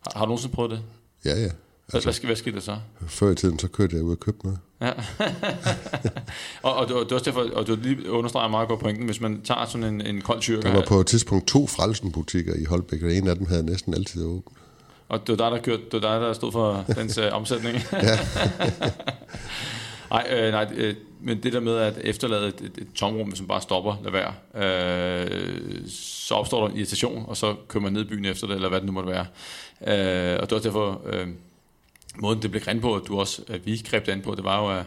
Har, 0.01 0.19
har 0.19 0.25
du 0.25 0.29
nogensinde 0.29 0.55
prøvet 0.55 0.71
det? 0.71 0.81
Ja, 1.25 1.41
ja. 1.41 1.49
Altså, 1.93 2.09
hvad, 2.09 2.25
hvad 2.25 2.35
skete 2.35 2.55
der 2.55 2.61
så? 2.61 2.77
Før 3.07 3.31
i 3.31 3.35
tiden, 3.35 3.59
så 3.59 3.67
kørte 3.67 3.95
jeg 3.95 4.03
ud 4.03 4.11
og 4.11 4.19
købte 4.19 4.45
noget. 4.45 4.59
Ja. 4.81 4.91
og, 6.63 6.73
og, 6.75 6.75
og, 6.75 6.87
det 6.87 7.11
også 7.11 7.25
derfor, 7.25 7.49
og 7.53 7.67
du 7.67 7.75
lige 7.75 8.11
understreger 8.11 8.47
meget 8.47 8.67
godt 8.67 8.79
pointen, 8.79 9.05
hvis 9.05 9.21
man 9.21 9.41
tager 9.41 9.65
sådan 9.65 9.83
en, 9.83 10.01
en 10.01 10.21
kold 10.21 10.41
tyrker... 10.41 10.61
Der 10.61 10.73
var 10.73 10.85
på 10.87 10.99
et 10.99 11.07
tidspunkt 11.07 11.47
to 11.47 11.67
frelsenbutikker 11.67 12.53
i 12.55 12.63
Holbæk, 12.63 13.03
og 13.03 13.13
en 13.13 13.27
af 13.27 13.35
dem 13.35 13.45
havde 13.47 13.65
næsten 13.65 13.93
altid 13.93 14.23
åbent. 14.23 14.57
Og 15.09 15.27
det 15.27 15.39
var 15.39 15.49
dig, 15.49 15.57
der, 15.57 15.63
kørte, 15.63 15.83
det 15.91 16.01
var 16.01 16.19
dig, 16.19 16.21
der 16.21 16.33
stod 16.33 16.51
for 16.51 16.85
dens 16.95 17.17
uh, 17.17 17.23
omsætning? 17.31 17.77
ja. 17.93 18.19
Ej, 20.11 20.27
øh, 20.31 20.51
nej, 20.51 20.71
øh, 20.75 20.95
men 21.21 21.43
det 21.43 21.53
der 21.53 21.59
med 21.59 21.77
at 21.77 21.97
efterlade 22.03 22.47
et, 22.47 22.61
et, 22.61 22.77
et 22.77 22.87
tomrum, 22.95 23.35
som 23.35 23.47
bare 23.47 23.61
stopper, 23.61 23.95
lad 24.03 24.11
være, 24.11 24.33
øh, 24.55 25.87
så 25.89 26.33
opstår 26.33 26.61
der 26.61 26.73
en 26.73 26.77
irritation, 26.77 27.25
og 27.27 27.37
så 27.37 27.55
kører 27.67 27.83
man 27.83 27.93
ned 27.93 28.01
i 28.01 28.07
byen 28.07 28.25
efter 28.25 28.47
det, 28.47 28.55
eller 28.55 28.69
hvad 28.69 28.79
det 28.79 28.85
nu 28.85 28.91
måtte 28.91 29.09
være. 29.09 29.25
Øh, 29.87 30.39
og 30.41 30.49
det 30.49 30.55
var 30.55 30.61
derfor, 30.61 31.01
øh, 31.05 31.27
måden 32.17 32.41
det 32.41 32.51
blev 32.51 32.63
grænt 32.63 32.81
på, 32.81 32.95
at 32.95 33.01
du 33.07 33.19
også, 33.19 33.41
at 33.47 33.65
vi 33.65 33.81
greb 33.89 34.05
det 34.05 34.11
an 34.11 34.21
på, 34.21 34.35
det 34.35 34.43
var 34.43 34.61
jo 34.61 34.79
at, 34.79 34.85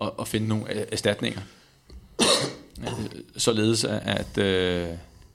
at, 0.00 0.10
at 0.20 0.28
finde 0.28 0.48
nogle 0.48 0.92
erstatninger. 0.92 1.40
Således 3.36 3.84
at, 3.84 4.38
øh, 4.38 4.88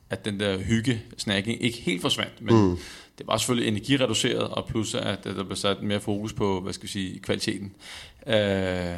at 0.09 0.25
den 0.25 0.39
der 0.39 0.57
hygge-snacking 0.57 1.63
ikke 1.63 1.77
helt 1.77 2.01
forsvandt, 2.01 2.41
men 2.41 2.55
mm. 2.55 2.77
det 3.17 3.27
var 3.27 3.37
selvfølgelig 3.37 3.67
energireduceret, 3.67 4.47
og 4.47 4.65
plus 4.67 4.95
at 4.95 5.23
der 5.23 5.43
blev 5.43 5.55
sat 5.55 5.81
mere 5.81 5.99
fokus 5.99 6.33
på, 6.33 6.61
hvad 6.61 6.73
skal 6.73 6.83
vi 6.83 6.91
sige, 6.91 7.19
kvaliteten. 7.19 7.73
Øh, 8.27 8.95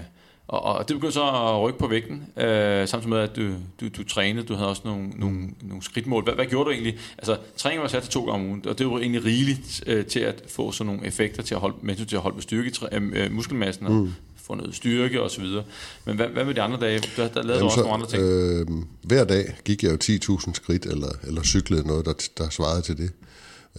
og, 0.47 0.61
og 0.61 0.87
det 0.87 0.95
begyndte 0.95 1.13
så 1.13 1.23
at 1.23 1.61
rykke 1.61 1.79
på 1.79 1.87
vægten, 1.87 2.27
øh, 2.37 2.87
samtidig 2.87 3.09
med, 3.09 3.19
at 3.19 3.35
du, 3.35 3.51
du, 3.81 3.87
du 3.97 4.03
trænede. 4.03 4.47
Du 4.47 4.53
havde 4.53 4.69
også 4.69 4.81
nogle, 4.85 5.09
nogle, 5.09 5.49
nogle 5.61 5.83
skridtmål. 5.83 6.23
Hvad, 6.23 6.33
hvad 6.33 6.45
gjorde 6.45 6.65
du 6.65 6.71
egentlig? 6.71 6.97
Altså, 7.17 7.37
træning 7.57 7.81
var 7.81 7.87
sat 7.87 8.03
til 8.03 8.11
to 8.11 8.25
gange 8.25 8.43
om 8.43 8.49
ugen, 8.49 8.67
og 8.67 8.79
det 8.79 8.87
var 8.87 8.99
egentlig 8.99 9.25
rigeligt 9.25 9.83
øh, 9.87 10.05
til 10.05 10.19
at 10.19 10.43
få 10.47 10.71
sådan 10.71 10.93
nogle 10.93 11.07
effekter 11.07 11.43
til 11.43 11.55
at 11.55 11.61
holde, 11.61 11.75
med 11.81 11.95
til 11.95 12.15
at 12.15 12.21
holde 12.21 12.35
på 12.35 12.41
styrke, 12.41 12.71
øh, 12.91 13.11
øh, 13.13 13.31
muskelmassen 13.31 13.85
og 13.85 13.93
mm. 13.93 14.11
få 14.35 14.55
noget 14.55 14.75
styrke 14.75 15.21
og 15.21 15.31
så 15.31 15.41
videre. 15.41 15.63
Men 16.05 16.15
hvad, 16.15 16.27
hvad 16.27 16.45
med 16.45 16.53
de 16.53 16.61
andre 16.61 16.79
dage? 16.79 16.99
Der, 17.17 17.27
der 17.27 17.43
lavede 17.43 17.53
Jamen, 17.53 17.59
du 17.59 17.65
også 17.65 17.75
så, 17.75 17.81
nogle 17.81 17.93
andre 17.93 18.07
ting. 18.07 18.23
Øh, 18.23 18.67
hver 19.03 19.23
dag 19.23 19.55
gik 19.65 19.83
jeg 19.83 19.91
jo 19.91 19.97
10.000 20.37 20.53
skridt, 20.53 20.85
eller, 20.85 21.09
eller 21.23 21.43
cyklede 21.43 21.87
noget, 21.87 22.05
der, 22.05 22.13
der 22.37 22.49
svarede 22.49 22.81
til 22.81 22.97
det. 22.97 23.11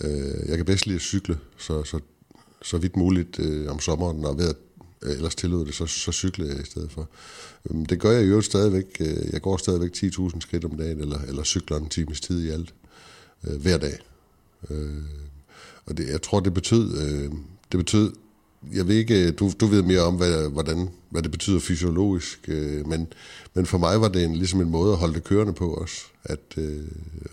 Øh, 0.01 0.49
jeg 0.49 0.57
kan 0.57 0.67
bedst 0.67 0.87
lide 0.87 0.97
at 0.97 1.03
cykle, 1.03 1.39
så, 1.59 1.85
så, 1.85 2.01
så 2.63 2.79
vidt 2.79 2.97
muligt 2.97 3.39
øh, 3.39 3.71
om 3.71 3.81
sommeren, 3.81 4.25
og 4.25 4.39
ved 4.39 4.49
at 4.49 4.55
Øh, 4.55 4.68
Øh, 5.03 5.13
ellers 5.13 5.35
tillod 5.35 5.67
det, 5.67 5.75
så, 5.75 5.87
så 5.87 6.13
cyklede 6.13 6.51
jeg 6.51 6.61
i 6.61 6.67
stedet 6.67 6.93
for. 6.93 7.09
Øhm, 7.71 7.87
det 7.87 8.01
gør 8.01 8.11
jeg 8.11 8.29
jo 8.29 8.41
stadigvæk. 8.41 8.97
Øh, 9.01 9.33
jeg 9.33 9.43
går 9.43 9.57
stadigvæk 9.57 9.97
10.000 9.97 10.41
skridt 10.41 10.65
om 10.65 10.77
dagen, 10.77 11.01
eller, 11.01 11.21
eller 11.21 11.45
cykler 11.45 11.77
en 11.77 11.89
times 11.89 12.21
tid 12.21 12.43
i 12.45 12.51
alt, 12.51 12.75
øh, 13.47 13.61
hver 13.61 13.79
dag. 13.79 13.99
Og 15.87 15.97
det, 15.97 16.09
jeg 16.09 16.23
tror, 16.23 16.41
det 16.41 16.55
betød, 16.55 16.91
det 17.73 17.79
betød, 17.79 18.13
jeg 18.75 18.89
ved 18.89 18.97
ikke, 18.97 19.31
du, 19.31 19.53
du 19.61 19.67
ved 19.67 19.83
mere 19.83 20.01
om, 20.01 20.15
hvad, 20.15 20.51
hvordan, 20.51 20.89
hvad 21.11 21.23
det 21.23 21.31
betyder 21.31 21.61
fysiologisk, 21.61 22.45
øh, 22.49 22.89
men, 22.89 23.13
men 23.55 23.67
for 23.67 23.79
mig 23.79 24.01
var 24.01 24.09
det 24.09 24.25
en, 24.25 24.37
ligesom 24.37 24.61
en 24.61 24.71
måde 24.71 24.93
at 24.93 24.99
holde 24.99 25.15
det 25.15 25.25
kørende 25.25 25.53
på 25.53 25.75
os, 25.75 26.07
at, 26.25 26.41
øh, 26.57 26.87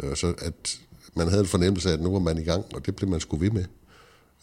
altså, 0.04 0.34
at 0.38 0.80
man 1.15 1.28
havde 1.28 1.41
en 1.41 1.47
fornemmelse 1.47 1.89
af, 1.89 1.93
at 1.93 2.01
nu 2.01 2.12
var 2.12 2.19
man 2.19 2.38
i 2.38 2.43
gang, 2.43 2.65
og 2.73 2.86
det 2.86 2.95
blev 2.95 3.10
man 3.10 3.19
sgu 3.19 3.38
ved 3.38 3.51
med. 3.51 3.65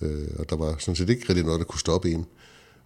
Øh, 0.01 0.29
og 0.39 0.51
der 0.51 0.57
var 0.57 0.77
sådan 0.79 0.97
set 0.97 1.11
ikke 1.11 1.29
rigtig 1.29 1.45
noget, 1.45 1.59
der 1.59 1.65
kunne 1.65 1.81
stoppe 1.81 2.11
en. 2.11 2.27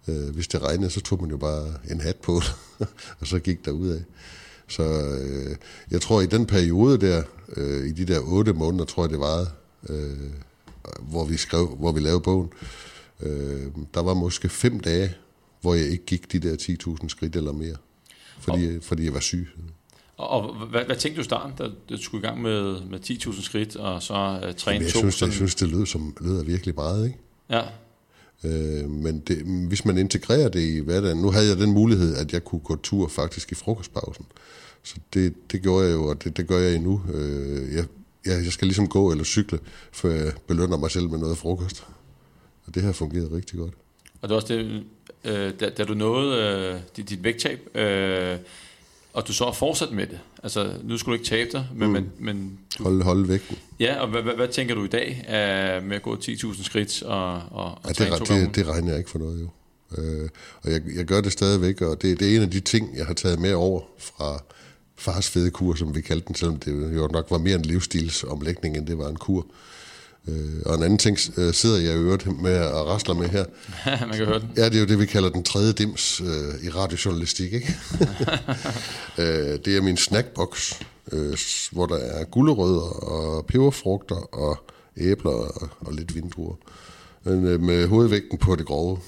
Øh, 0.07 0.29
hvis 0.35 0.47
det 0.47 0.61
regnede, 0.63 0.89
så 0.89 1.01
tog 1.01 1.21
man 1.21 1.29
jo 1.29 1.37
bare 1.37 1.73
en 1.91 2.01
hat 2.01 2.15
på, 2.15 2.41
og 3.19 3.27
så 3.27 3.39
gik 3.39 3.65
der 3.65 3.71
ud 3.71 3.87
af. 3.87 4.01
Så 4.67 4.83
øh, 4.83 5.55
jeg 5.91 6.01
tror, 6.01 6.21
i 6.21 6.25
den 6.25 6.45
periode 6.45 6.97
der, 6.97 7.23
øh, 7.55 7.85
i 7.87 7.91
de 7.91 8.05
der 8.05 8.19
otte 8.19 8.53
måneder, 8.53 8.85
tror 8.85 9.03
jeg 9.03 9.09
det 9.09 9.19
varede, 9.19 9.49
øh, 9.89 10.31
hvor 11.01 11.25
vi 11.25 11.37
skrev, 11.37 11.67
hvor 11.67 11.91
vi 11.91 11.99
lavede 11.99 12.21
bogen, 12.21 12.49
øh, 13.21 13.67
der 13.93 14.01
var 14.01 14.13
måske 14.13 14.49
fem 14.49 14.79
dage, 14.79 15.15
hvor 15.61 15.73
jeg 15.73 15.87
ikke 15.87 16.05
gik 16.05 16.31
de 16.31 16.39
der 16.39 16.55
10.000 17.01 17.09
skridt 17.09 17.35
eller 17.35 17.51
mere, 17.51 17.75
fordi, 18.39 18.75
og, 18.75 18.83
fordi 18.83 19.05
jeg 19.05 19.13
var 19.13 19.19
syg. 19.19 19.49
Og, 20.17 20.29
og 20.29 20.53
hvad, 20.53 20.85
hvad 20.85 20.95
tænkte 20.95 21.17
du 21.17 21.21
i 21.21 21.23
starten, 21.23 21.53
da 21.57 21.69
du 21.89 22.01
skulle 22.01 22.23
i 22.23 22.27
gang 22.27 22.41
med, 22.41 22.81
med 22.81 22.99
10.000 22.99 23.43
skridt, 23.43 23.75
og 23.75 24.03
så 24.03 24.41
uh, 24.47 24.55
træne 24.55 24.85
jeg 24.85 24.93
to? 24.93 24.99
Synes, 24.99 25.21
jeg 25.21 25.33
synes, 25.33 25.55
det 25.55 25.69
lød, 25.69 25.85
som, 25.85 26.17
lød 26.21 26.43
virkelig 26.43 26.75
meget, 26.75 27.05
ikke? 27.05 27.19
Ja. 27.49 27.61
Øh, 28.43 28.89
men 28.89 29.19
det, 29.19 29.37
hvis 29.67 29.85
man 29.85 29.97
integrerer 29.97 30.49
det 30.49 30.61
i 30.61 30.79
hverdagen, 30.79 31.21
nu 31.21 31.31
havde 31.31 31.47
jeg 31.47 31.57
den 31.57 31.71
mulighed, 31.71 32.15
at 32.15 32.33
jeg 32.33 32.43
kunne 32.43 32.61
gå 32.61 32.75
tur 32.75 33.07
faktisk 33.07 33.51
i 33.51 33.55
frokostpausen. 33.55 34.25
Så 34.83 34.95
det, 35.13 35.33
det 35.51 35.61
gjorde 35.61 35.85
jeg 35.85 35.93
jo, 35.93 36.05
og 36.05 36.23
det, 36.23 36.37
det 36.37 36.47
gør 36.47 36.57
jeg 36.57 36.75
endnu. 36.75 37.01
Øh, 37.13 37.75
jeg, 37.75 37.85
jeg, 38.25 38.43
jeg 38.43 38.51
skal 38.51 38.67
ligesom 38.67 38.87
gå 38.87 39.11
eller 39.11 39.23
cykle, 39.23 39.59
for 39.91 40.09
jeg 40.09 40.33
belønner 40.47 40.77
mig 40.77 40.91
selv 40.91 41.09
med 41.09 41.19
noget 41.19 41.37
frokost. 41.37 41.83
Og 42.65 42.75
det 42.75 42.83
har 42.83 42.91
fungeret 42.91 43.31
rigtig 43.31 43.59
godt. 43.59 43.73
Og 44.21 44.29
det 44.29 44.29
var 44.29 44.35
også 44.35 44.53
det, 44.53 44.83
øh, 45.23 45.53
da, 45.59 45.69
da 45.69 45.83
du 45.83 45.93
nåede 45.93 46.37
øh, 46.41 46.79
dit, 46.97 47.09
dit 47.09 47.23
vægttab, 47.23 47.59
øh, 47.75 48.37
og 49.17 49.27
du 49.27 49.33
så 49.33 49.45
har 49.45 49.51
fortsat 49.51 49.91
med 49.91 50.07
det. 50.07 50.19
Altså, 50.43 50.73
nu 50.83 50.97
skulle 50.97 51.17
du 51.17 51.21
ikke 51.21 51.29
tabe 51.29 51.49
dig, 51.51 51.67
men... 51.75 51.87
Mm. 51.87 51.93
men, 51.93 52.11
men 52.19 52.59
du, 52.77 52.83
holde, 52.83 53.03
holde 53.03 53.27
vægten. 53.27 53.57
Ja, 53.79 53.99
og 53.99 54.07
hvad, 54.07 54.21
hvad, 54.21 54.33
hvad 54.33 54.47
tænker 54.47 54.75
du 54.75 54.83
i 54.83 54.87
dag 54.87 55.25
uh, 55.27 55.87
med 55.87 55.95
at 55.95 56.01
gå 56.01 56.15
10.000 56.15 56.63
skridt 56.63 57.03
og, 57.03 57.33
og, 57.33 57.41
og 57.51 57.99
ja, 57.99 58.05
det, 58.05 58.27
det, 58.27 58.55
det 58.55 58.67
regner 58.67 58.89
jeg 58.89 58.97
ikke 58.97 59.09
for 59.09 59.19
noget, 59.19 59.41
jo. 59.41 59.49
Uh, 59.97 60.29
og 60.63 60.71
jeg, 60.71 60.81
jeg 60.95 61.05
gør 61.05 61.21
det 61.21 61.31
stadigvæk, 61.31 61.81
og 61.81 62.01
det, 62.01 62.19
det 62.19 62.31
er 62.31 62.35
en 62.35 62.41
af 62.41 62.51
de 62.51 62.59
ting, 62.59 62.97
jeg 62.97 63.05
har 63.05 63.13
taget 63.13 63.39
med 63.39 63.53
over 63.53 63.81
fra 63.99 64.43
fars 64.95 65.29
fede 65.29 65.51
kur, 65.51 65.75
som 65.75 65.95
vi 65.95 66.01
kaldte 66.01 66.27
den, 66.27 66.35
selvom 66.35 66.59
det 66.59 66.95
jo 66.95 67.07
nok 67.07 67.31
var 67.31 67.37
mere 67.37 67.55
en 67.55 67.61
livsstilsomlægning, 67.61 68.77
end 68.77 68.87
det 68.87 68.97
var 68.97 69.09
en 69.09 69.15
kur. 69.15 69.39
Øh, 69.39 69.45
og 70.65 70.75
en 70.75 70.83
anden 70.83 70.97
ting 70.97 71.17
øh, 71.37 71.53
sidder 71.53 71.77
jeg 71.77 71.93
i 71.93 71.97
øvrigt 71.97 72.41
med 72.41 72.53
at 72.53 72.85
rasle 72.85 73.13
med 73.13 73.29
her. 73.29 73.45
Man 74.07 74.17
kan 74.17 74.25
høre 74.25 74.39
den. 74.39 74.51
Ja, 74.57 74.65
det 74.65 74.75
er 74.75 74.79
jo 74.79 74.85
det, 74.85 74.99
vi 74.99 75.05
kalder 75.05 75.29
den 75.29 75.43
tredje 75.43 75.73
dims 75.73 76.21
øh, 76.21 76.63
i 76.63 76.69
radiojournalistik. 76.69 77.53
Ikke? 77.53 77.75
øh, 79.19 79.59
det 79.65 79.77
er 79.77 79.81
min 79.81 79.97
snackbox, 79.97 80.81
øh, 81.11 81.37
hvor 81.71 81.85
der 81.85 81.97
er 81.97 82.23
gulerødder 82.23 83.09
og 83.11 83.45
peberfrugter 83.45 84.35
og 84.35 84.57
æbler 84.97 85.31
og, 85.31 85.69
og 85.79 85.93
lidt 85.93 86.15
vindruer. 86.15 86.55
Men, 87.23 87.45
øh, 87.45 87.61
med 87.61 87.87
hovedvægten 87.87 88.37
på 88.37 88.55
det 88.55 88.65
grove. 88.65 88.99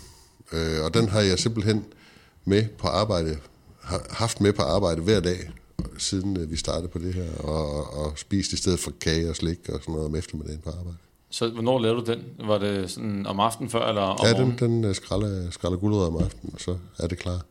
Øh, 0.54 0.84
og 0.84 0.94
den 0.94 1.10
har 1.10 1.22
jeg 1.22 1.40
simpelthen 1.40 1.86
med 2.46 2.66
på 2.78 2.88
arbejde, 2.88 3.38
har 3.82 4.06
haft 4.10 4.42
med 4.42 4.54
på 4.54 4.62
arbejde 4.62 5.02
hver 5.02 5.20
dag, 5.20 5.52
siden 5.98 6.38
øh, 6.38 6.52
vi 6.52 6.56
startede 6.56 6.88
på 6.88 7.00
det 7.00 7.14
her, 7.14 7.32
og, 7.38 7.94
og 7.94 8.14
spist 8.18 8.52
i 8.54 8.58
stedet 8.58 8.80
for 8.80 8.92
kage 9.02 9.30
og 9.30 9.36
slik 9.36 9.70
og 9.70 9.80
sådan 9.82 9.92
noget 9.94 10.08
om 10.08 10.16
eftermiddagen 10.16 10.62
på 10.62 10.70
arbejde. 10.70 10.98
Så 11.30 11.50
hvornår 11.50 11.80
lavede 11.80 12.00
du 12.02 12.12
den? 12.12 12.48
Var 12.48 12.58
det 12.58 12.92
sådan 12.92 13.26
om 13.26 13.39
aftenen 13.39 13.70
før, 13.70 13.88
eller 13.88 14.02
om 14.02 14.26
Ja, 14.26 14.34
den, 14.34 14.56
den 14.60 14.84
øh, 14.84 14.96
skralder, 14.96 15.52
skralder 15.52 15.78
guldrød 15.78 16.08
om 16.08 16.15
aftenen, 16.15 16.54
og 16.54 16.62
så 16.62 16.78
er 17.00 17.08
det 17.08 17.18
klar. 17.18 17.42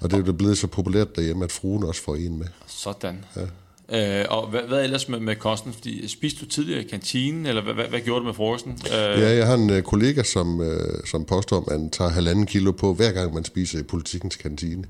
Og 0.00 0.10
det 0.10 0.20
er 0.20 0.24
jo 0.26 0.32
blevet 0.32 0.58
så 0.58 0.66
populært 0.66 1.16
derhjemme, 1.16 1.44
at 1.44 1.52
fruen 1.52 1.84
også 1.84 2.02
får 2.02 2.16
en 2.16 2.38
med. 2.38 2.46
Sådan. 2.66 3.24
Ja. 3.36 3.46
Øh, 3.92 4.26
og 4.30 4.50
hvad, 4.50 4.60
hvad 4.60 4.84
ellers 4.84 5.08
med, 5.08 5.20
med 5.20 5.36
kosten? 5.36 5.72
Fordi, 5.72 6.08
spiste 6.08 6.44
du 6.44 6.50
tidligere 6.50 6.84
i 6.84 6.88
kantinen, 6.88 7.46
eller 7.46 7.62
hvad, 7.62 7.74
hvad, 7.74 7.84
hvad 7.84 8.00
gjorde 8.00 8.20
du 8.20 8.24
med 8.24 8.34
frokosten? 8.34 8.78
Øh... 8.86 9.20
Ja, 9.20 9.36
jeg 9.36 9.46
har 9.46 9.54
en 9.54 9.70
uh, 9.70 9.80
kollega, 9.80 10.22
som, 10.22 10.60
uh, 10.60 10.66
som 11.06 11.24
påstår, 11.24 11.60
at 11.60 11.66
man 11.66 11.90
tager 11.90 12.10
halvanden 12.10 12.46
kilo 12.46 12.72
på, 12.72 12.94
hver 12.94 13.12
gang 13.12 13.34
man 13.34 13.44
spiser 13.44 13.78
i 13.78 13.82
politikens 13.82 14.36
kantine. 14.36 14.84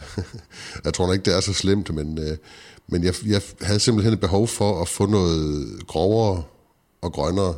jeg 0.84 0.94
tror 0.94 1.12
ikke, 1.12 1.24
det 1.24 1.36
er 1.36 1.40
så 1.40 1.52
slemt, 1.52 1.94
men, 1.94 2.18
uh, 2.18 2.36
men 2.86 3.04
jeg, 3.04 3.14
jeg 3.26 3.42
havde 3.60 3.80
simpelthen 3.80 4.14
et 4.14 4.20
behov 4.20 4.48
for 4.48 4.82
at 4.82 4.88
få 4.88 5.06
noget 5.06 5.66
grovere 5.86 6.42
og 7.02 7.12
grønnere, 7.12 7.54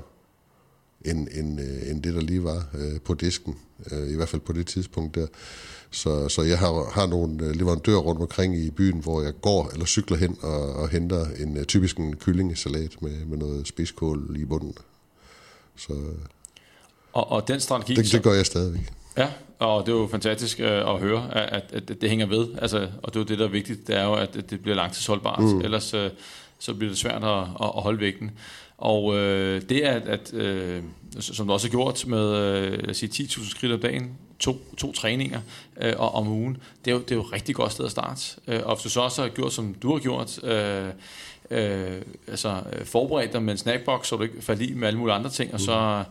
end, 1.05 1.29
end, 1.33 1.61
øh, 1.61 1.91
end 1.91 2.03
det, 2.03 2.15
der 2.15 2.21
lige 2.21 2.45
var 2.45 2.67
øh, 2.75 3.01
på 3.01 3.15
disken, 3.15 3.57
øh, 3.93 4.13
i 4.13 4.17
hvert 4.17 4.29
fald 4.29 4.43
på 4.43 4.53
det 4.53 4.67
tidspunkt 4.67 5.15
der. 5.15 5.27
Så, 5.91 6.29
så 6.29 6.43
jeg 6.43 6.59
har, 6.59 6.91
har 6.91 7.07
nogle 7.07 7.45
øh, 7.45 7.51
leverandører 7.51 7.99
rundt 7.99 8.21
omkring 8.21 8.57
i 8.57 8.71
byen, 8.71 9.01
hvor 9.01 9.23
jeg 9.23 9.33
går 9.41 9.71
eller 9.73 9.87
cykler 9.87 10.17
hen 10.17 10.39
og, 10.43 10.73
og 10.75 10.89
henter 10.89 11.27
en 11.39 11.57
øh, 11.57 11.65
typisk 11.65 11.97
en 11.97 12.17
kyllingesalat 12.17 13.03
med, 13.03 13.25
med 13.25 13.39
noget 13.39 13.69
spidskål 13.69 14.37
i 14.39 14.45
bunden. 14.45 14.75
Så, 15.77 15.93
og, 17.13 17.31
og 17.31 17.49
den 17.49 17.61
strategi... 17.61 17.95
Det, 17.95 18.13
det 18.13 18.23
gør 18.23 18.33
jeg 18.33 18.47
stadigvæk. 18.47 18.93
Ja, 19.17 19.31
og 19.59 19.87
det 19.87 19.93
er 19.93 19.97
jo 19.97 20.09
fantastisk 20.11 20.61
øh, 20.61 20.95
at 20.95 20.99
høre, 20.99 21.35
at, 21.35 21.65
at, 21.73 21.91
at 21.91 22.01
det 22.01 22.11
hænger 22.11 22.27
ved. 22.27 22.49
Altså, 22.63 22.89
og 23.03 23.15
det 23.15 23.17
er 23.17 23.21
jo 23.21 23.27
det, 23.27 23.39
der 23.39 23.45
er 23.45 23.51
vigtigt, 23.51 23.87
det 23.87 23.97
er 23.97 24.05
jo, 24.05 24.15
at 24.15 24.35
det 24.51 24.63
bliver 24.63 24.77
langtidsholdbart. 24.77 25.43
Mm. 25.43 25.61
Ellers 25.61 25.95
øh, 25.95 26.11
så 26.59 26.75
bliver 26.75 26.91
det 26.91 26.99
svært 26.99 27.25
at, 27.25 27.39
at 27.61 27.83
holde 27.83 28.01
vægten. 28.01 28.31
Og 28.79 29.17
øh, 29.17 29.63
det 29.69 29.87
er, 29.87 29.91
at, 29.91 30.09
at 30.09 30.35
øh, 30.35 30.83
som 31.21 31.47
du 31.47 31.53
også 31.53 31.67
har 31.67 31.71
gjort 31.71 32.07
med 32.07 32.37
øh, 32.37 32.95
sige 32.95 33.25
10.000 33.25 33.51
skridt 33.51 33.73
om 33.73 33.81
dagen, 33.81 34.19
to, 34.39 34.57
to 34.77 34.93
træninger 34.93 35.41
øh, 35.81 35.93
om 35.97 36.29
ugen, 36.29 36.57
det 36.85 36.91
er, 36.91 36.95
jo, 36.95 37.01
det 37.01 37.11
er 37.11 37.15
jo 37.15 37.23
et 37.23 37.33
rigtig 37.33 37.55
godt 37.55 37.73
sted 37.73 37.85
at 37.85 37.91
starte. 37.91 38.41
Øh, 38.49 38.61
og 38.65 38.77
hvis 38.77 38.83
du 38.83 38.89
så 38.89 39.01
også 39.01 39.23
har 39.23 39.29
gjort, 39.29 39.53
som 39.53 39.75
du 39.75 39.93
har 39.93 39.99
gjort, 39.99 40.45
øh, 40.45 40.89
øh, 41.51 42.03
altså 42.29 42.63
øh, 42.73 42.87
forberedt 42.87 43.33
dig 43.33 43.43
med 43.43 43.53
en 43.53 43.59
snackbox, 43.59 44.07
så 44.07 44.17
du 44.17 44.23
ikke 44.23 44.43
falder 44.43 44.67
i 44.67 44.75
med 44.75 44.89
alle 44.89 44.99
mulige 44.99 45.15
andre 45.15 45.31
ting, 45.31 45.55
og 45.55 45.61
så 45.61 46.05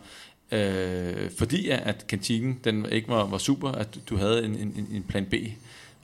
øh, 0.52 1.30
fordi 1.38 1.68
at 1.68 2.04
kantinen 2.08 2.60
den 2.64 2.86
ikke 2.92 3.08
var, 3.08 3.26
var 3.26 3.38
super, 3.38 3.68
at 3.68 3.98
du 4.08 4.16
havde 4.16 4.44
en, 4.44 4.54
en, 4.54 4.88
en 4.92 5.02
plan 5.02 5.26
B. 5.26 5.34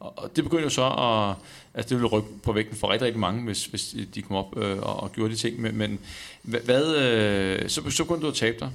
Og 0.00 0.30
det 0.36 0.44
begyndte 0.44 0.64
jo 0.64 0.70
så 0.70 0.84
at, 0.84 1.36
altså 1.74 1.88
det 1.88 1.96
ville 1.96 2.08
rykke 2.08 2.28
på 2.42 2.52
vægten 2.52 2.76
for 2.76 2.90
rigtig, 2.90 3.06
rigtig 3.06 3.20
mange, 3.20 3.44
hvis, 3.44 3.64
hvis 3.64 3.96
de 4.14 4.22
kom 4.22 4.36
op 4.36 4.56
øh, 4.56 4.78
og, 4.78 5.02
og 5.02 5.12
gjorde 5.12 5.32
de 5.32 5.38
ting. 5.38 5.60
Men, 5.60 5.76
men 5.76 5.98
hvad, 6.42 6.96
øh, 6.96 7.68
så, 7.68 7.90
så 7.90 8.04
begyndte 8.04 8.22
du 8.26 8.30
at 8.30 8.34
tabe 8.34 8.56
dig. 8.60 8.70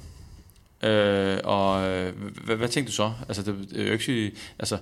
Øh, 0.88 1.38
og 1.44 1.88
øh, 1.88 2.12
hvad, 2.44 2.56
hvad 2.56 2.68
tænkte 2.68 2.90
du 2.90 2.94
så? 2.94 3.12
Altså, 3.28 3.42
det, 3.42 3.54
det 3.70 3.80
er 3.80 3.86
jo 3.86 3.92
ikke, 3.92 4.32
altså, 4.58 4.78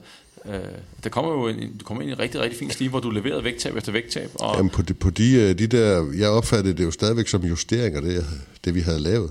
øh, 0.46 0.60
der 1.04 1.10
kommer 1.10 1.32
jo 1.32 1.48
en, 1.48 1.76
du 1.76 1.84
kommer 1.84 2.02
ind 2.02 2.10
i 2.10 2.12
en 2.12 2.18
rigtig, 2.18 2.40
rigtig 2.40 2.58
fin 2.58 2.70
stil, 2.70 2.88
hvor 2.88 3.00
du 3.00 3.10
leverede 3.10 3.44
vægttab 3.44 3.76
efter 3.76 3.92
vægttab. 3.92 4.30
Og 4.34 4.56
Jamen 4.56 4.70
på, 4.70 4.82
de, 4.82 4.94
på 4.94 5.10
de, 5.10 5.34
øh, 5.34 5.58
de 5.58 5.66
der, 5.66 6.12
jeg 6.18 6.28
opfattede 6.28 6.76
det 6.76 6.84
jo 6.84 6.90
stadigvæk 6.90 7.28
som 7.28 7.42
justeringer, 7.42 8.00
det, 8.00 8.26
det 8.64 8.74
vi 8.74 8.80
havde 8.80 9.00
lavet. 9.00 9.30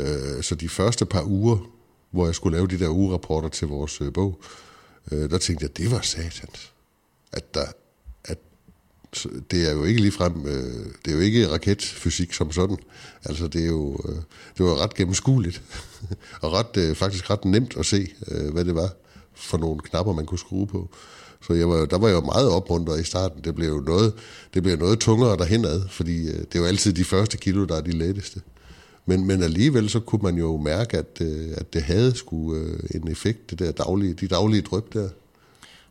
Øh, 0.00 0.42
så 0.42 0.54
de 0.54 0.68
første 0.68 1.04
par 1.04 1.22
uger, 1.22 1.58
hvor 2.10 2.26
jeg 2.26 2.34
skulle 2.34 2.56
lave 2.56 2.66
de 2.66 2.78
der 2.78 2.88
ugerapporter 2.88 3.48
til 3.48 3.68
vores 3.68 4.00
øh, 4.00 4.12
bog, 4.12 4.40
øh, 4.42 4.64
Øh, 5.12 5.30
der 5.30 5.38
tænkte 5.38 5.62
jeg, 5.62 5.76
det 5.76 5.90
var 5.90 6.00
satans. 6.00 6.72
At 7.32 7.54
der, 7.54 7.66
at 8.24 8.38
det 9.50 9.68
er 9.68 9.72
jo 9.72 9.84
ikke 9.84 10.00
ligefrem, 10.00 10.46
øh, 10.46 10.86
det 11.04 11.10
er 11.10 11.14
jo 11.14 11.20
ikke 11.20 11.48
raketfysik 11.48 12.32
som 12.32 12.52
sådan. 12.52 12.76
Altså 13.24 13.48
det 13.48 13.62
er 13.62 13.66
jo, 13.66 14.00
øh, 14.08 14.16
det 14.58 14.66
var 14.66 14.82
ret 14.82 14.94
gennemskueligt, 14.94 15.62
og 16.42 16.52
ret, 16.52 16.76
øh, 16.76 16.96
faktisk 16.96 17.30
ret 17.30 17.44
nemt 17.44 17.76
at 17.76 17.86
se, 17.86 18.08
øh, 18.28 18.52
hvad 18.52 18.64
det 18.64 18.74
var 18.74 18.90
for 19.34 19.58
nogle 19.58 19.80
knapper, 19.80 20.12
man 20.12 20.26
kunne 20.26 20.38
skrue 20.38 20.66
på. 20.66 20.90
Så 21.46 21.52
jeg 21.52 21.68
var, 21.68 21.84
der 21.84 21.98
var 21.98 22.08
jeg 22.08 22.14
jo 22.14 22.20
meget 22.20 22.48
opmuntret 22.48 23.00
i 23.00 23.04
starten. 23.04 23.44
Det 23.44 23.54
blev 23.54 23.68
jo 23.68 23.80
noget, 23.80 24.12
det 24.54 24.62
blev 24.62 24.76
noget 24.76 25.00
tungere 25.00 25.36
derhenad, 25.36 25.88
fordi 25.88 26.28
øh, 26.28 26.38
det 26.38 26.54
er 26.54 26.58
jo 26.58 26.64
altid 26.64 26.92
de 26.92 27.04
første 27.04 27.36
kilo, 27.36 27.64
der 27.64 27.76
er 27.76 27.80
de 27.80 27.90
letteste. 27.90 28.40
Men, 29.06 29.26
men 29.26 29.42
alligevel 29.42 29.90
så 29.90 30.00
kunne 30.00 30.22
man 30.22 30.36
jo 30.36 30.56
mærke, 30.56 30.98
at, 30.98 31.20
øh, 31.20 31.48
at 31.56 31.74
det 31.74 31.82
havde 31.82 32.16
sgu 32.16 32.56
øh, 32.56 32.80
en 32.94 33.08
effekt, 33.10 33.50
det 33.50 33.58
der 33.58 33.72
daglige, 33.72 34.14
de 34.14 34.26
daglige 34.26 34.62
drøb 34.62 34.92
der. 34.92 35.08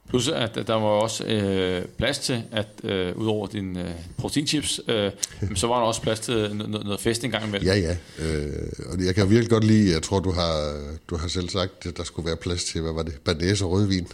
Plus 0.10 0.28
at 0.28 0.56
der 0.68 0.74
var 0.74 0.88
også 0.88 1.26
øh, 1.26 1.86
plads 1.98 2.20
til, 2.20 2.44
at 2.52 2.68
øh, 2.84 3.18
udover 3.18 3.48
din 3.48 3.78
øh, 3.78 3.92
proteinchips, 4.18 4.82
øh, 4.88 5.12
så 5.56 5.68
var 5.68 5.80
der 5.80 5.86
også 5.86 6.02
plads 6.02 6.20
til 6.20 6.56
noget, 6.56 6.70
noget 6.72 7.00
fest 7.00 7.24
en 7.24 7.32
gang 7.32 7.48
imellem. 7.48 7.68
Ja, 7.68 7.76
ja. 7.76 7.98
Øh, 8.20 8.70
og 8.92 9.06
jeg 9.06 9.16
kan 9.16 9.30
virkelig 9.30 9.50
godt 9.50 9.64
lide, 9.64 9.94
jeg 9.94 10.02
tror, 10.02 10.20
du 10.20 10.32
har, 10.32 10.82
du 11.10 11.16
har 11.18 11.28
selv 11.28 11.50
sagt, 11.50 11.86
at 11.86 11.98
der 11.98 12.04
skulle 12.04 12.26
være 12.26 12.36
plads 12.36 12.64
til, 12.64 12.82
hvad 12.82 12.94
var 12.94 13.04
det, 13.04 13.14
banæs 13.26 13.62
og 13.62 13.72
rødvin. 13.72 14.08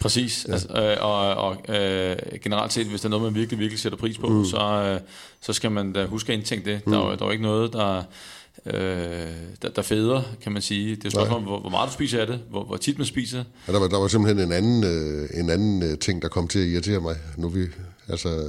Præcis, 0.00 0.46
ja. 0.48 0.52
altså, 0.52 0.68
øh, 0.68 0.96
og, 1.00 1.34
og 1.34 1.74
øh, 1.74 2.16
generelt 2.42 2.72
set, 2.72 2.86
hvis 2.86 3.00
der 3.00 3.06
er 3.06 3.10
noget, 3.10 3.24
man 3.24 3.34
virkelig, 3.34 3.58
virkelig 3.58 3.80
sætter 3.80 3.98
pris 3.98 4.18
på, 4.18 4.28
mm. 4.28 4.44
så, 4.44 4.58
øh, 4.58 5.00
så 5.40 5.52
skal 5.52 5.70
man 5.70 5.92
da 5.92 6.06
huske 6.06 6.32
at 6.32 6.38
indtænke 6.38 6.70
det. 6.70 6.86
Mm. 6.86 6.92
Der, 6.92 7.00
er 7.00 7.04
jo, 7.04 7.10
der 7.10 7.22
er 7.22 7.26
jo 7.26 7.30
ikke 7.30 7.42
noget, 7.42 7.72
der, 7.72 8.02
øh, 8.66 8.74
der, 9.62 9.68
der 9.76 9.82
feder, 9.82 10.22
kan 10.42 10.52
man 10.52 10.62
sige. 10.62 10.96
Det 10.96 11.04
er 11.04 11.10
spørgsmål 11.10 11.38
om, 11.38 11.42
hvor, 11.42 11.60
hvor 11.60 11.70
meget 11.70 11.88
du 11.88 11.92
spiser 11.92 12.20
af 12.20 12.26
det, 12.26 12.40
hvor, 12.50 12.64
hvor 12.64 12.76
tit 12.76 12.98
man 12.98 13.06
spiser. 13.06 13.44
Ja, 13.68 13.72
der, 13.72 13.78
var, 13.78 13.88
der 13.88 13.98
var 13.98 14.08
simpelthen 14.08 14.46
en 14.46 14.52
anden, 14.52 14.84
øh, 14.84 15.28
en 15.40 15.50
anden 15.50 15.82
øh, 15.82 15.98
ting, 15.98 16.22
der 16.22 16.28
kom 16.28 16.48
til 16.48 16.58
at 16.58 16.66
irritere 16.66 17.00
mig. 17.00 17.16
Nu, 17.36 17.48
vi, 17.48 17.66
altså, 18.08 18.48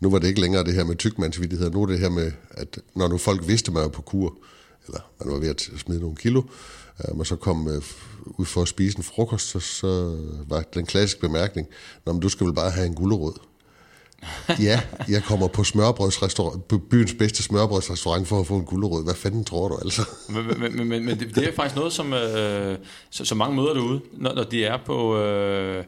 nu 0.00 0.10
var 0.10 0.18
det 0.18 0.28
ikke 0.28 0.40
længere 0.40 0.64
det 0.64 0.74
her 0.74 0.84
med 0.84 0.96
tykmandsvittighed. 0.96 1.70
Nu 1.70 1.82
er 1.82 1.86
det 1.86 1.98
her 1.98 2.10
med, 2.10 2.32
at 2.50 2.78
når 2.94 3.08
nu 3.08 3.18
folk 3.18 3.48
vidste, 3.48 3.72
man 3.72 3.82
var 3.82 3.88
på 3.88 4.02
kur, 4.02 4.36
eller 4.86 5.00
man 5.24 5.34
var 5.34 5.40
ved 5.40 5.48
at 5.48 5.70
smide 5.76 6.00
nogle 6.00 6.16
kilo, 6.16 6.40
øh, 6.40 6.44
man 7.14 7.24
så 7.24 7.36
kom 7.36 7.68
øh, 7.68 7.82
ud 8.26 8.46
for 8.46 8.62
at 8.62 8.68
spise 8.68 8.98
en 8.98 9.04
frokost, 9.04 9.48
så, 9.48 9.60
så 9.60 10.18
var 10.48 10.62
den 10.74 10.86
klassiske 10.86 11.20
bemærkning, 11.20 11.68
Nå, 12.06 12.12
men 12.12 12.22
du 12.22 12.28
skal 12.28 12.46
vel 12.46 12.54
bare 12.54 12.70
have 12.70 12.86
en 12.86 12.94
gulerod. 12.94 13.32
ja, 14.60 14.80
jeg 15.08 15.22
kommer 15.22 15.48
på 15.48 15.64
smørbrødsrestaurant, 15.64 16.68
på 16.68 16.78
byens 16.78 17.14
bedste 17.18 17.42
smørbrødsrestaurant 17.42 18.28
for 18.28 18.40
at 18.40 18.46
få 18.46 18.56
en 18.56 18.64
gulerod. 18.64 19.04
Hvad 19.04 19.14
fanden 19.14 19.44
tror 19.44 19.68
du 19.68 19.78
altså? 19.84 20.02
men, 20.28 20.60
men, 20.60 20.88
men, 20.88 21.04
men 21.04 21.18
det, 21.18 21.34
det 21.34 21.48
er 21.48 21.52
faktisk 21.52 21.76
noget, 21.76 21.92
som, 21.92 22.12
øh, 22.12 22.78
som 23.10 23.38
mange 23.38 23.56
møder 23.56 23.74
derude, 23.74 24.00
når, 24.12 24.34
når 24.34 24.44
de 24.44 24.64
er 24.64 24.78
på... 24.86 25.18
Øh, 25.18 25.84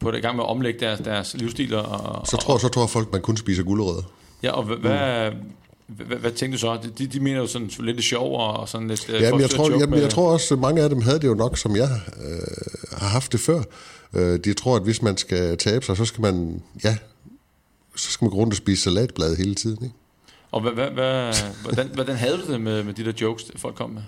på 0.00 0.10
det 0.10 0.22
gang 0.22 0.36
med 0.36 0.44
at 0.44 0.48
omlægge 0.50 0.80
deres, 0.80 1.00
deres 1.00 1.34
livsstil. 1.34 1.74
Og, 1.74 2.26
så, 2.26 2.36
tror, 2.36 2.58
så 2.58 2.68
tror 2.68 2.86
folk, 2.86 3.12
man 3.12 3.22
kun 3.22 3.36
spiser 3.36 3.62
gulerødder. 3.62 4.02
Ja, 4.42 4.50
og 4.50 4.64
hvad, 4.64 5.30
mm. 5.30 5.36
Hvad, 5.86 6.16
hvad, 6.16 6.30
tænkte 6.30 6.56
du 6.56 6.60
så? 6.60 6.78
De, 6.98 7.06
de 7.06 7.20
mener 7.20 7.40
jo 7.40 7.46
sådan 7.46 7.70
lidt 7.78 8.04
sjov 8.04 8.40
og 8.40 8.68
sådan 8.68 8.88
lidt... 8.88 9.08
Ja, 9.08 9.30
men 9.30 9.40
jeg, 9.40 9.50
tror, 9.50 9.80
jamen, 9.80 10.00
jeg 10.00 10.10
tror 10.10 10.32
også, 10.32 10.54
at 10.54 10.60
mange 10.60 10.82
af 10.82 10.88
dem 10.88 11.02
havde 11.02 11.20
det 11.20 11.28
jo 11.28 11.34
nok, 11.34 11.58
som 11.58 11.76
jeg 11.76 11.88
øh, 12.24 12.98
har 12.98 13.08
haft 13.08 13.32
det 13.32 13.40
før. 13.40 13.62
Øh, 14.14 14.38
de 14.44 14.54
tror, 14.54 14.76
at 14.76 14.82
hvis 14.82 15.02
man 15.02 15.16
skal 15.16 15.58
tabe 15.58 15.84
sig, 15.84 15.96
så 15.96 16.04
skal 16.04 16.22
man, 16.22 16.62
ja, 16.84 16.96
så 17.96 18.10
skal 18.10 18.24
man 18.24 18.30
gå 18.30 18.36
rundt 18.36 18.52
og 18.52 18.56
spise 18.56 18.82
salatblad 18.82 19.36
hele 19.36 19.54
tiden. 19.54 19.84
Ikke? 19.84 19.94
Og 20.50 20.60
hvad, 20.60 20.72
hvad, 20.72 20.90
hvad, 20.90 21.34
hvordan, 21.62 21.90
hvordan 21.94 22.16
havde 22.16 22.38
du 22.46 22.52
det 22.52 22.60
med, 22.60 22.82
med 22.82 22.94
de 22.94 23.04
der 23.04 23.12
jokes, 23.20 23.44
folk 23.56 23.74
kom 23.74 23.90
med? 23.90 24.02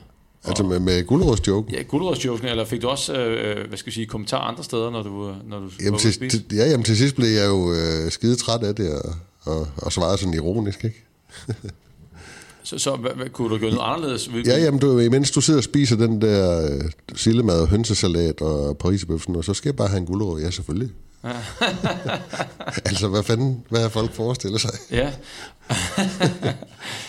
Altså 0.45 0.62
med, 0.62 0.81
med 0.81 1.07
guldrådsjoken? 1.07 1.74
Ja, 1.74 1.83
guldrådsjoken, 1.83 2.49
eller 2.49 2.64
fik 2.64 2.83
du 2.83 2.89
også, 2.89 3.14
øh, 3.14 3.68
hvad 3.68 3.79
skal 3.79 3.91
jeg 3.91 3.95
sige, 3.95 4.07
kommentarer 4.07 4.43
andre 4.43 4.64
steder, 4.64 4.91
når 4.91 5.03
du, 5.03 5.35
når 5.45 5.59
du 5.59 5.70
jamen, 5.85 6.01
til, 6.01 6.31
til, 6.31 6.45
Ja, 6.53 6.70
jamen 6.70 6.85
til 6.85 6.97
sidst 6.97 7.16
blev 7.16 7.29
jeg 7.29 7.47
jo 7.47 7.72
øh, 7.72 8.11
skide 8.11 8.37
træt 8.37 8.62
af 8.62 8.74
det, 8.74 9.03
og, 9.03 9.14
og, 9.43 9.68
og 9.76 9.93
svarede 9.93 10.18
sådan 10.18 10.35
ironisk, 10.35 10.85
ikke? 10.85 11.08
Så, 12.62 12.78
så 12.78 12.97
hvad, 12.97 13.11
hvad, 13.11 13.28
kunne 13.28 13.55
du 13.55 13.59
gøre 13.59 13.70
noget 13.70 13.95
anderledes? 13.95 14.30
Ja, 14.47 14.59
jamen, 14.59 14.80
du, 14.80 14.99
imens 14.99 15.30
du 15.30 15.41
sidder 15.41 15.61
og 15.61 15.64
spiser 15.64 15.97
den 15.97 16.22
der 16.22 16.70
øh, 16.70 16.91
sillemad, 17.14 17.66
hønsesalat 17.66 18.41
og 18.41 18.78
parisebøffen, 18.78 19.36
og 19.36 19.45
så 19.45 19.55
skal 19.55 19.68
jeg 19.68 19.76
bare 19.76 19.89
have 19.89 19.99
en 19.99 20.07
guldråd. 20.07 20.41
Ja, 20.41 20.51
selvfølgelig. 20.51 20.91
altså, 22.89 23.09
hvad 23.09 23.22
fanden, 23.22 23.64
hvad 23.68 23.80
har 23.80 23.89
folk 23.89 24.12
forestiller 24.12 24.59
sig? 24.59 24.70
ja, 24.91 25.12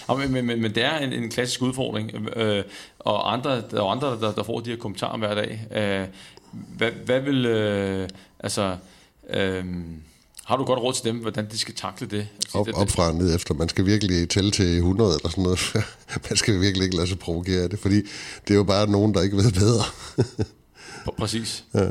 men, 0.18 0.32
men, 0.32 0.46
men, 0.46 0.62
men 0.62 0.76
det 0.76 0.84
er 0.84 0.98
en, 0.98 1.14
en 1.14 1.30
klassisk 1.30 1.62
udfordring, 1.62 2.12
øh, 2.36 2.64
og 3.00 3.34
andre, 3.34 3.62
der 3.72 3.82
er 3.82 3.92
andre, 3.92 4.08
der, 4.08 4.32
der 4.32 4.44
får 4.44 4.60
de 4.60 4.70
her 4.70 4.78
kommentarer 4.78 5.18
hver 5.18 5.36
dag. 5.36 5.68
Øh, 5.72 6.08
hvad, 6.52 6.92
hvad 7.06 7.20
vil, 7.20 7.46
øh, 7.46 8.10
altså, 8.40 8.76
øh, 9.30 9.66
har 10.50 10.58
du 10.58 10.64
godt 10.64 10.80
råd 10.80 10.94
til 10.94 11.04
dem, 11.04 11.18
hvordan 11.18 11.48
de 11.52 11.58
skal 11.58 11.76
takle 11.76 12.08
det? 12.08 12.28
Altså, 12.36 12.58
op, 12.58 12.66
det, 12.66 12.76
op 12.76 12.90
fra 12.90 13.08
og 13.08 13.16
ned 13.16 13.36
efter. 13.36 13.54
Man 13.54 13.70
skal 13.70 13.86
virkelig 13.86 14.30
tælle 14.30 14.52
til 14.52 14.78
100 14.78 15.16
eller 15.16 15.30
sådan 15.30 15.44
noget. 15.44 15.60
Man 16.30 16.38
skal 16.38 16.62
virkelig 16.62 16.86
ikke 16.86 16.96
lade 16.96 17.08
sig 17.08 17.20
provokere 17.20 17.64
af 17.64 17.70
det, 17.70 17.80
fordi 17.80 17.96
det 18.48 18.54
er 18.54 18.56
jo 18.56 18.64
bare 18.64 18.88
nogen, 18.88 19.14
der 19.14 19.22
ikke 19.22 19.38
ved 19.38 19.52
bedre. 19.52 19.84
Præcis. 21.20 21.64
Ja. 21.74 21.88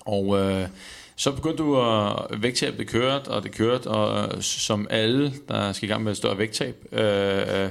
Og 0.00 0.38
øh, 0.38 0.68
så 1.16 1.32
begyndte 1.32 1.62
du 1.62 1.80
at 1.80 2.42
vægttab, 2.42 2.78
det 2.78 2.88
kørte, 2.88 3.28
og 3.28 3.42
det 3.42 3.52
kørte, 3.52 3.86
og 3.86 4.36
øh, 4.36 4.42
som 4.42 4.86
alle, 4.90 5.32
der 5.48 5.72
skal 5.72 5.88
i 5.88 5.92
gang 5.92 6.04
med 6.04 6.12
et 6.12 6.16
større 6.16 6.38
vægttab, 6.38 6.86
øh, 6.92 7.62
øh, 7.62 7.68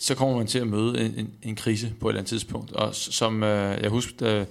så 0.00 0.14
kommer 0.14 0.36
man 0.36 0.46
til 0.46 0.58
at 0.58 0.66
møde 0.66 1.00
en, 1.00 1.14
en, 1.16 1.30
en 1.42 1.56
krise 1.56 1.92
på 2.00 2.08
et 2.08 2.10
eller 2.10 2.20
andet 2.20 2.28
tidspunkt. 2.28 2.72
Og 2.72 2.94
som 2.94 3.42
øh, 3.42 3.82
jeg 3.82 3.90
husker, 3.90 4.44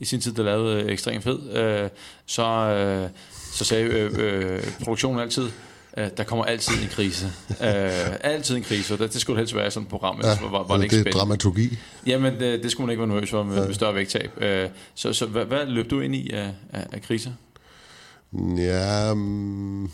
i 0.00 0.04
sin 0.04 0.20
tid, 0.20 0.32
der 0.32 0.42
lavede 0.42 0.90
Ekstrem 0.90 1.22
Fed, 1.22 1.50
øh, 1.56 1.88
så, 2.26 2.42
øh, 2.42 3.10
så 3.56 3.64
sagde 3.64 3.84
øh, 3.84 4.12
øh, 4.18 4.62
produktionen 4.84 5.20
altid, 5.20 5.50
øh, 5.96 6.08
der 6.16 6.24
kommer 6.24 6.44
altid 6.44 6.82
en 6.82 6.88
krise. 6.88 7.26
øh, 7.50 8.16
altid 8.20 8.56
en 8.56 8.62
krise, 8.62 8.94
og 8.94 8.98
det, 8.98 9.12
det 9.12 9.20
skulle 9.20 9.38
helst 9.38 9.54
være 9.54 9.70
sådan 9.70 9.84
et 9.84 9.90
program, 9.90 10.20
ja, 10.22 10.28
var, 10.42 10.50
var, 10.50 10.62
var 10.62 10.76
det, 10.76 10.84
ikke 10.84 10.98
det 10.98 11.06
er 11.06 11.12
dramaturgi. 11.12 11.78
Jamen, 12.06 12.40
det, 12.40 12.62
det 12.62 12.70
skulle 12.70 12.86
man 12.86 12.92
ikke 12.92 13.00
være 13.00 13.08
nervøs 13.08 13.30
for 13.30 13.42
med, 13.42 13.56
ja. 13.56 13.66
med 13.66 13.74
større 13.74 13.94
vægttab. 13.94 14.30
Øh, 14.42 14.68
så 14.94 15.12
så 15.12 15.26
hvad, 15.26 15.44
hvad 15.44 15.66
løb 15.66 15.90
du 15.90 16.00
ind 16.00 16.14
i 16.14 16.30
af, 16.30 16.50
af, 16.72 16.86
af 16.92 17.02
kriser? 17.02 17.30
Ja, 18.56 19.12
um 19.12 19.90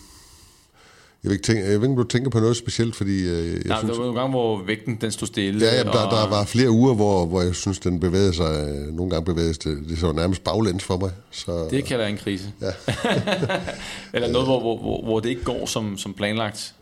jeg 1.25 1.29
ved, 1.29 1.33
ikke 1.33 1.45
tænke, 1.45 1.63
jeg 1.63 1.81
ved 1.81 1.91
ikke, 1.91 2.05
tænker 2.05 2.31
på 2.31 2.41
noget 2.41 2.57
specielt, 2.57 2.97
fordi... 2.97 3.29
Øh, 3.29 3.53
jeg 3.53 3.63
Nej, 3.65 3.79
synes, 3.79 3.91
der 3.91 3.97
var 3.97 4.05
nogle 4.05 4.21
gange, 4.21 4.31
hvor 4.31 4.63
vægten 4.63 4.99
den 5.01 5.11
stod 5.11 5.27
stille. 5.27 5.67
Ja, 5.67 5.77
jamen, 5.77 5.93
der, 5.93 5.99
og... 5.99 6.11
der 6.11 6.29
var 6.29 6.45
flere 6.45 6.71
uger, 6.71 6.95
hvor, 6.95 7.27
hvor 7.27 7.43
jeg 7.43 7.55
synes, 7.55 7.79
den 7.79 8.01
bevægede 8.01 8.35
sig. 8.35 8.69
Øh, 8.69 8.95
nogle 8.95 9.11
gange 9.11 9.25
bevægede 9.25 9.53
det, 9.53 9.89
det 9.89 9.99
så 9.99 10.13
nærmest 10.13 10.45
baglæns 10.45 10.85
for 10.85 10.97
mig. 10.97 11.11
Så, 11.31 11.69
det 11.71 11.85
kan 11.85 11.99
være 11.99 12.11
en 12.11 12.17
krise. 12.17 12.53
Ja. 12.61 12.67
Eller 14.15 14.29
noget, 14.29 14.47
hvor, 14.47 14.61
hvor, 14.61 14.79
hvor, 14.79 15.03
hvor 15.03 15.21
det 15.21 15.29
ikke 15.29 15.45
går 15.45 15.67
som, 15.67 15.99
som 15.99 16.15
planlagt. 16.15 16.75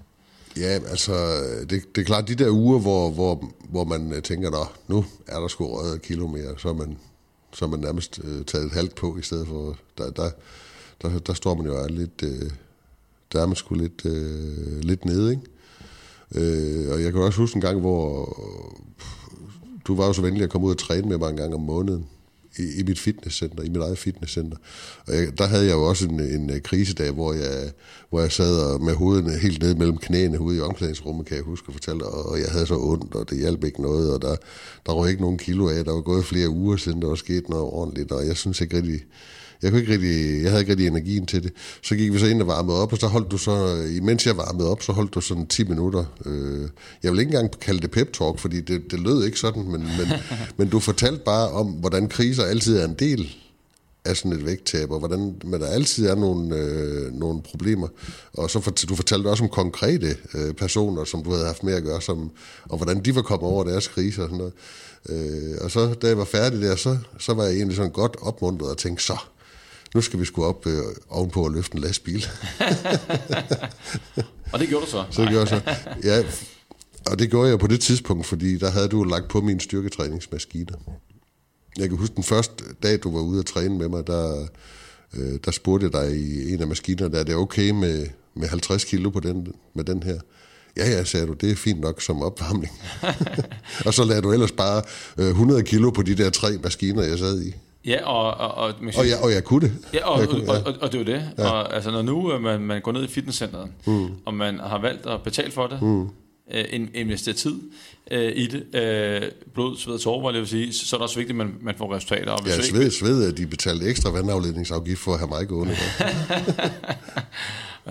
Ja, 0.56 0.78
altså, 0.90 1.12
det, 1.70 1.82
det 1.94 2.00
er 2.00 2.04
klart, 2.04 2.28
de 2.28 2.34
der 2.34 2.50
uger, 2.50 2.78
hvor, 2.78 3.10
hvor, 3.10 3.52
hvor 3.70 3.84
man 3.84 4.12
øh, 4.12 4.22
tænker, 4.22 4.50
Nå, 4.50 4.66
nu 4.88 5.04
er 5.26 5.40
der 5.40 5.48
sgu 5.48 5.66
røget 5.66 6.02
kilo 6.02 6.26
mere, 6.26 6.54
så 6.58 6.68
er 6.68 6.74
man, 6.74 6.98
så 7.52 7.64
er 7.64 7.68
man 7.68 7.80
nærmest 7.80 8.20
øh, 8.24 8.44
taget 8.44 8.66
et 8.66 8.72
halvt 8.72 8.94
på, 8.94 9.16
i 9.18 9.22
stedet 9.22 9.48
for, 9.48 9.76
der, 9.98 10.10
der, 10.10 10.30
der, 11.02 11.18
der 11.18 11.34
står 11.34 11.54
man 11.54 11.66
jo 11.66 11.86
lidt... 11.88 12.22
Øh, 12.22 12.50
der 13.32 13.42
er 13.42 13.46
man 13.46 13.56
sgu 13.56 13.74
lidt, 13.74 14.02
øh, 14.06 14.80
lidt 14.80 15.04
nede, 15.04 15.30
ikke? 15.30 15.42
Øh, 16.34 16.92
og 16.92 17.02
jeg 17.02 17.12
kan 17.12 17.22
også 17.22 17.40
huske 17.40 17.56
en 17.56 17.60
gang, 17.60 17.80
hvor 17.80 18.36
du 19.84 19.94
var 19.94 20.06
jo 20.06 20.12
så 20.12 20.22
venlig 20.22 20.42
at 20.42 20.50
komme 20.50 20.66
ud 20.66 20.72
og 20.72 20.78
træne 20.78 21.08
med 21.08 21.18
mig 21.18 21.30
en 21.30 21.36
gang 21.36 21.54
om 21.54 21.60
måneden 21.60 22.06
i, 22.58 22.80
i 22.80 22.82
mit 22.82 22.98
fitnesscenter, 22.98 23.62
i 23.62 23.68
mit 23.68 23.82
eget 23.82 23.98
fitnesscenter. 23.98 24.56
Og 25.06 25.14
jeg, 25.14 25.38
der 25.38 25.46
havde 25.46 25.66
jeg 25.66 25.72
jo 25.72 25.82
også 25.82 26.08
en, 26.08 26.20
en 26.20 26.50
øh, 26.50 26.60
krisedag, 26.60 27.10
hvor 27.10 27.32
jeg, 27.32 27.70
hvor 28.10 28.20
jeg 28.20 28.32
sad 28.32 28.78
med 28.78 28.94
hovedet 28.94 29.40
helt 29.40 29.62
ned 29.62 29.74
mellem 29.74 29.98
knæene 29.98 30.40
ude 30.40 30.56
i 30.56 30.60
omklædningsrummet, 30.60 31.26
kan 31.26 31.36
jeg 31.36 31.44
huske 31.44 31.64
at 31.68 31.74
fortælle, 31.74 32.04
og 32.04 32.40
jeg 32.40 32.48
havde 32.50 32.66
så 32.66 32.76
ondt, 32.76 33.14
og 33.14 33.30
det 33.30 33.38
hjalp 33.38 33.64
ikke 33.64 33.82
noget, 33.82 34.14
og 34.14 34.22
der, 34.22 34.36
der 34.86 34.94
var 34.94 35.06
ikke 35.06 35.22
nogen 35.22 35.38
kilo 35.38 35.68
af. 35.68 35.84
Der 35.84 35.92
var 35.92 36.00
gået 36.00 36.24
flere 36.24 36.48
uger 36.48 36.76
siden, 36.76 37.02
der 37.02 37.08
var 37.08 37.14
sket 37.14 37.48
noget 37.48 37.64
ordentligt, 37.64 38.12
og 38.12 38.26
jeg 38.26 38.36
synes 38.36 38.60
ikke 38.60 38.76
rigtig, 38.76 39.00
jeg, 39.62 39.70
kunne 39.70 39.80
ikke 39.80 39.92
rigtig, 39.92 40.42
jeg 40.42 40.50
havde 40.50 40.62
ikke 40.62 40.72
rigtig 40.72 40.86
energien 40.86 41.26
til 41.26 41.42
det. 41.42 41.52
Så 41.82 41.94
gik 41.94 42.12
vi 42.12 42.18
så 42.18 42.26
ind 42.26 42.42
og 42.42 42.48
varmede 42.48 42.82
op, 42.82 42.92
og 42.92 42.98
så 42.98 43.06
holdt 43.06 43.30
du 43.30 43.38
så, 43.38 43.86
imens 43.96 44.26
jeg 44.26 44.36
varmede 44.36 44.70
op, 44.70 44.82
så 44.82 44.92
holdt 44.92 45.14
du 45.14 45.20
sådan 45.20 45.46
10 45.46 45.64
minutter. 45.64 46.04
Øh, 46.26 46.68
jeg 47.02 47.12
vil 47.12 47.20
ikke 47.20 47.30
engang 47.30 47.60
kalde 47.60 47.80
det 47.80 47.90
pep 47.90 48.12
talk, 48.12 48.38
fordi 48.38 48.60
det, 48.60 48.90
det 48.90 49.00
lød 49.00 49.24
ikke 49.24 49.38
sådan, 49.38 49.62
men, 49.62 49.80
men, 49.80 50.08
men 50.58 50.68
du 50.68 50.80
fortalte 50.80 51.22
bare 51.24 51.50
om, 51.50 51.66
hvordan 51.66 52.08
kriser 52.08 52.44
altid 52.44 52.76
er 52.76 52.84
en 52.84 52.94
del 52.94 53.36
af 54.04 54.16
sådan 54.16 54.32
et 54.32 54.46
vægttab, 54.46 54.90
og 54.90 54.98
hvordan 54.98 55.34
men 55.44 55.60
der 55.60 55.66
altid 55.66 56.06
er 56.06 56.14
nogle, 56.14 56.56
øh, 56.56 57.12
nogle 57.12 57.42
problemer. 57.42 57.88
Og 58.32 58.50
så 58.50 58.60
for, 58.60 58.70
du 58.70 58.94
fortalte 58.94 59.28
også 59.28 59.44
om 59.44 59.50
konkrete 59.50 60.16
øh, 60.34 60.54
personer, 60.54 61.04
som 61.04 61.24
du 61.24 61.30
havde 61.30 61.46
haft 61.46 61.64
med 61.64 61.74
at 61.74 61.82
gøre, 61.82 62.02
som, 62.02 62.30
og 62.68 62.76
hvordan 62.76 63.04
de 63.04 63.14
var 63.14 63.22
kommet 63.22 63.50
over 63.50 63.64
deres 63.64 63.88
kriser 63.88 64.22
og 64.22 64.28
sådan 64.28 64.38
noget. 64.38 64.52
Øh, 65.08 65.58
og 65.60 65.70
så, 65.70 65.94
da 65.94 66.06
jeg 66.06 66.18
var 66.18 66.24
færdig 66.24 66.62
der, 66.62 66.76
så, 66.76 66.98
så 67.18 67.34
var 67.34 67.44
jeg 67.44 67.54
egentlig 67.54 67.76
sådan 67.76 67.92
godt 67.92 68.16
opmuntret 68.22 68.70
og 68.70 68.78
tænkte, 68.78 69.04
så, 69.04 69.18
nu 69.94 70.00
skal 70.00 70.20
vi 70.20 70.24
sgu 70.24 70.44
op 70.44 70.66
øh, 70.66 70.82
ovenpå 71.08 71.44
og 71.44 71.50
løfte 71.50 71.74
en 71.74 71.80
lastbil. 71.80 72.26
og 74.52 74.60
det 74.60 74.68
gjorde 74.68 74.86
du 74.86 74.90
så? 74.90 75.04
Så 75.10 75.22
det 75.22 75.30
gjorde 75.30 75.54
jeg 75.54 75.62
så. 75.66 75.76
Ja, 76.08 76.22
og 77.06 77.18
det 77.18 77.30
gjorde 77.30 77.50
jeg 77.50 77.58
på 77.58 77.66
det 77.66 77.80
tidspunkt, 77.80 78.26
fordi 78.26 78.58
der 78.58 78.70
havde 78.70 78.88
du 78.88 79.04
lagt 79.04 79.28
på 79.28 79.40
min 79.40 79.60
styrketræningsmaskine. 79.60 80.72
Jeg 81.78 81.88
kan 81.88 81.98
huske 81.98 82.14
den 82.14 82.24
første 82.24 82.64
dag, 82.82 82.98
du 83.02 83.12
var 83.12 83.20
ude 83.20 83.38
at 83.38 83.46
træne 83.46 83.78
med 83.78 83.88
mig, 83.88 84.06
der, 84.06 84.46
øh, 85.14 85.38
der 85.44 85.50
spurgte 85.50 85.84
jeg 85.84 85.92
dig 85.92 86.16
i 86.16 86.52
en 86.52 86.60
af 86.60 86.66
maskinerne, 86.66 87.12
der 87.12 87.20
er 87.20 87.24
det 87.24 87.34
okay 87.34 87.70
med, 87.70 88.06
med 88.34 88.48
50 88.48 88.84
kilo 88.84 89.10
på 89.10 89.20
den, 89.20 89.52
med 89.74 89.84
den 89.84 90.02
her? 90.02 90.20
Ja, 90.76 90.90
ja, 90.90 91.04
sagde 91.04 91.26
du, 91.26 91.32
det 91.32 91.50
er 91.50 91.56
fint 91.56 91.80
nok 91.80 92.02
som 92.02 92.22
opvarmning. 92.22 92.72
og 93.86 93.94
så 93.94 94.04
lagde 94.04 94.22
du 94.22 94.32
ellers 94.32 94.52
bare 94.52 94.82
øh, 95.18 95.28
100 95.28 95.62
kilo 95.62 95.90
på 95.90 96.02
de 96.02 96.14
der 96.14 96.30
tre 96.30 96.58
maskiner, 96.62 97.02
jeg 97.02 97.18
sad 97.18 97.42
i. 97.42 97.54
Ja, 97.84 98.06
og... 98.06 98.24
Og, 98.24 98.54
og, 98.54 98.54
og, 98.54 98.74
og, 98.96 99.08
jeg, 99.08 99.18
og 99.22 99.32
jeg 99.32 99.44
kunne 99.44 99.68
det. 99.68 99.72
Ja, 99.94 100.08
og, 100.08 100.20
jeg 100.20 100.28
kunne, 100.28 100.44
ja. 100.44 100.50
og, 100.50 100.66
og, 100.66 100.74
og 100.80 100.92
det 100.92 101.00
er 101.00 101.12
jo 101.12 101.18
det. 101.18 101.30
Ja. 101.38 101.50
Og, 101.50 101.74
altså, 101.74 101.90
når 101.90 102.02
nu 102.02 102.32
øh, 102.32 102.42
man, 102.42 102.60
man 102.60 102.82
går 102.82 102.92
ned 102.92 103.04
i 103.04 103.08
fitnesscenteret, 103.08 103.68
mm. 103.86 104.08
og 104.24 104.34
man 104.34 104.58
har 104.58 104.78
valgt 104.78 105.06
at 105.06 105.22
betale 105.22 105.50
for 105.50 105.66
det, 105.66 105.82
mm. 105.82 106.02
øh, 106.54 106.88
investere 106.94 107.34
tid 107.34 107.60
øh, 108.10 108.32
i 108.36 108.46
det, 108.46 108.74
øh, 108.74 109.30
blod, 109.54 109.76
sved 109.76 109.94
og 109.94 110.00
tårer, 110.00 110.32
jeg 110.32 110.40
vil 110.40 110.48
sige, 110.48 110.72
så 110.72 110.96
er 110.96 110.98
det 110.98 111.02
også 111.02 111.16
vigtigt, 111.16 111.40
at 111.40 111.46
man, 111.46 111.54
man 111.60 111.74
får 111.78 111.94
resultater. 111.94 112.32
Og 112.32 112.46
ja, 112.46 112.62
sved, 112.62 112.90
sved, 112.90 113.24
at 113.24 113.38
de 113.38 113.46
betalte 113.46 113.86
ekstra 113.86 114.10
vandafledningsafgift 114.10 115.00
for 115.00 115.12
at 115.12 115.18
have 115.18 115.28
mig 115.28 115.48
gående. 115.48 115.76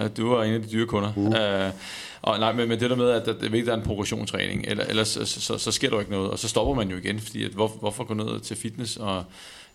du 0.18 0.30
var 0.30 0.44
en 0.44 0.54
af 0.54 0.62
de 0.62 0.68
dyre 0.72 0.86
kunder. 0.86 1.14
Mm. 1.16 1.28
Uh, 1.28 1.74
og 2.22 2.40
nej, 2.40 2.54
men, 2.54 2.70
men 2.70 2.80
det 2.80 2.90
der 2.90 2.96
med, 2.96 3.10
at 3.10 3.26
det 3.26 3.36
er 3.36 3.40
vigtigt, 3.40 3.62
at 3.62 3.68
der 3.68 3.74
er 3.74 3.78
en 3.78 3.86
progressionstræning, 3.86 4.66
eller, 4.68 4.86
ellers 4.86 5.08
så, 5.08 5.26
så, 5.26 5.42
så, 5.42 5.58
så 5.58 5.72
sker 5.72 5.90
der 5.90 5.96
jo 5.96 6.00
ikke 6.00 6.12
noget, 6.12 6.32
og 6.32 6.40
så 6.40 6.48
stopper 6.48 6.74
man 6.74 6.90
jo 6.90 6.98
igen, 6.98 7.20
fordi 7.20 7.44
at, 7.44 7.52
hvor, 7.52 7.68
hvorfor 7.68 8.04
gå 8.04 8.14
ned 8.14 8.40
til 8.40 8.58
fitness 8.58 8.98
og 8.98 9.24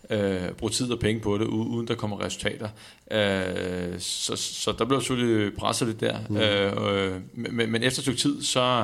øh, 0.09 0.51
bruge 0.57 0.71
tid 0.71 0.91
og 0.91 0.99
penge 0.99 1.21
på 1.21 1.37
det, 1.37 1.45
uden 1.45 1.87
der 1.87 1.95
kommer 1.95 2.25
resultater. 2.25 2.69
Øh, 3.11 3.99
så, 3.99 4.35
så 4.35 4.73
der 4.79 4.85
blev 4.85 5.01
selvfølgelig 5.01 5.57
presset 5.57 5.87
lidt 5.87 6.01
der. 6.01 6.17
Mm. 6.29 6.37
Øh, 6.37 7.07
øh, 7.07 7.21
men, 7.33 7.71
men 7.71 7.83
efter 7.83 8.11
et 8.11 8.17
tid, 8.17 8.43
så, 8.43 8.83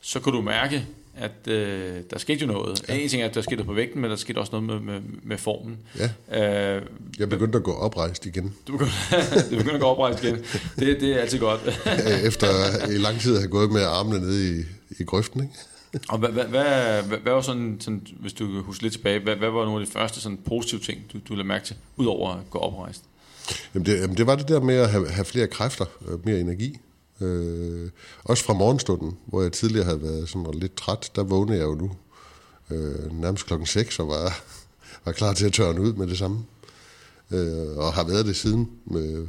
så 0.00 0.20
kunne 0.20 0.36
du 0.36 0.42
mærke, 0.42 0.86
at 1.16 1.48
øh, 1.48 1.96
der 2.10 2.18
skete 2.18 2.40
jo 2.40 2.52
noget. 2.52 2.82
Ja. 2.88 2.94
En 2.94 3.08
ting 3.08 3.22
er, 3.22 3.26
at 3.26 3.34
der 3.34 3.40
skete 3.40 3.64
på 3.64 3.72
vægten, 3.72 4.00
men 4.00 4.10
der 4.10 4.16
skete 4.16 4.38
også 4.38 4.52
noget 4.52 4.66
med, 4.66 4.94
med, 4.94 5.00
med 5.22 5.38
formen. 5.38 5.78
Ja. 5.98 6.76
Øh, 6.76 6.82
jeg 7.18 7.28
begyndte 7.28 7.58
at 7.58 7.64
gå 7.64 7.72
oprejst 7.72 8.26
igen. 8.26 8.54
Du 8.66 8.72
begyndte, 8.72 8.94
du 9.50 9.56
begyndte 9.56 9.74
at 9.74 9.80
gå 9.80 9.86
oprejst 9.86 10.24
igen. 10.24 10.36
Det, 10.78 11.00
det 11.00 11.12
er 11.12 11.18
altid 11.18 11.38
godt. 11.38 11.60
Efter 12.28 12.46
i 12.90 12.98
lang 12.98 13.20
tid 13.20 13.34
at 13.34 13.40
have 13.40 13.50
gået 13.50 13.72
med 13.72 13.82
armene 13.82 14.20
nede 14.20 14.58
i, 14.58 14.62
i 15.00 15.04
grøften, 15.04 15.42
ikke? 15.42 15.54
Og 16.08 16.18
hvad, 16.18 16.28
hvad, 16.28 16.44
hvad, 16.44 17.02
hvad, 17.02 17.18
hvad 17.18 17.32
var 17.32 17.40
sådan, 17.40 17.76
sådan, 17.80 18.06
hvis 18.20 18.32
du 18.32 18.46
kan 18.46 18.62
huske 18.62 18.82
lidt 18.82 18.92
tilbage, 18.92 19.18
hvad, 19.20 19.36
hvad 19.36 19.50
var 19.50 19.64
nogle 19.64 19.80
af 19.80 19.86
de 19.86 19.92
første 19.92 20.20
sådan, 20.20 20.38
positive 20.46 20.80
ting, 20.80 21.00
du, 21.12 21.18
du 21.28 21.34
lagde 21.34 21.48
mærke 21.48 21.64
til, 21.64 21.76
udover 21.96 22.30
at 22.30 22.50
gå 22.50 22.58
oprejst? 22.58 23.02
Jamen 23.74 23.86
det, 23.86 24.00
jamen 24.00 24.16
det 24.16 24.26
var 24.26 24.36
det 24.36 24.48
der 24.48 24.60
med 24.60 24.74
at 24.74 24.90
have, 24.90 25.08
have 25.08 25.24
flere 25.24 25.46
kræfter, 25.46 25.84
øh, 26.08 26.26
mere 26.26 26.40
energi. 26.40 26.78
Øh, 27.20 27.90
også 28.24 28.44
fra 28.44 28.52
morgenstunden, 28.52 29.16
hvor 29.26 29.42
jeg 29.42 29.52
tidligere 29.52 29.84
havde 29.84 30.02
været 30.02 30.28
sådan 30.28 30.54
lidt 30.54 30.76
træt, 30.76 31.10
der 31.16 31.22
vågnede 31.22 31.58
jeg 31.58 31.64
jo 31.64 31.74
nu 31.74 31.90
øh, 32.70 33.20
nærmest 33.20 33.46
klokken 33.46 33.66
6 33.66 33.98
og 33.98 34.08
var, 34.08 34.42
var 35.04 35.12
klar 35.12 35.32
til 35.32 35.46
at 35.46 35.52
tørne 35.52 35.80
ud 35.80 35.92
med 35.92 36.06
det 36.06 36.18
samme. 36.18 36.44
øh, 37.30 37.76
og 37.76 37.92
har 37.92 38.04
været 38.04 38.26
det 38.26 38.36
siden. 38.36 38.70
Øh, 38.96 39.28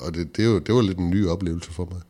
og 0.00 0.14
det, 0.14 0.36
det, 0.36 0.44
er 0.44 0.48
jo, 0.48 0.58
det 0.58 0.74
var 0.74 0.82
lidt 0.82 0.98
en 0.98 1.10
ny 1.10 1.28
oplevelse 1.28 1.72
for 1.72 1.88
mig. 1.92 2.00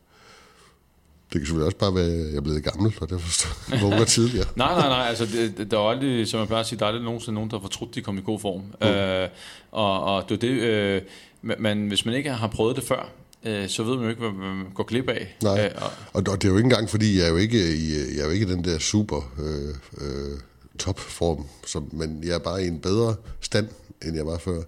Det 1.35 1.41
kan 1.41 1.45
selvfølgelig 1.45 1.65
også 1.65 1.77
bare 1.77 1.95
være, 1.95 2.05
at 2.05 2.29
jeg 2.29 2.37
er 2.37 2.41
blevet 2.41 2.63
gammel, 2.63 2.93
og 3.01 3.09
det 3.09 3.21
forstår 3.21 3.77
vågner 3.81 4.05
tidligere. 4.05 4.47
nej, 4.63 4.73
nej, 4.73 4.87
nej. 4.87 5.05
Altså, 5.07 5.25
det, 5.25 5.71
der 5.71 5.79
er 5.79 5.89
aldrig, 5.89 6.27
som 6.27 6.39
jeg 6.39 6.47
plejer 6.47 6.61
at 6.61 6.67
sige, 6.67 6.79
der 6.79 6.85
er 6.85 6.89
aldrig 6.89 7.03
nogensinde 7.03 7.33
nogen, 7.35 7.49
der 7.49 7.57
har 7.57 7.61
fortrudt, 7.61 7.95
de 7.95 8.01
kom 8.01 8.17
i 8.17 8.21
god 8.21 8.39
form. 8.39 8.61
Mm. 8.81 8.87
Øh, 8.87 9.29
og, 9.71 10.03
og 10.03 10.29
det 10.29 10.41
det, 10.41 10.49
øh, 10.49 11.01
men 11.41 11.87
hvis 11.87 12.05
man 12.05 12.15
ikke 12.15 12.29
har 12.29 12.47
prøvet 12.47 12.75
det 12.75 12.83
før, 12.83 13.09
øh, 13.45 13.69
så 13.69 13.83
ved 13.83 13.95
man 13.95 14.03
jo 14.03 14.09
ikke, 14.09 14.21
hvad 14.21 14.31
man 14.31 14.65
går 14.73 14.83
glip 14.83 15.09
af. 15.09 15.35
Nej, 15.43 15.65
øh, 15.65 15.71
og, 15.75 15.91
og, 16.13 16.23
og 16.27 16.41
det 16.41 16.43
er 16.47 16.51
jo 16.51 16.57
ikke 16.57 16.67
engang, 16.67 16.89
fordi 16.89 17.17
jeg 17.17 17.25
er 17.25 17.29
jo 17.29 17.37
ikke 17.37 17.75
i, 17.75 18.15
jeg 18.15 18.21
er 18.21 18.25
jo 18.25 18.31
ikke 18.31 18.53
den 18.53 18.63
der 18.63 18.79
super 18.79 19.33
øh, 19.39 19.75
øh, 20.07 20.39
topform, 20.79 21.45
som, 21.65 21.89
men 21.91 22.23
jeg 22.23 22.35
er 22.35 22.39
bare 22.39 22.63
i 22.63 22.67
en 22.67 22.79
bedre 22.79 23.15
stand, 23.41 23.67
end 24.05 24.15
jeg 24.15 24.25
var 24.25 24.37
før. 24.37 24.61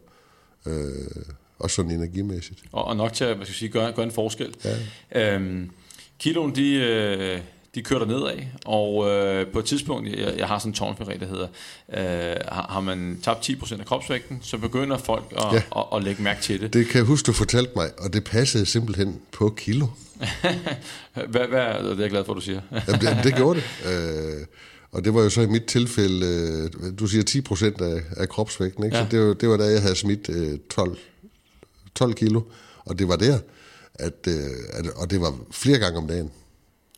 Øh, 0.65 1.23
også 1.59 1.75
sådan 1.75 1.91
energimæssigt. 1.91 2.63
Og, 2.71 2.85
og 2.85 2.97
nok 2.97 3.13
til 3.13 3.23
at 3.23 3.35
hvad 3.35 3.45
skal 3.45 3.51
jeg 3.51 3.57
sige, 3.57 3.69
gøre, 3.69 3.91
gøre 3.91 4.05
en 4.05 4.11
forskel. 4.11 4.55
Ja. 5.13 5.35
Øhm, 5.35 5.71
kiloen, 6.19 6.55
de, 6.55 6.73
øh, 6.73 7.39
de 7.75 7.81
kører 7.81 7.99
der 7.99 8.05
nedad, 8.05 8.45
og 8.65 9.09
øh, 9.09 9.47
på 9.47 9.59
et 9.59 9.65
tidspunkt, 9.65 10.09
jeg, 10.09 10.33
jeg 10.37 10.47
har 10.47 10.59
sådan 10.59 10.69
en 10.69 10.73
tårnferie, 10.73 11.19
der 11.19 11.25
hedder, 11.25 11.47
øh, 11.93 12.35
har, 12.51 12.67
har 12.69 12.79
man 12.79 13.19
tabt 13.23 13.49
10% 13.49 13.79
af 13.79 13.85
kropsvægten, 13.85 14.39
så 14.41 14.57
begynder 14.57 14.97
folk 14.97 15.33
at, 15.37 15.53
ja. 15.53 15.61
at, 15.75 15.83
at 15.93 16.03
lægge 16.03 16.23
mærke 16.23 16.41
til 16.41 16.61
det. 16.61 16.73
Det 16.73 16.87
kan 16.87 16.97
jeg 16.97 17.05
huske, 17.05 17.25
du 17.25 17.33
fortalte 17.33 17.71
mig, 17.75 17.89
og 17.97 18.13
det 18.13 18.23
passede 18.23 18.65
simpelthen 18.65 19.19
på 19.31 19.49
kilo. 19.57 19.87
hvad, 21.13 21.47
hvad, 21.47 21.83
det 21.83 21.91
er 21.91 21.95
jeg 21.99 22.09
glad 22.09 22.25
for, 22.25 22.33
at 22.33 22.35
du 22.35 22.41
siger. 22.41 22.61
Jamen, 22.87 23.01
det, 23.01 23.23
det 23.23 23.35
gjorde 23.35 23.59
det. 23.59 23.91
Øh, 23.91 24.45
og 24.91 25.05
det 25.05 25.13
var 25.13 25.21
jo 25.21 25.29
så 25.29 25.41
i 25.41 25.47
mit 25.47 25.65
tilfælde, 25.65 26.25
øh, 26.25 26.99
du 26.99 27.07
siger 27.07 27.23
10 27.23 27.41
procent 27.41 27.81
af, 27.81 28.01
af 28.17 28.29
kropsvægten, 28.29 28.83
ikke? 28.83 28.97
Ja. 28.97 29.03
så 29.03 29.09
det 29.11 29.27
var, 29.27 29.33
det 29.33 29.49
var 29.49 29.57
da 29.57 29.63
jeg 29.63 29.81
havde 29.81 29.95
smidt 29.95 30.29
øh, 30.29 30.59
12, 30.69 30.97
12 31.95 32.13
kilo, 32.13 32.41
og 32.85 32.99
det 32.99 33.07
var 33.07 33.15
der, 33.15 33.39
at, 33.99 34.27
øh, 34.27 34.33
at, 34.73 34.87
og 34.95 35.09
det 35.09 35.21
var 35.21 35.33
flere 35.51 35.77
gange 35.77 35.97
om 35.97 36.07
dagen, 36.07 36.31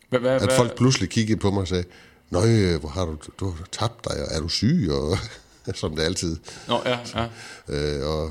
hvad, 0.08 0.20
hvad, 0.20 0.42
at 0.42 0.52
folk 0.52 0.76
pludselig 0.76 1.10
kiggede 1.10 1.38
på 1.38 1.50
mig 1.50 1.60
og 1.60 1.68
sagde, 1.68 1.84
Nøj, 2.30 2.76
hvor 2.76 2.88
har 2.88 3.04
du, 3.04 3.16
du 3.40 3.50
har 3.50 3.66
tabt 3.72 4.04
dig, 4.04 4.16
er 4.30 4.40
du 4.40 4.48
syg, 4.48 4.88
og 4.90 5.18
som 5.74 5.96
det 5.96 6.02
altid. 6.02 6.36
Nå, 6.68 6.82
ja, 6.84 6.98
ja. 7.14 7.28
Øh, 7.68 8.08
og 8.08 8.30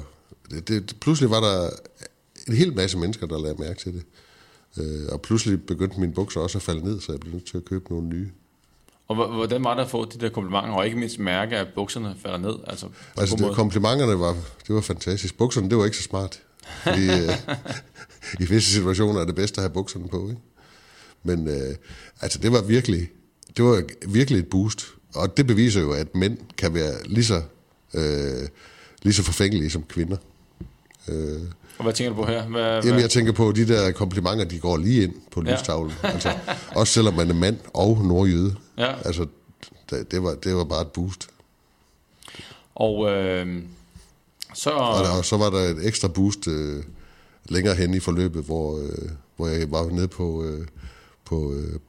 det, 0.51 0.67
det, 0.67 0.95
pludselig 1.01 1.29
var 1.29 1.39
der 1.39 1.69
en 2.47 2.53
hel 2.55 2.75
masse 2.75 2.97
mennesker, 2.97 3.27
der 3.27 3.41
lagde 3.41 3.61
mærke 3.61 3.79
til 3.79 3.93
det. 3.93 4.03
Øh, 4.77 5.09
og 5.11 5.21
pludselig 5.21 5.65
begyndte 5.65 5.99
mine 5.99 6.13
bukser 6.13 6.41
også 6.41 6.57
at 6.57 6.61
falde 6.61 6.83
ned, 6.83 6.99
så 7.01 7.11
jeg 7.11 7.19
blev 7.19 7.33
nødt 7.33 7.45
til 7.45 7.57
at 7.57 7.65
købe 7.65 7.89
nogle 7.89 8.07
nye. 8.07 8.29
Og 9.07 9.15
hvordan 9.15 9.63
var 9.63 9.73
det 9.73 9.81
at 9.81 9.89
få 9.89 10.05
de 10.05 10.19
der 10.19 10.29
komplimenter, 10.29 10.71
og 10.71 10.85
ikke 10.85 10.97
mindst 10.97 11.19
mærke, 11.19 11.57
at 11.57 11.67
bukserne 11.75 12.15
falder 12.21 12.37
ned? 12.37 12.55
Altså, 12.67 12.87
altså 13.17 13.35
det, 13.35 13.55
komplimenterne 13.55 14.19
var, 14.19 14.37
det 14.67 14.75
var 14.75 14.81
fantastisk. 14.81 15.37
Bukserne, 15.37 15.69
det 15.69 15.77
var 15.77 15.85
ikke 15.85 15.97
så 15.97 16.03
smart. 16.03 16.41
Fordi, 16.83 17.09
øh, 17.19 17.29
I 18.39 18.45
visse 18.45 18.73
situationer 18.73 19.21
er 19.21 19.25
det 19.25 19.35
bedst 19.35 19.57
at 19.57 19.61
have 19.61 19.73
bukserne 19.73 20.07
på. 20.07 20.29
Ikke? 20.29 20.41
Men 21.23 21.47
øh, 21.47 21.75
altså, 22.21 22.39
det 22.39 22.51
var 22.51 22.61
virkelig, 22.61 23.09
det 23.57 23.65
var 23.65 23.83
virkelig 24.07 24.39
et 24.39 24.47
boost. 24.47 24.85
Og 25.15 25.37
det 25.37 25.47
beviser 25.47 25.81
jo, 25.81 25.91
at 25.91 26.15
mænd 26.15 26.37
kan 26.57 26.73
være 26.73 26.93
lige 27.05 27.25
så, 27.25 27.41
øh, 27.93 28.47
lige 29.01 29.13
så 29.13 29.23
forfængelige 29.23 29.69
som 29.69 29.83
kvinder. 29.83 30.17
Øh, 31.07 31.41
og 31.77 31.83
hvad 31.83 31.93
tænker 31.93 32.09
du 32.09 32.15
på 32.15 32.25
her? 32.25 32.47
Hvad, 32.47 32.61
Jamen, 32.61 32.91
hvad? 32.91 33.01
jeg 33.01 33.09
tænker 33.09 33.31
på, 33.31 33.51
de 33.51 33.67
der 33.67 33.91
komplimenter, 33.91 34.45
de 34.45 34.59
går 34.59 34.77
lige 34.77 35.03
ind 35.03 35.13
på 35.31 35.41
lystavlen. 35.41 35.93
Ja. 36.03 36.09
altså, 36.13 36.33
også 36.75 36.93
selvom 36.93 37.13
man 37.13 37.29
er 37.29 37.33
mand 37.33 37.57
og 37.73 37.97
nordjyde. 38.05 38.55
Ja. 38.77 38.95
Altså, 39.05 39.25
det, 39.89 40.11
det, 40.11 40.23
var, 40.23 40.33
det 40.33 40.55
var 40.55 40.63
bare 40.63 40.81
et 40.81 40.87
boost. 40.87 41.29
Og 42.75 43.11
øh, 43.11 43.63
så... 44.53 44.69
Og, 44.69 45.03
der, 45.03 45.11
og 45.11 45.25
så 45.25 45.37
var 45.37 45.49
der 45.49 45.59
et 45.59 45.87
ekstra 45.87 46.07
boost 46.07 46.47
øh, 46.47 46.83
længere 47.49 47.75
hen 47.75 47.93
i 47.93 47.99
forløbet, 47.99 48.43
hvor, 48.43 48.77
øh, 48.77 49.09
hvor 49.35 49.47
jeg 49.47 49.71
var 49.71 49.89
nede 49.89 50.07
på, 50.07 50.43
øh, 50.43 50.67
på 51.25 51.53
øh, 51.53 51.79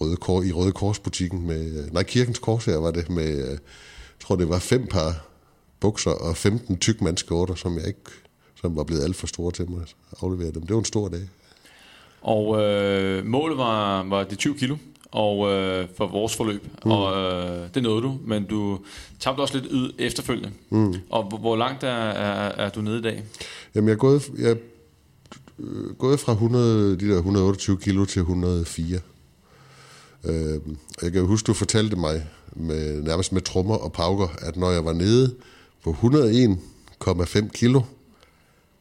Røde 0.00 0.16
Kors, 0.16 0.46
i 0.46 0.52
Røde 0.52 0.72
Kors-butikken 0.72 1.46
med... 1.46 1.84
Øh, 1.84 1.92
nej, 1.92 2.02
Kirkens 2.02 2.38
Kors 2.38 2.64
her 2.64 2.76
var 2.76 2.90
det 2.90 3.10
med... 3.10 3.44
Øh, 3.44 3.50
jeg 3.50 4.26
tror, 4.26 4.36
det 4.36 4.48
var 4.48 4.58
fem 4.58 4.86
par 4.86 5.28
bukser 5.80 6.10
og 6.10 6.36
15 6.36 6.78
tykmandskjorter, 6.78 7.54
som 7.54 7.76
jeg 7.76 7.86
ikke 7.86 8.00
som 8.60 8.76
var 8.76 8.84
blevet 8.84 9.04
alt 9.04 9.16
for 9.16 9.26
store 9.26 9.52
til 9.52 9.70
mig 9.70 9.80
at 9.82 9.94
aflevere 10.22 10.50
dem. 10.50 10.62
Det 10.62 10.74
var 10.74 10.78
en 10.78 10.84
stor 10.84 11.08
dag. 11.08 11.28
Og 12.22 12.62
øh, 12.62 13.26
målet 13.26 13.58
var, 13.58 14.02
var 14.02 14.24
det 14.24 14.38
20 14.38 14.54
kilo 14.54 14.76
og 15.12 15.52
øh, 15.52 15.88
for 15.96 16.06
vores 16.06 16.36
forløb, 16.36 16.66
mm. 16.84 16.90
og 16.90 17.16
øh, 17.16 17.68
det 17.74 17.82
nåede 17.82 18.02
du, 18.02 18.18
men 18.26 18.44
du 18.44 18.78
tabte 19.20 19.40
også 19.40 19.58
lidt 19.58 19.66
yd 19.70 19.90
efterfølgende. 19.98 20.50
Mm. 20.70 20.94
Og 21.10 21.22
hvor, 21.28 21.38
hvor 21.38 21.56
langt 21.56 21.84
er, 21.84 21.88
er, 21.88 22.64
er 22.66 22.70
du 22.70 22.80
nede 22.80 22.98
i 22.98 23.02
dag? 23.02 23.22
Jamen 23.74 23.88
jeg 23.88 23.94
er 23.94 23.98
gået, 23.98 24.30
jeg 24.38 24.50
er 24.50 24.56
gået 25.98 26.20
fra 26.20 26.32
100, 26.32 26.96
de 27.00 27.08
der 27.08 27.16
128 27.16 27.76
kilo 27.76 28.04
til 28.04 28.20
104. 28.20 29.00
Øh, 30.24 30.60
jeg 31.02 31.12
kan 31.12 31.26
huske, 31.26 31.46
du 31.46 31.52
fortalte 31.52 31.96
mig 31.96 32.26
med, 32.52 33.02
nærmest 33.02 33.32
med 33.32 33.42
trommer 33.42 33.76
og 33.76 33.92
pauker, 33.92 34.28
at 34.38 34.56
når 34.56 34.70
jeg 34.70 34.84
var 34.84 34.92
nede 34.92 35.34
på 35.84 35.90
101,5 35.90 37.48
kilo, 37.48 37.80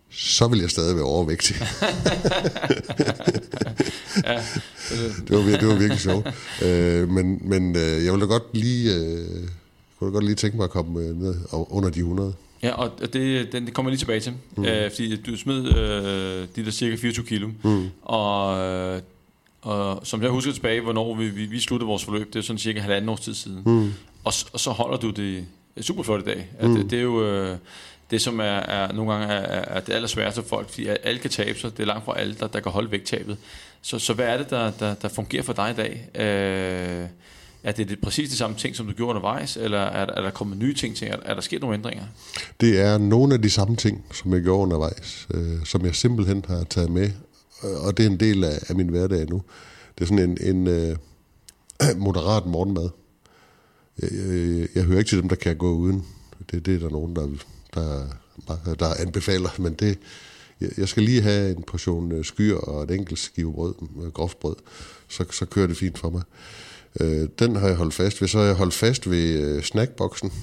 så 0.09 0.47
vil 0.47 0.59
jeg 0.59 0.69
stadig 0.69 0.95
være 0.95 1.05
overvægtig. 1.05 1.55
ja. 4.25 4.41
det, 5.27 5.29
var, 5.29 5.57
det 5.57 5.67
var 5.67 5.75
virkelig 5.79 5.99
sjovt. 5.99 6.27
Øh, 6.65 7.09
men 7.09 7.41
men 7.41 7.75
øh, 7.75 8.05
jeg 8.05 8.13
ville 8.13 8.25
da 8.27 8.31
godt 8.31 8.43
lige, 8.53 8.95
øh, 8.95 9.47
kunne 9.99 10.09
da 10.09 10.13
godt 10.13 10.25
lige 10.25 10.35
tænke 10.35 10.57
mig 10.57 10.63
at 10.63 10.69
komme 10.69 11.01
øh, 11.01 11.21
ned 11.21 11.35
under 11.51 11.89
de 11.89 11.99
100. 11.99 12.33
Ja, 12.63 12.71
og 12.71 12.91
det, 13.13 13.51
den, 13.51 13.65
det 13.65 13.73
kommer 13.73 13.89
jeg 13.89 13.91
lige 13.91 14.01
tilbage 14.01 14.19
til. 14.19 14.33
Mm. 14.57 14.65
Øh, 14.65 14.91
fordi 14.91 15.21
du 15.21 15.37
smed 15.37 15.65
øh, 15.77 16.47
de 16.55 16.65
der 16.65 16.71
cirka 16.71 16.95
24 16.95 17.25
kilo. 17.25 17.49
Mm. 17.63 17.87
Og, 18.01 18.47
og 19.61 19.99
som 20.03 20.21
jeg 20.21 20.29
husker 20.29 20.51
tilbage, 20.51 20.81
hvornår 20.81 21.15
vi, 21.15 21.29
vi, 21.29 21.45
vi 21.45 21.59
sluttede 21.59 21.87
vores 21.87 22.05
forløb, 22.05 22.33
det 22.33 22.39
er 22.39 22.43
sådan 22.43 22.57
cirka 22.57 22.79
halvanden 22.79 23.09
års 23.09 23.19
tid 23.19 23.33
siden. 23.33 23.61
Mm. 23.65 23.91
Og, 24.23 24.33
og 24.53 24.59
så 24.59 24.71
holder 24.71 24.97
du 24.97 25.09
det 25.09 25.45
super 25.81 26.03
flot 26.03 26.21
i 26.21 26.25
dag. 26.25 26.47
Mm. 26.61 26.75
Det, 26.75 26.91
det 26.91 26.99
er 26.99 27.03
jo... 27.03 27.23
Øh, 27.25 27.57
det, 28.11 28.21
som 28.21 28.39
er, 28.39 28.43
er 28.43 28.93
nogle 28.93 29.13
gange 29.13 29.27
er, 29.27 29.75
er 29.77 29.79
det 29.79 29.93
allersværeste 29.93 30.41
for 30.41 30.49
folk, 30.49 30.69
fordi 30.69 30.87
alle 30.87 31.19
kan 31.19 31.29
tabe 31.29 31.59
sig, 31.59 31.71
det 31.71 31.79
er 31.79 31.87
langt 31.87 32.05
fra 32.05 32.19
alle, 32.19 32.35
der, 32.39 32.47
der 32.47 32.59
kan 32.59 32.71
holde 32.71 32.91
vægttabet. 32.91 33.37
Så, 33.81 33.99
så 33.99 34.13
hvad 34.13 34.25
er 34.25 34.37
det, 34.37 34.49
der, 34.49 34.71
der, 34.71 34.93
der 34.93 35.07
fungerer 35.07 35.43
for 35.43 35.53
dig 35.53 35.71
i 35.71 35.73
dag? 35.73 36.09
Øh, 36.15 37.07
er 37.63 37.71
det, 37.71 37.89
det 37.89 38.01
præcis 38.01 38.29
de 38.29 38.35
samme 38.35 38.55
ting, 38.55 38.75
som 38.75 38.87
du 38.87 38.93
gjorde 38.93 39.09
undervejs, 39.09 39.57
eller 39.57 39.79
er, 39.79 40.05
er 40.05 40.21
der 40.21 40.29
kommet 40.29 40.57
nye 40.57 40.73
ting 40.73 40.95
til? 40.95 41.07
Er, 41.07 41.17
er 41.25 41.33
der 41.33 41.41
sket 41.41 41.61
nogle 41.61 41.77
ændringer? 41.77 42.03
Det 42.61 42.79
er 42.79 42.97
nogle 42.97 43.33
af 43.33 43.41
de 43.41 43.49
samme 43.49 43.75
ting, 43.75 44.05
som 44.13 44.33
jeg 44.33 44.41
gjorde 44.41 44.61
undervejs, 44.61 45.27
øh, 45.33 45.65
som 45.65 45.85
jeg 45.85 45.95
simpelthen 45.95 46.45
har 46.47 46.63
taget 46.63 46.89
med, 46.89 47.11
øh, 47.63 47.85
og 47.85 47.97
det 47.97 48.05
er 48.05 48.09
en 48.09 48.19
del 48.19 48.43
af, 48.43 48.59
af 48.69 48.75
min 48.75 48.87
hverdag 48.87 49.29
nu. 49.29 49.41
Det 49.95 50.01
er 50.01 50.05
sådan 50.05 50.29
en, 50.29 50.37
en 50.41 50.67
øh, 50.67 50.95
moderat 52.05 52.45
morgenmad. 52.45 52.89
Jeg, 54.01 54.09
jeg, 54.11 54.67
jeg 54.75 54.83
hører 54.83 54.99
ikke 54.99 55.09
til 55.09 55.21
dem, 55.21 55.29
der 55.29 55.35
kan 55.35 55.55
gå 55.55 55.73
uden. 55.73 56.05
Det, 56.51 56.65
det 56.65 56.75
er 56.75 56.79
der 56.79 56.89
nogen, 56.89 57.15
der 57.15 57.27
der, 58.47 58.75
der 58.75 58.93
anbefaler, 58.99 59.49
men 59.57 59.73
det, 59.73 59.97
jeg 60.77 60.87
skal 60.87 61.03
lige 61.03 61.21
have 61.21 61.51
en 61.51 61.63
portion 61.63 62.11
øh, 62.11 62.25
skyr 62.25 62.57
og 62.57 62.83
et 62.83 62.91
enkelt 62.91 63.19
skive 63.19 63.53
brød, 63.53 63.73
øh, 64.03 64.11
groft 64.11 64.39
brød, 64.39 64.55
så, 65.07 65.25
så 65.31 65.45
kører 65.45 65.67
det 65.67 65.77
fint 65.77 65.97
for 65.97 66.09
mig. 66.09 66.21
Øh, 66.99 67.27
den 67.39 67.55
har 67.55 67.67
jeg 67.67 67.75
holdt 67.75 67.93
fast 67.93 68.21
ved. 68.21 68.27
Så 68.27 68.37
har 68.37 68.45
jeg 68.45 68.55
holdt 68.55 68.73
fast 68.73 69.09
ved 69.09 69.61
snackboksen, 69.61 70.33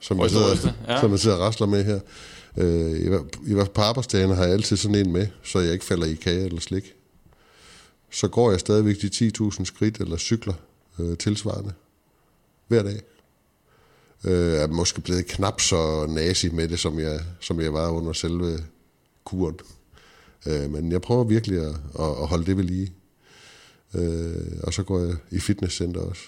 som, 0.00 0.20
jeg 0.20 0.30
sidder, 0.30 0.72
ja. 0.88 1.00
som 1.00 1.10
jeg 1.10 1.18
sidder 1.18 1.36
og 1.36 1.42
rasler 1.42 1.66
med 1.66 1.84
her. 1.84 2.00
I 3.46 3.52
hvert 3.52 3.66
fald 3.66 3.74
på 3.74 3.80
arbejdsdagen 3.80 4.30
har 4.30 4.44
jeg 4.44 4.52
altid 4.52 4.76
sådan 4.76 4.94
en 4.94 5.12
med, 5.12 5.26
så 5.42 5.58
jeg 5.58 5.72
ikke 5.72 5.84
falder 5.84 6.06
i 6.06 6.14
kage 6.14 6.44
eller 6.44 6.60
slik. 6.60 6.92
Så 8.10 8.28
går 8.28 8.50
jeg 8.50 8.60
stadigvæk 8.60 8.96
de 9.02 9.30
10.000 9.40 9.64
skridt 9.64 10.00
eller 10.00 10.16
cykler 10.16 10.54
øh, 10.98 11.16
tilsvarende 11.16 11.72
hver 12.68 12.82
dag 12.82 13.00
øh, 14.24 14.54
er 14.54 14.66
måske 14.66 15.00
blevet 15.00 15.26
knap 15.26 15.60
så 15.60 16.06
nazi 16.08 16.48
med 16.48 16.68
det, 16.68 16.78
som 16.78 16.98
jeg, 16.98 17.20
som 17.40 17.60
jeg 17.60 17.72
var 17.72 17.90
under 17.90 18.12
selve 18.12 18.58
kuren. 19.24 19.58
Øh, 20.46 20.70
men 20.70 20.92
jeg 20.92 21.02
prøver 21.02 21.24
virkelig 21.24 21.58
at, 21.58 21.74
at 21.98 22.26
holde 22.26 22.46
det 22.46 22.56
ved 22.56 22.64
lige. 22.64 22.92
Øh, 23.94 24.58
og 24.62 24.74
så 24.74 24.82
går 24.82 24.98
jeg 24.98 25.14
i 25.30 25.40
fitnesscenter 25.40 26.00
også. 26.00 26.22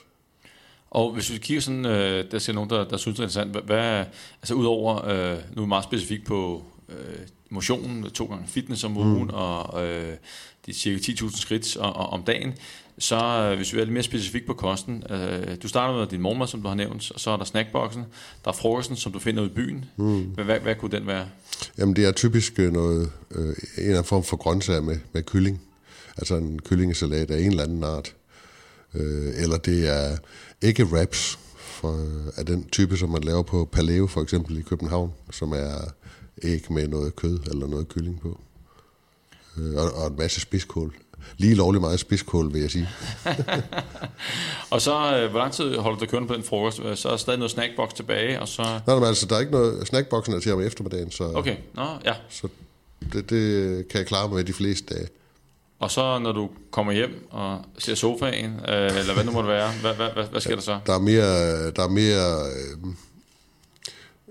Og 0.90 1.12
hvis 1.12 1.32
vi 1.32 1.38
kigger 1.38 1.60
sådan, 1.60 1.86
øh, 1.86 2.30
der 2.30 2.38
ser 2.38 2.52
nogen, 2.52 2.70
der, 2.70 2.88
der 2.88 2.96
synes 2.96 3.16
det 3.16 3.22
er 3.22 3.26
interessant, 3.26 3.66
hvad, 3.66 4.04
altså 4.42 4.54
udover, 4.54 5.08
øh, 5.08 5.38
nu 5.56 5.62
er 5.62 5.66
meget 5.66 5.84
specifikt 5.84 6.26
på 6.26 6.64
øh, 6.88 7.18
motionen, 7.50 8.10
to 8.10 8.24
gange 8.24 8.44
fitness 8.46 8.84
om 8.84 8.96
ugen, 8.96 9.22
mm. 9.22 9.30
og 9.34 9.86
øh, 9.86 10.16
de 10.66 10.72
cirka 10.72 10.98
10.000 10.98 11.40
skridt 11.40 11.76
om 11.76 12.22
dagen, 12.22 12.54
så 12.98 13.16
øh, 13.16 13.56
hvis 13.56 13.72
vi 13.72 13.78
er 13.78 13.84
lidt 13.84 13.92
mere 13.92 14.02
specifik 14.02 14.46
på 14.46 14.54
kosten, 14.54 15.02
øh, 15.10 15.56
du 15.62 15.68
starter 15.68 15.98
med 15.98 16.06
din 16.06 16.20
morgenmad, 16.20 16.46
som 16.46 16.62
du 16.62 16.68
har 16.68 16.74
nævnt, 16.74 17.10
og 17.10 17.20
så 17.20 17.30
er 17.30 17.36
der 17.36 17.44
snackboxen, 17.44 18.04
der 18.44 18.50
er 18.50 18.54
frokosten, 18.54 18.96
som 18.96 19.12
du 19.12 19.18
finder 19.18 19.42
ud 19.42 19.48
i 19.48 19.52
byen. 19.52 19.84
Mm. 19.96 20.20
Hvad, 20.20 20.44
hvad, 20.44 20.60
hvad 20.60 20.74
kunne 20.74 20.90
den 20.90 21.06
være? 21.06 21.28
Jamen 21.78 21.96
det 21.96 22.04
er 22.04 22.12
typisk 22.12 22.58
øh, 22.58 22.72
noget, 22.72 23.10
øh, 23.30 23.46
en 23.46 23.54
eller 23.76 23.90
anden 23.90 24.04
form 24.04 24.24
for 24.24 24.36
grøntsager 24.36 24.80
med, 24.80 24.98
med 25.12 25.22
kylling. 25.22 25.60
Altså 26.16 26.36
en 26.36 26.62
kyllingesalat 26.62 27.30
af 27.30 27.40
en 27.40 27.50
eller 27.50 27.62
anden 27.62 27.84
art. 27.84 28.14
Øh, 28.94 29.42
eller 29.42 29.56
det 29.56 29.88
er 29.88 30.16
ikke 30.62 30.84
wraps 30.84 31.38
for, 31.56 32.06
af 32.36 32.46
den 32.46 32.68
type, 32.68 32.96
som 32.96 33.10
man 33.10 33.22
laver 33.22 33.42
på 33.42 33.68
Paleo 33.72 34.06
for 34.06 34.22
eksempel 34.22 34.58
i 34.58 34.62
København, 34.62 35.12
som 35.30 35.52
er 35.52 35.92
æg 36.42 36.72
med 36.72 36.88
noget 36.88 37.16
kød 37.16 37.38
eller 37.50 37.66
noget 37.66 37.88
kylling 37.88 38.20
på. 38.20 38.40
Øh, 39.58 39.74
og, 39.74 39.92
og 39.92 40.06
en 40.06 40.16
masse 40.18 40.40
spidskål. 40.40 40.94
Lige 41.36 41.54
lovlig 41.54 41.80
meget 41.80 42.00
spidskål, 42.00 42.52
vil 42.52 42.60
jeg 42.60 42.70
sige. 42.70 42.88
og 44.70 44.80
så, 44.80 45.16
øh, 45.16 45.30
hvor 45.30 45.38
lang 45.38 45.52
tid 45.52 45.76
holder 45.76 45.98
du 45.98 46.06
kørende 46.06 46.28
på 46.28 46.34
den 46.34 46.42
frokost? 46.42 46.76
Så 46.76 47.08
er 47.08 47.12
der 47.12 47.16
stadig 47.16 47.38
noget 47.38 47.50
snackbox 47.50 47.92
tilbage, 47.94 48.40
og 48.40 48.48
så... 48.48 48.62
Nej, 48.86 48.96
men 48.96 49.04
altså, 49.04 49.26
der 49.26 49.36
er 49.36 49.40
ikke 49.40 49.52
noget... 49.52 49.86
Snackboxen 49.86 50.34
er 50.34 50.40
til 50.40 50.52
om 50.52 50.60
eftermiddagen, 50.60 51.10
så... 51.10 51.32
Okay, 51.34 51.56
nå, 51.74 51.86
ja. 52.04 52.14
Så 52.28 52.48
det, 53.12 53.30
det 53.30 53.88
kan 53.88 53.98
jeg 53.98 54.06
klare 54.06 54.28
med 54.28 54.44
de 54.44 54.52
fleste 54.52 54.94
dage. 54.94 55.08
Og 55.78 55.90
så 55.90 56.18
når 56.18 56.32
du 56.32 56.50
kommer 56.70 56.92
hjem 56.92 57.26
og 57.30 57.64
ser 57.78 57.94
sofaen, 57.94 58.60
øh, 58.68 58.98
eller 58.98 59.14
hvad 59.14 59.24
nu 59.24 59.32
må 59.32 59.38
det 59.38 59.48
være, 59.48 59.72
hvad, 59.80 59.94
hvad, 59.94 60.10
hvad, 60.10 60.24
hvad 60.24 60.40
sker 60.40 60.54
der 60.54 60.62
så? 60.62 60.78
Der 60.86 60.94
er 60.94 60.98
mere, 60.98 61.70
der 61.70 61.82
er 61.82 61.88
mere 61.88 62.46
øh, 62.46 62.94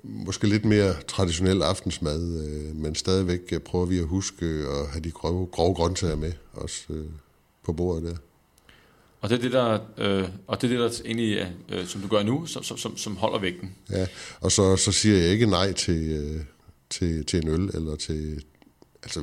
måske 0.07 0.47
lidt 0.47 0.65
mere 0.65 0.93
traditionel 1.07 1.61
aftensmad, 1.61 2.47
øh, 2.47 2.75
men 2.75 2.95
stadigvæk 2.95 3.63
prøver 3.65 3.85
vi 3.85 3.99
at 3.99 4.05
huske 4.05 4.45
at 4.45 4.87
have 4.91 5.01
de 5.03 5.11
grove, 5.11 5.47
grove 5.51 5.75
grøntsager 5.75 6.15
med 6.15 6.31
også 6.53 6.83
øh, 6.89 7.05
på 7.63 7.73
bordet 7.73 8.03
der. 8.03 8.15
Og 9.21 9.29
det 9.29 9.37
er 9.37 9.41
det, 9.41 9.51
der, 9.51 9.79
øh, 9.97 10.29
og 10.47 10.61
det 10.61 10.71
er 10.71 10.77
det, 10.77 10.79
der 10.79 11.01
egentlig, 11.05 11.55
øh, 11.69 11.87
som 11.87 12.01
du 12.01 12.07
gør 12.07 12.23
nu, 12.23 12.45
som, 12.45 12.63
som, 12.63 12.97
som 12.97 13.15
holder 13.15 13.39
vægten. 13.39 13.75
Ja, 13.91 14.07
og 14.41 14.51
så, 14.51 14.75
så 14.75 14.91
siger 14.91 15.17
jeg 15.17 15.29
ikke 15.29 15.45
nej 15.45 15.71
til, 15.71 16.11
øh, 16.11 16.41
til, 16.89 17.25
til 17.25 17.43
en 17.43 17.47
øl, 17.47 17.69
eller 17.73 17.95
til... 17.95 18.43
Altså, 19.03 19.21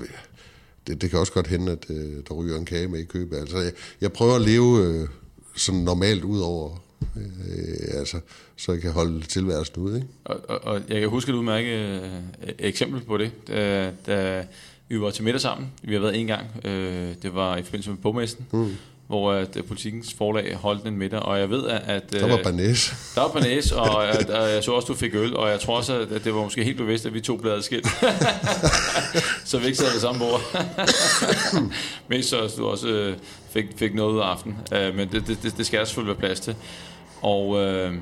det, 0.87 1.03
det 1.03 1.11
kan 1.11 1.19
også 1.19 1.33
godt 1.33 1.47
hende, 1.47 1.73
at 1.73 1.87
øh, 1.91 2.23
der 2.29 2.35
ryger 2.35 2.57
en 2.57 2.65
kage 2.65 2.89
med 2.89 3.01
i 3.01 3.05
købet. 3.05 3.37
Altså, 3.37 3.59
jeg, 3.59 3.73
jeg 4.01 4.13
prøver 4.13 4.35
at 4.35 4.43
leve 4.43 4.85
øh, 4.85 5.09
sådan 5.57 5.81
normalt 5.81 6.25
ud 6.25 6.41
over, 6.41 6.84
øh, 7.17 7.99
altså, 7.99 8.21
så 8.57 8.73
jeg 8.73 8.81
kan 8.81 8.93
holde 8.93 9.21
tilværelsen 9.21 9.83
ud. 9.83 9.95
Ikke? 9.95 10.09
Og, 10.25 10.41
og, 10.49 10.65
og 10.65 10.81
jeg 10.89 11.01
kan 11.01 11.09
huske 11.09 11.31
et 11.31 11.35
udmærket 11.35 11.73
øh, 11.73 12.11
eksempel 12.59 13.01
på 13.01 13.19
det, 13.19 13.49
da, 13.49 13.91
da 14.07 14.47
vi 14.89 15.01
var 15.01 15.11
til 15.11 15.25
middag 15.25 15.41
sammen. 15.41 15.73
Vi 15.83 15.95
har 15.95 16.01
været 16.01 16.21
en 16.21 16.27
gang. 16.27 16.47
Øh, 16.65 17.15
det 17.23 17.35
var 17.35 17.57
i 17.57 17.63
forbindelse 17.63 17.91
med 17.91 17.99
bogmessen. 17.99 18.47
Mm 18.53 18.77
hvor 19.07 19.33
at 19.33 19.57
uh, 19.57 19.67
politikens 19.69 20.15
forlag 20.19 20.55
holdt 20.55 20.87
en 20.87 20.99
middag, 20.99 21.21
og 21.21 21.41
jeg 21.41 21.51
ved, 21.51 21.67
at... 21.67 22.13
der 22.13 22.29
var 22.29 22.41
banæs. 22.43 22.95
Der 23.15 23.21
var 23.21 23.29
banæs, 23.29 23.73
og 23.73 24.09
at, 24.09 24.31
at 24.31 24.55
jeg 24.55 24.65
så 24.65 24.73
også, 24.73 24.87
du 24.87 24.95
fik 24.95 25.15
øl, 25.15 25.37
og 25.37 25.51
jeg 25.51 25.61
tror 25.61 25.77
også, 25.77 26.07
at 26.11 26.25
det 26.25 26.35
var 26.35 26.43
måske 26.43 26.65
helt 26.65 26.77
bevidst, 26.77 27.07
at 27.07 27.15
vi 27.15 27.21
to 27.21 27.37
blev 27.37 27.53
adskilt. 27.53 27.87
så 29.51 29.59
vi 29.59 29.67
ikke 29.67 29.79
sad 29.79 29.93
ved 29.93 30.01
samme 30.01 30.19
bord. 30.19 30.41
Mest 32.09 32.29
så, 32.29 32.53
du 32.57 32.67
også 32.67 33.11
uh, 33.11 33.25
fik, 33.51 33.65
fik 33.77 33.95
noget 33.95 34.15
ud 34.15 34.19
af 34.19 34.25
aften. 34.25 34.57
Men 34.71 35.09
det, 35.13 35.27
det, 35.27 35.55
det 35.57 35.67
skal 35.67 35.79
der 35.79 35.85
selvfølgelig 35.85 36.17
være 36.17 36.27
plads 36.27 36.41
til. 36.41 36.55
Og... 37.23 37.49
Uh, 37.49 37.95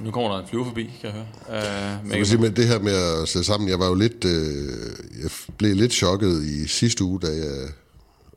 nu 0.00 0.10
kommer 0.10 0.32
der 0.32 0.38
en 0.38 0.48
flyver 0.48 0.64
forbi, 0.64 0.82
kan 1.00 1.10
jeg 1.10 1.12
høre. 1.12 2.02
Uh, 2.04 2.16
jeg 2.16 2.26
sige, 2.26 2.40
med 2.40 2.50
det 2.50 2.66
her 2.66 2.78
med 2.78 2.92
at 2.92 3.28
sætte 3.28 3.46
sammen, 3.46 3.68
jeg 3.68 3.78
var 3.78 3.88
jo 3.88 3.94
lidt, 3.94 4.24
øh, 4.24 5.22
jeg 5.22 5.30
blev 5.58 5.74
lidt 5.74 5.92
chokket 5.92 6.44
i 6.44 6.66
sidste 6.68 7.04
uge, 7.04 7.20
da 7.20 7.26
jeg 7.26 7.68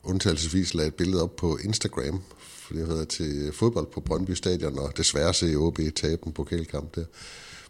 undtagelsesvis 0.06 0.74
lagde 0.74 0.88
et 0.88 0.94
billede 0.94 1.22
op 1.22 1.36
på 1.36 1.58
Instagram, 1.64 2.22
fordi 2.38 2.80
jeg 2.80 2.86
havde 2.88 3.04
til 3.04 3.50
fodbold 3.52 3.86
på 3.94 4.00
Brøndby 4.00 4.30
Stadion, 4.30 4.78
og 4.78 4.92
desværre 4.96 5.34
se 5.34 5.54
OB 5.54 5.78
tabe 5.96 6.26
en 6.26 6.32
pokalkamp 6.32 6.94
der. 6.94 7.04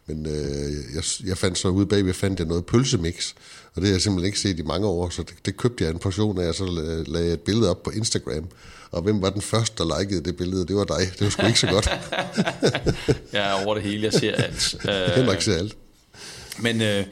Men 0.07 0.26
øh, 0.26 0.72
jeg, 0.95 1.03
jeg 1.24 1.39
fandt 1.39 1.59
så 1.59 1.68
ude 1.68 1.87
bagved, 1.87 2.14
fandt 2.14 2.39
jeg 2.39 2.49
noget 2.49 2.66
pølsemix, 2.66 3.34
og 3.74 3.82
det 3.82 3.84
har 3.84 3.95
jeg 3.95 4.03
simpelthen 4.03 4.26
ikke 4.26 4.41
set 4.41 4.59
i 4.59 4.62
mange 4.62 4.87
år, 4.87 5.09
så 5.09 5.22
det, 5.22 5.34
det 5.47 5.57
købte 5.57 5.84
jeg 5.84 5.91
en 5.91 5.99
portion 5.99 6.41
af, 6.41 6.49
og 6.49 6.55
så 6.55 6.64
lagde 7.07 7.26
jeg 7.26 7.34
et 7.34 7.41
billede 7.41 7.70
op 7.70 7.82
på 7.82 7.91
Instagram. 7.91 8.49
Og 8.91 9.03
hvem 9.03 9.22
var 9.22 9.30
den 9.30 9.43
første, 9.43 9.84
der 9.84 10.01
likede 10.01 10.24
det 10.24 10.37
billede? 10.37 10.66
Det 10.66 10.76
var 10.76 10.84
dig. 10.84 11.12
Det 11.18 11.20
var 11.20 11.30
sgu 11.30 11.47
ikke 11.47 11.61
så 11.61 11.66
godt. 11.66 11.91
jeg 13.32 13.51
er 13.51 13.64
over 13.64 13.74
det 13.74 13.82
hele, 13.82 14.05
jeg 14.05 14.12
ser 14.12 14.34
alt. 14.34 14.76
Henrik 15.16 15.41
ser 15.41 15.59
alt. 15.59 15.76
Men 16.59 16.82
øh, 16.82 17.05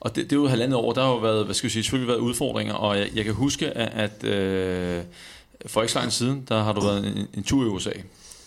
og 0.00 0.16
det, 0.16 0.24
det 0.30 0.32
er 0.36 0.40
jo 0.40 0.46
halvandet 0.46 0.76
år, 0.76 0.92
der 0.92 1.02
har 1.02 1.10
jo 1.10 1.16
været, 1.16 1.44
hvad 1.44 1.54
skal 1.54 1.66
jeg 1.66 1.72
sige, 1.72 1.82
selvfølgelig 1.82 2.08
været 2.08 2.18
udfordringer, 2.18 2.74
og 2.74 2.98
jeg, 2.98 3.10
jeg 3.14 3.24
kan 3.24 3.34
huske, 3.34 3.70
at, 3.70 4.12
at 4.22 4.24
øh, 4.24 5.02
for 5.66 5.82
ikke 5.82 5.92
så 5.92 5.98
lang 5.98 6.12
siden, 6.12 6.44
der 6.48 6.62
har 6.62 6.72
du 6.72 6.80
været 6.80 7.06
en, 7.06 7.26
en 7.34 7.42
tur 7.42 7.64
i 7.64 7.68
USA. 7.68 7.90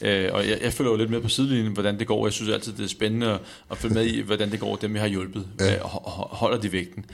Øh, 0.01 0.29
og 0.33 0.49
jeg, 0.49 0.59
jeg 0.61 0.73
følger 0.73 0.91
jo 0.91 0.97
lidt 0.97 1.09
med 1.09 1.21
på 1.21 1.29
sidelinjen, 1.29 1.73
hvordan 1.73 1.99
det 1.99 2.07
går. 2.07 2.25
Jeg 2.25 2.33
synes 2.33 2.51
altid, 2.51 2.73
det 2.73 2.83
er 2.83 2.87
spændende 2.87 3.27
at, 3.27 3.39
at 3.71 3.77
følge 3.77 3.93
med 3.93 4.05
i, 4.05 4.21
hvordan 4.21 4.51
det 4.51 4.59
går 4.59 4.75
dem, 4.75 4.93
jeg 4.93 5.01
har 5.01 5.09
hjulpet. 5.09 5.47
Ja. 5.59 5.75
Øh, 5.75 5.81
holder 5.83 6.57
de 6.57 6.71
vægten. 6.71 7.05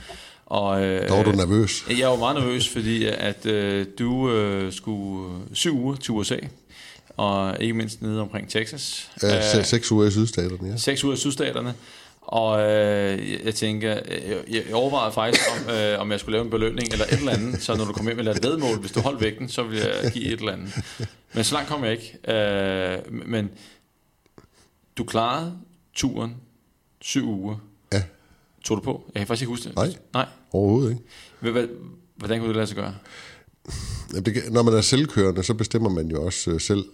Og, 0.46 0.82
øh, 0.82 1.08
der 1.08 1.16
var 1.16 1.22
du 1.22 1.32
nervøs. 1.32 1.84
Jeg 1.98 2.08
var 2.08 2.16
meget 2.16 2.36
nervøs, 2.36 2.68
fordi 2.68 3.04
at 3.04 3.46
øh, 3.46 3.86
du 3.98 4.30
øh, 4.30 4.72
skulle 4.72 5.34
syv 5.52 5.80
uger 5.80 5.96
til 5.96 6.12
USA, 6.12 6.36
og 7.16 7.56
ikke 7.60 7.74
mindst 7.74 8.02
nede 8.02 8.20
omkring 8.20 8.50
Texas. 8.50 9.10
Ja, 9.22 9.62
seks 9.62 9.92
uger 9.92 10.06
i 10.06 10.10
sydstaterne, 10.10 10.70
ja. 10.70 10.76
Seks 10.76 11.04
uger 11.04 11.14
i 11.14 11.18
sydstaterne. 11.18 11.74
Og 12.28 12.60
øh, 12.60 13.44
jeg 13.44 13.54
tænker, 13.54 14.00
øh, 14.08 14.54
jeg, 14.54 14.62
jeg 14.66 14.74
overvejede 14.74 15.12
faktisk, 15.12 15.42
om, 15.50 15.74
øh, 15.74 16.00
om 16.00 16.10
jeg 16.12 16.20
skulle 16.20 16.32
lave 16.32 16.44
en 16.44 16.50
belønning 16.50 16.92
eller 16.92 17.04
et 17.04 17.12
eller 17.12 17.32
andet, 17.32 17.62
så 17.62 17.76
når 17.76 17.84
du 17.84 17.92
kommer 17.92 18.14
hjem 18.14 18.24
med 18.24 18.36
et 18.36 18.42
vedmål, 18.42 18.78
hvis 18.80 18.92
du 18.92 19.00
holdt 19.00 19.20
vægten, 19.20 19.48
så 19.48 19.62
vil 19.62 19.78
jeg 19.78 20.10
give 20.12 20.24
et 20.24 20.38
eller 20.38 20.52
andet. 20.52 20.74
Men 21.34 21.44
så 21.44 21.54
langt 21.54 21.68
kom 21.68 21.84
jeg 21.84 21.92
ikke. 21.92 22.32
Øh, 22.32 23.28
men 23.28 23.50
du 24.98 25.04
klarede 25.04 25.58
turen 25.94 26.36
syv 27.00 27.28
uger. 27.28 27.56
Ja. 27.92 28.02
Tog 28.64 28.76
du 28.76 28.82
på? 28.82 29.10
Jeg 29.14 29.20
kan 29.20 29.26
faktisk 29.26 29.42
ikke 29.42 29.50
huske 29.50 29.68
det. 29.68 29.76
Nej, 29.76 29.94
Nej. 30.14 30.26
overhovedet 30.52 30.90
ikke. 30.90 31.68
Hvordan 32.16 32.38
kunne 32.38 32.48
det 32.48 32.56
lade 32.56 32.66
sig 32.66 32.76
gøre? 32.76 32.94
Det, 34.24 34.42
når 34.50 34.62
man 34.62 34.74
er 34.74 34.80
selvkørende, 34.80 35.42
så 35.42 35.54
bestemmer 35.54 35.90
man 35.90 36.08
jo 36.10 36.24
også 36.24 36.50
øh, 36.50 36.60
selv, 36.60 36.84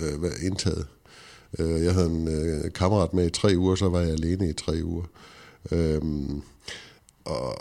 øh, 0.00 0.18
hvad 0.18 0.30
indtaget. 0.42 0.86
Øh, 1.58 1.84
jeg 1.84 1.94
havde 1.94 2.06
en 2.06 2.28
øh, 2.28 2.72
kammerat 2.72 3.14
med 3.14 3.26
i 3.26 3.30
tre 3.30 3.54
uger, 3.56 3.74
så 3.74 3.88
var 3.88 4.00
jeg 4.00 4.10
alene 4.10 4.48
i 4.48 4.52
tre 4.52 4.80
uger. 4.84 5.04
Øhm, 5.72 6.42
og 7.24 7.56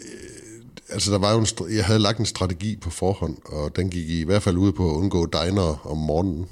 øh, 0.00 0.60
altså 0.88 1.12
der 1.12 1.18
var 1.18 1.32
jo 1.32 1.38
en, 1.38 1.76
jeg 1.76 1.84
havde 1.84 1.98
lagt 1.98 2.18
en 2.18 2.26
strategi 2.26 2.76
på 2.76 2.90
forhånd, 2.90 3.36
og 3.44 3.76
den 3.76 3.90
gik 3.90 4.10
i 4.10 4.22
hvert 4.22 4.42
fald 4.42 4.56
ud 4.56 4.72
på 4.72 4.90
at 4.90 4.94
undgå 4.94 5.26
diner 5.26 5.86
om 5.86 5.98
morgenen. 5.98 6.46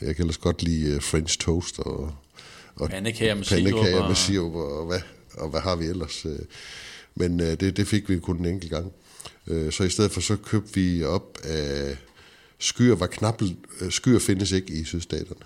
Jeg 0.00 0.16
kan 0.16 0.22
ellers 0.22 0.38
godt 0.38 0.62
lide 0.62 0.96
uh, 0.96 1.02
French 1.02 1.38
toast 1.38 1.78
og, 1.78 2.12
og 2.76 2.90
pandekager 2.90 3.34
med 3.34 3.44
pandekager 3.44 4.08
med 4.08 4.16
sirup 4.16 4.54
og, 4.54 4.78
og, 4.78 4.86
hvad, 4.86 5.00
og 5.34 5.48
hvad 5.48 5.60
har 5.60 5.76
vi 5.76 5.84
ellers. 5.84 6.26
Øh. 6.26 6.38
Men 7.14 7.40
uh, 7.40 7.46
det, 7.46 7.76
det 7.76 7.88
fik 7.88 8.08
vi 8.08 8.18
kun 8.18 8.38
en 8.38 8.46
enkelt 8.46 8.72
gang. 8.72 8.92
Så 9.70 9.84
i 9.84 9.88
stedet 9.88 10.10
for 10.10 10.20
så 10.20 10.36
købte 10.36 10.74
vi 10.74 11.04
op 11.04 11.38
af 11.44 11.96
skyer 12.62 12.94
var 12.94 13.06
knap, 13.06 13.42
øh, 13.80 13.90
skyer 13.90 14.18
findes 14.18 14.52
ikke 14.52 14.72
i 14.72 14.84
sydstaterne. 14.84 15.40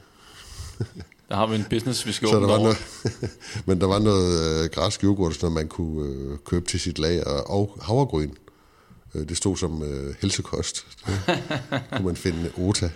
Der 1.29 1.37
har 1.37 1.47
vi 1.47 1.57
en 1.57 1.65
business, 1.71 2.07
vi 2.07 2.13
skal 2.13 2.29
så 2.29 2.41
der 2.41 2.47
noget, 2.47 2.77
Men 3.67 3.81
der 3.81 3.87
var 3.87 3.99
noget 3.99 4.65
øh, 4.65 4.71
græsk 4.71 5.05
yoghurt, 5.05 5.35
som 5.35 5.53
man 5.53 5.69
kunne 5.69 6.09
øh, 6.09 6.39
købe 6.45 6.67
til 6.67 6.81
sit 6.81 6.99
lager, 6.99 7.25
og 7.25 7.79
havregryn. 7.83 8.31
Øh, 9.15 9.29
det 9.29 9.37
stod 9.37 9.57
som 9.57 9.83
øh, 9.83 10.15
helsekost. 10.21 10.87
Kunne 11.93 12.05
man 12.05 12.17
finde 12.17 12.51
Ota. 12.59 12.91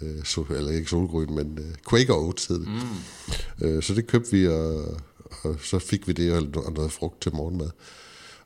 Øh, 0.00 0.24
so, 0.24 0.44
eller 0.50 0.70
ikke 0.70 0.90
solgryn, 0.90 1.34
men 1.34 1.58
øh, 1.58 1.74
Quaker 1.90 2.14
Oats 2.14 2.46
hed 2.46 2.58
det. 2.58 2.68
Mm. 2.68 3.66
Øh, 3.66 3.82
så 3.82 3.94
det 3.94 4.06
købte 4.06 4.30
vi, 4.30 4.48
og, 4.48 5.00
og 5.42 5.56
så 5.62 5.78
fik 5.78 6.08
vi 6.08 6.12
det 6.12 6.32
og 6.56 6.72
noget 6.72 6.92
frugt 6.92 7.20
til 7.20 7.34
morgenmad. 7.34 7.70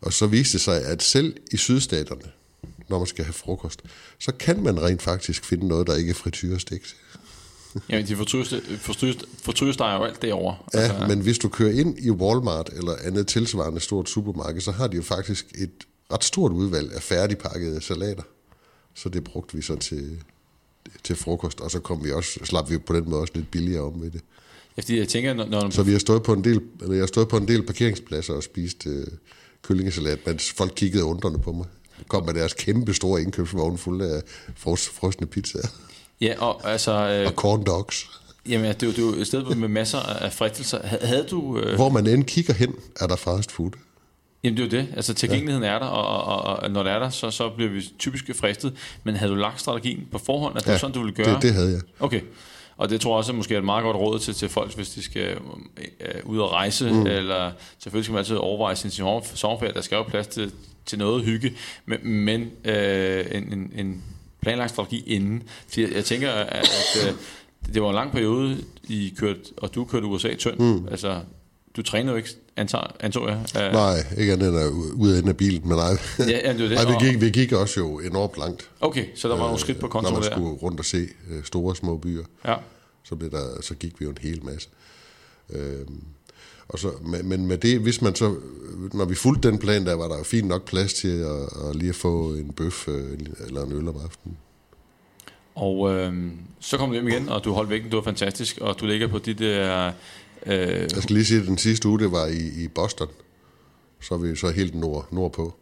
Og 0.01 0.12
så 0.12 0.26
viste 0.26 0.53
det 0.53 0.61
sig, 0.61 0.84
at 0.84 1.03
selv 1.03 1.36
i 1.53 1.57
sydstaterne, 1.57 2.30
når 2.89 2.99
man 2.99 3.07
skal 3.07 3.24
have 3.24 3.32
frokost, 3.32 3.82
så 4.18 4.32
kan 4.32 4.62
man 4.62 4.82
rent 4.82 5.03
faktisk 5.03 5.45
finde 5.45 5.68
noget, 5.68 5.86
der 5.86 5.97
ikke 5.97 6.11
er 6.11 6.14
frityrestegt. 6.14 6.97
Jamen, 7.89 8.07
de 8.07 8.16
fortrystesteger 8.16 9.97
jo 9.97 10.05
alt 10.05 10.22
derovre. 10.22 10.57
Ja, 10.74 10.78
altså. 10.78 11.07
men 11.09 11.20
hvis 11.20 11.39
du 11.39 11.49
kører 11.49 11.72
ind 11.72 11.99
i 11.99 12.11
Walmart 12.11 12.70
eller 12.72 12.93
andet 13.05 13.26
tilsvarende 13.26 13.80
stort 13.80 14.09
supermarked, 14.09 14.61
så 14.61 14.72
har 14.72 14.86
de 14.86 14.97
jo 14.97 15.03
faktisk 15.03 15.47
et 15.55 15.70
ret 16.12 16.24
stort 16.24 16.53
udvalg 16.53 16.93
af 16.93 17.03
færdigpakkede 17.03 17.80
salater. 17.80 18.22
Så 18.95 19.09
det 19.09 19.24
brugte 19.24 19.57
vi 19.57 19.62
så 19.62 19.76
til, 19.76 20.22
til 21.05 21.16
frokost, 21.16 21.61
og 21.61 21.70
så 21.70 21.80
kom 21.80 22.05
vi 22.05 22.12
også, 22.12 22.41
slap 22.45 22.70
vi 22.70 22.78
på 22.78 22.93
den 22.93 23.11
måde 23.11 23.20
også 23.20 23.32
lidt 23.36 23.51
billigere 23.51 23.82
om 23.82 23.93
med 23.93 24.11
det. 24.11 24.20
Ja, 24.76 24.82
fordi 24.82 24.99
jeg 24.99 25.09
tænker, 25.09 25.34
når, 25.34 25.47
når 25.47 25.70
Så 25.70 25.82
vi 25.82 25.93
har 25.93 25.99
stået 25.99 26.22
på 26.22 26.32
en 26.32 26.45
del, 26.45 26.61
eller 26.80 26.95
jeg 26.95 27.03
har 27.03 27.07
stået 27.07 27.28
på 27.28 27.36
en 27.36 27.49
del 27.49 27.62
parkeringspladser 27.62 28.34
og 28.34 28.43
spist 28.43 28.86
øh, 28.86 29.07
kyllingesalat, 29.62 30.18
mens 30.26 30.53
folk 30.53 30.72
kiggede 30.76 31.05
undrende 31.05 31.39
på 31.39 31.53
mig 31.53 31.66
kom 32.09 32.24
med 32.24 32.34
deres 32.34 32.55
kæmpe 32.55 32.94
store 32.94 33.22
indkøbsvogn 33.22 33.78
fuld 33.78 34.03
af 34.03 34.22
frosne 34.66 35.26
pizzaer. 35.26 35.68
Ja, 36.20 36.34
og 36.38 36.70
altså... 36.70 36.92
Øh, 36.92 37.26
og 37.26 37.32
corn 37.32 37.64
dogs. 37.64 38.11
Jamen, 38.49 38.74
det 38.74 38.99
er 38.99 39.03
jo 39.03 39.09
et 39.09 39.26
sted 39.26 39.55
med 39.55 39.68
masser 39.68 39.99
af 39.99 40.32
fristelser. 40.32 40.78
Havde 41.03 41.26
du... 41.30 41.59
Øh... 41.59 41.74
Hvor 41.74 41.88
man 41.88 42.07
end 42.07 42.24
kigger 42.24 42.55
hen, 42.55 42.74
er 43.01 43.07
der 43.07 43.16
fast 43.16 43.53
food. 43.53 43.70
Jamen 44.44 44.57
det 44.57 44.74
er 44.74 44.78
jo 44.78 44.84
det. 44.84 44.94
Altså 44.96 45.14
tilgængeligheden 45.14 45.64
ja. 45.64 45.70
er 45.74 45.78
der, 45.78 45.86
og, 45.86 46.38
og, 46.38 46.57
og 46.57 46.70
når 46.70 46.82
det 46.82 46.92
er 46.92 46.99
der, 46.99 47.11
så, 47.11 47.30
så 47.30 47.51
bliver 47.57 47.70
vi 47.70 47.84
typisk 47.99 48.30
fristet. 48.34 48.74
Men 49.05 49.16
havde 49.16 49.32
du 49.32 49.36
lagt 49.36 49.61
strategien 49.61 50.09
på 50.12 50.18
forhånd, 50.18 50.57
at 50.57 50.62
det 50.62 50.66
ja, 50.66 50.72
var 50.72 50.78
sådan, 50.78 50.94
du 50.94 51.01
ville 51.01 51.14
gøre? 51.14 51.34
det, 51.34 51.42
det 51.42 51.55
havde 51.55 51.70
jeg. 51.70 51.80
Okay. 52.01 52.20
Og 52.76 52.90
det 52.90 53.01
tror 53.01 53.11
jeg 53.11 53.18
også 53.18 53.32
måske 53.32 53.55
er 53.55 53.59
et 53.59 53.64
meget 53.64 53.82
godt 53.82 53.96
råd 53.96 54.18
til, 54.18 54.34
til 54.34 54.49
folk, 54.49 54.74
hvis 54.74 54.90
de 54.90 55.03
skal 55.03 55.38
øh, 56.01 56.20
ud 56.24 56.38
og 56.38 56.53
rejse, 56.53 56.90
mm. 56.90 57.07
eller 57.07 57.53
selvfølgelig 57.78 58.05
skal 58.05 58.12
man 58.12 58.18
altid 58.18 58.36
overveje 58.36 58.76
sin 58.76 58.90
sommerferie. 58.90 59.74
Der 59.74 59.80
skal 59.80 59.96
jo 59.96 60.03
plads 60.03 60.26
til, 60.26 60.53
til 60.89 60.99
noget 60.99 61.24
hygge, 61.24 61.53
men, 61.86 61.99
men 62.09 62.51
øh, 62.64 63.24
en, 63.30 63.53
en, 63.53 63.72
en 63.76 64.03
planlagt 64.43 64.70
strategi 64.70 65.05
inden. 65.07 65.43
For 65.68 65.80
jeg, 65.80 66.05
tænker, 66.05 66.30
at, 66.30 66.49
at 66.57 67.09
øh, 67.09 67.14
det 67.74 67.82
var 67.82 67.89
en 67.89 67.95
lang 67.95 68.12
periode, 68.12 68.64
I 68.89 69.14
kørte, 69.18 69.41
og 69.57 69.74
du 69.74 69.84
kørte 69.84 70.07
USA 70.07 70.34
tynd. 70.34 70.59
Mm. 70.59 70.89
Altså, 70.89 71.20
du 71.76 71.82
trænede 71.82 72.11
jo 72.11 72.16
ikke, 72.16 72.30
antager, 72.57 72.97
antog 73.01 73.28
jeg. 73.28 73.36
Uh, 73.55 73.72
Nej, 73.72 73.97
ikke 74.18 74.32
andet 74.32 74.49
end 74.49 74.59
ud 74.95 75.11
af 75.11 75.28
af 75.28 75.36
bilen, 75.36 75.68
men 75.68 75.76
nej. 75.76 75.91
Ja, 76.18 76.49
ja, 76.49 76.53
det 76.53 76.70
det. 76.70 76.70
nej 76.70 76.84
vi, 76.84 77.07
gik, 77.07 77.20
vi 77.20 77.30
gik 77.30 77.53
også 77.53 77.80
jo 77.80 77.99
enormt 77.99 78.39
langt. 78.39 78.70
Okay, 78.80 79.07
så 79.14 79.28
der 79.28 79.34
var 79.34 79.43
øh, 79.43 79.49
nogle 79.49 79.61
skridt 79.61 79.78
på 79.78 79.89
kontoen 79.89 80.14
der. 80.14 80.20
Når 80.20 80.30
man 80.30 80.39
skulle 80.39 80.62
rundt 80.62 80.80
og 80.80 80.84
se 80.84 81.09
øh, 81.30 81.45
store 81.45 81.76
små 81.76 81.97
byer, 81.97 82.24
ja. 82.47 82.55
så, 83.05 83.16
blev 83.16 83.30
der, 83.30 83.61
så 83.61 83.74
gik 83.74 84.01
vi 84.01 84.05
jo 84.05 84.11
en 84.11 84.18
hel 84.20 84.45
masse. 84.45 84.68
Øh, 85.51 85.86
og 86.69 86.79
så, 86.79 86.91
men, 87.25 87.47
med 87.47 87.59
det, 87.59 87.81
hvis 87.81 88.03
man 88.03 88.14
så, 88.14 88.37
når 88.93 89.05
vi 89.05 89.14
fulgte 89.14 89.51
den 89.51 89.59
plan, 89.59 89.87
der 89.87 89.95
var 89.95 90.09
der 90.09 90.23
fint 90.23 90.49
nok 90.49 90.64
plads 90.64 90.95
til 90.95 91.19
at, 91.19 91.69
at 91.69 91.77
lige 91.77 91.93
få 91.93 92.35
en 92.35 92.53
bøf 92.53 92.89
øh, 92.89 93.19
eller 93.47 93.64
en 93.64 93.73
øl 93.73 93.89
om 93.89 93.97
aftenen. 94.05 94.37
Og 95.55 95.95
øh, 95.95 96.33
så 96.61 96.77
kom 96.77 96.89
du 96.89 96.93
hjem 96.93 97.09
igen, 97.09 97.29
og 97.29 97.45
du 97.45 97.53
holdt 97.53 97.71
vægten, 97.71 97.91
du 97.91 97.97
var 97.97 98.05
fantastisk, 98.05 98.59
og 98.59 98.81
du 98.81 98.87
ligger 98.87 99.09
på 99.09 99.19
de 99.19 99.35
der... 99.35 99.93
Øh... 100.47 100.55
Jeg 100.69 101.03
skal 101.03 101.14
lige 101.14 101.25
sige, 101.25 101.41
at 101.41 101.47
den 101.47 101.59
sidste 101.59 101.89
uge, 101.89 101.99
det 101.99 102.12
var 102.12 102.27
i, 102.27 102.64
i 102.64 102.69
Boston. 102.69 103.09
Så 104.01 104.14
er 104.14 104.19
vi 104.19 104.37
så 104.37 104.51
helt 104.51 104.75
nord, 104.75 105.09
nordpå. 105.11 105.55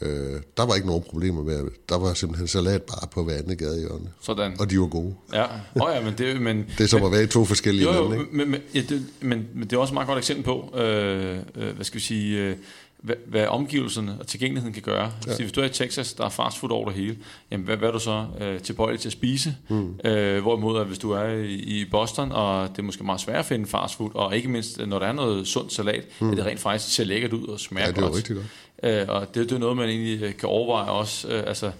Øh, 0.00 0.40
der 0.56 0.66
var 0.66 0.74
ikke 0.74 0.86
nogen 0.86 1.02
problemer 1.10 1.42
med 1.42 1.70
Der 1.88 1.98
var 1.98 2.14
simpelthen 2.14 2.48
salat 2.48 2.82
bare 2.82 3.08
på 3.10 3.24
hver 3.24 3.34
andet 3.34 3.58
gadehjørne. 3.58 4.08
Sådan. 4.20 4.60
Og 4.60 4.70
de 4.70 4.80
var 4.80 4.86
gode. 4.86 5.14
Ja, 5.32 5.44
oh, 5.74 5.94
ja 5.94 6.04
men 6.04 6.14
det... 6.18 6.40
Men, 6.40 6.66
det 6.78 6.84
er 6.84 6.88
som 6.88 7.04
at 7.04 7.12
være 7.12 7.22
i 7.22 7.26
to 7.26 7.44
forskellige 7.44 7.94
jo, 7.94 8.02
lande, 8.02 8.18
ikke? 8.18 8.36
Men, 8.36 8.50
men, 8.50 8.60
ja, 8.74 8.80
det, 8.88 9.06
men, 9.20 9.48
men 9.54 9.62
det 9.62 9.76
er 9.76 9.80
også 9.80 9.92
et 9.92 9.94
meget 9.94 10.08
godt 10.08 10.18
eksempel 10.18 10.44
på, 10.44 10.78
øh, 10.78 11.38
øh, 11.54 11.74
hvad 11.74 11.84
skal 11.84 11.98
vi 11.98 12.04
sige... 12.04 12.38
Øh, 12.38 12.56
hvad, 13.02 13.14
hvad 13.26 13.46
omgivelserne 13.46 14.16
og 14.20 14.26
tilgængeligheden 14.26 14.74
kan 14.74 14.82
gøre. 14.82 15.12
Ja. 15.26 15.32
Så 15.32 15.42
hvis 15.42 15.52
du 15.52 15.60
er 15.60 15.64
i 15.64 15.68
Texas, 15.68 16.12
der 16.12 16.24
er 16.24 16.28
fastfood 16.28 16.70
over 16.70 16.88
det 16.88 16.94
hele, 16.94 17.16
jamen 17.50 17.64
hvad, 17.64 17.76
hvad 17.76 17.88
er 17.88 17.92
du 17.92 17.98
så 17.98 18.26
øh, 18.40 18.60
tilbøjelig 18.60 19.00
til 19.00 19.08
at 19.08 19.12
spise? 19.12 19.56
Mm. 19.68 19.94
Øh, 20.04 20.42
hvorimod, 20.42 20.80
at 20.80 20.86
hvis 20.86 20.98
du 20.98 21.10
er 21.10 21.28
i, 21.28 21.54
i 21.54 21.84
Boston, 21.90 22.32
og 22.32 22.68
det 22.68 22.78
er 22.78 22.82
måske 22.82 23.04
meget 23.04 23.20
svært 23.20 23.38
at 23.38 23.44
finde 23.44 23.66
fastfood, 23.66 24.10
og 24.14 24.36
ikke 24.36 24.48
mindst, 24.48 24.86
når 24.86 24.98
der 24.98 25.06
er 25.06 25.12
noget 25.12 25.46
sundt 25.46 25.72
salat, 25.72 26.04
mm. 26.20 26.30
at 26.30 26.36
det 26.36 26.46
rent 26.46 26.60
faktisk 26.60 26.94
ser 26.94 27.04
lækkert 27.04 27.32
ud 27.32 27.46
og 27.46 27.60
smager 27.60 27.86
godt. 27.86 27.96
Ja, 27.96 28.02
det 28.02 28.12
er 28.12 28.16
rigtig 28.16 28.36
godt. 28.36 28.46
Øh, 28.82 29.04
og 29.08 29.34
det, 29.34 29.48
det 29.48 29.52
er 29.52 29.58
noget, 29.58 29.76
man 29.76 29.88
egentlig 29.88 30.22
øh, 30.22 30.36
kan 30.36 30.48
overveje 30.48 30.90
også, 30.90 31.28
øh, 31.28 31.42
altså 31.46 31.70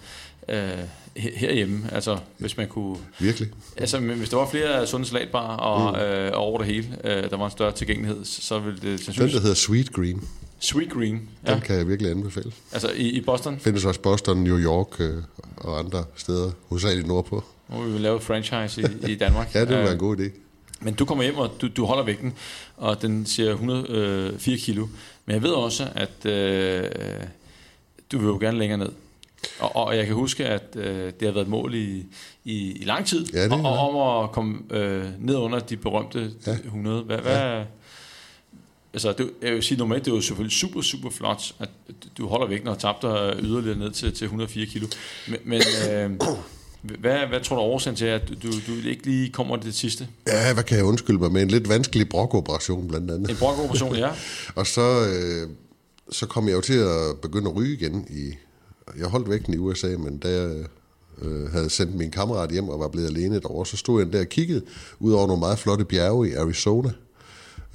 øh, 0.49 0.69
herhjemme, 1.15 1.89
altså 1.91 2.17
hvis 2.37 2.57
man 2.57 2.67
kunne... 2.67 2.97
Virkelig? 3.19 3.49
Altså 3.77 3.99
hvis 3.99 4.29
der 4.29 4.37
var 4.37 4.49
flere 4.49 4.87
sunde 4.87 5.05
salatbarer 5.05 5.57
og, 5.57 5.93
mm. 5.93 5.99
øh, 5.99 6.31
over 6.33 6.57
det 6.57 6.67
hele, 6.67 6.87
øh, 7.03 7.29
der 7.29 7.37
var 7.37 7.45
en 7.45 7.51
større 7.51 7.71
tilgængelighed, 7.71 8.25
så 8.25 8.59
ville 8.59 8.79
det 8.81 8.99
sandsynligvis... 8.99 9.17
Den, 9.17 9.37
der 9.37 9.41
hedder 9.41 9.55
Sweet 9.55 9.93
Green. 9.93 10.27
Sweet 10.59 10.89
Green, 10.89 11.29
ja. 11.47 11.53
Den 11.53 11.61
kan 11.61 11.77
jeg 11.77 11.87
virkelig 11.87 12.11
anbefale. 12.11 12.51
Altså 12.71 12.91
i, 12.95 13.09
i 13.09 13.21
Boston? 13.21 13.59
Findes 13.59 13.85
også 13.85 13.99
Boston, 13.99 14.37
New 14.37 14.57
York 14.57 15.01
øh, 15.01 15.23
og 15.57 15.79
andre 15.79 16.03
steder, 16.15 16.51
hovedsageligt 16.67 17.07
nordpå. 17.07 17.43
Nu 17.69 17.81
vil 17.81 17.93
vi 17.93 17.99
lave 17.99 18.19
franchise 18.19 18.81
i, 18.81 19.11
i 19.11 19.15
Danmark. 19.15 19.51
ja, 19.55 19.59
det 19.59 19.69
vil 19.69 19.77
være 19.77 19.91
en 19.91 19.97
god 19.97 20.17
idé. 20.17 20.29
Men 20.81 20.93
du 20.93 21.05
kommer 21.05 21.23
hjem, 21.23 21.37
og 21.37 21.51
du, 21.61 21.67
du 21.67 21.85
holder 21.85 22.03
vægten, 22.03 22.33
og 22.77 23.01
den 23.01 23.25
siger 23.25 23.51
104 23.51 24.53
øh, 24.53 24.59
kilo. 24.59 24.87
Men 25.29 25.33
jeg 25.33 25.43
ved 25.43 25.51
også, 25.51 25.87
at 25.95 26.25
øh, 26.25 26.83
du 28.11 28.17
vil 28.17 28.27
jo 28.27 28.37
gerne 28.37 28.57
længere 28.57 28.77
ned. 28.77 28.89
Og, 29.59 29.75
og 29.75 29.97
jeg 29.97 30.05
kan 30.05 30.15
huske, 30.15 30.45
at 30.45 30.75
øh, 30.75 31.13
det 31.19 31.27
har 31.27 31.31
været 31.31 31.43
et 31.43 31.49
mål 31.49 31.75
i, 31.75 32.05
i, 32.45 32.71
i 32.71 32.83
lang 32.83 33.05
tid, 33.05 33.25
ja, 33.33 33.43
det 33.43 33.51
og, 33.51 33.77
om 33.77 34.23
at 34.23 34.31
komme 34.31 34.59
øh, 34.69 35.05
ned 35.19 35.35
under 35.35 35.59
de 35.59 35.77
berømte 35.77 36.31
ja. 36.47 36.51
100. 36.51 37.03
Hvad, 37.03 37.17
hvad, 37.17 37.37
ja. 37.37 37.63
Altså, 38.93 39.13
det, 39.13 39.31
jeg 39.41 39.53
vil 39.53 39.63
sige 39.63 39.77
normalt, 39.77 40.05
det 40.05 40.11
er 40.11 40.15
jo 40.15 40.21
selvfølgelig 40.21 40.57
super, 40.57 40.81
super 40.81 41.09
flot, 41.09 41.55
at 41.59 41.69
du 42.17 42.27
holder 42.27 42.47
vægten 42.47 42.67
og 42.67 42.79
tabte 42.79 43.07
yderligere 43.39 43.77
ned 43.77 43.91
til, 43.91 44.13
til 44.13 44.25
104 44.25 44.65
kilo. 44.65 44.87
Men, 45.27 45.39
men 45.43 45.61
øh, 45.91 46.11
hvad, 46.81 47.27
hvad 47.27 47.41
tror 47.41 47.55
du 47.55 47.61
er 47.61 47.65
årsagen 47.65 47.95
til, 47.95 48.05
at 48.05 48.29
du, 48.43 48.47
du 48.67 48.87
ikke 48.87 49.05
lige 49.05 49.29
kommer 49.29 49.57
til 49.57 49.65
det 49.65 49.75
sidste? 49.75 50.07
Ja, 50.27 50.53
hvad 50.53 50.63
kan 50.63 50.77
jeg 50.77 50.85
undskylde 50.85 51.19
mig 51.19 51.31
med? 51.31 51.41
En 51.41 51.47
lidt 51.47 51.69
vanskelig 51.69 52.09
brokoperation 52.09 52.87
blandt 52.87 53.11
andet. 53.11 53.29
En 53.29 53.37
brokoperation, 53.37 53.95
ja. 53.95 54.09
og 54.55 54.67
så, 54.67 54.81
øh, 54.81 55.49
så 56.11 56.25
kom 56.25 56.47
jeg 56.47 56.53
jo 56.53 56.61
til 56.61 56.77
at 56.77 57.19
begynde 57.21 57.49
at 57.49 57.55
ryge 57.55 57.73
igen. 57.73 58.07
I, 58.09 58.33
jeg 58.99 59.07
holdt 59.07 59.29
vægten 59.29 59.53
i 59.53 59.57
USA, 59.57 59.87
men 59.87 60.17
da 60.17 60.29
jeg 60.29 60.65
øh, 61.21 61.51
havde 61.51 61.69
sendt 61.69 61.95
min 61.95 62.11
kammerat 62.11 62.51
hjem 62.51 62.69
og 62.69 62.79
var 62.79 62.87
blevet 62.87 63.07
alene 63.07 63.41
år, 63.45 63.63
så 63.63 63.77
stod 63.77 64.03
jeg 64.03 64.13
der 64.13 64.19
og 64.19 64.29
kiggede 64.29 64.61
ud 64.99 65.13
over 65.13 65.27
nogle 65.27 65.39
meget 65.39 65.59
flotte 65.59 65.85
bjerge 65.85 66.29
i 66.29 66.33
Arizona 66.33 66.91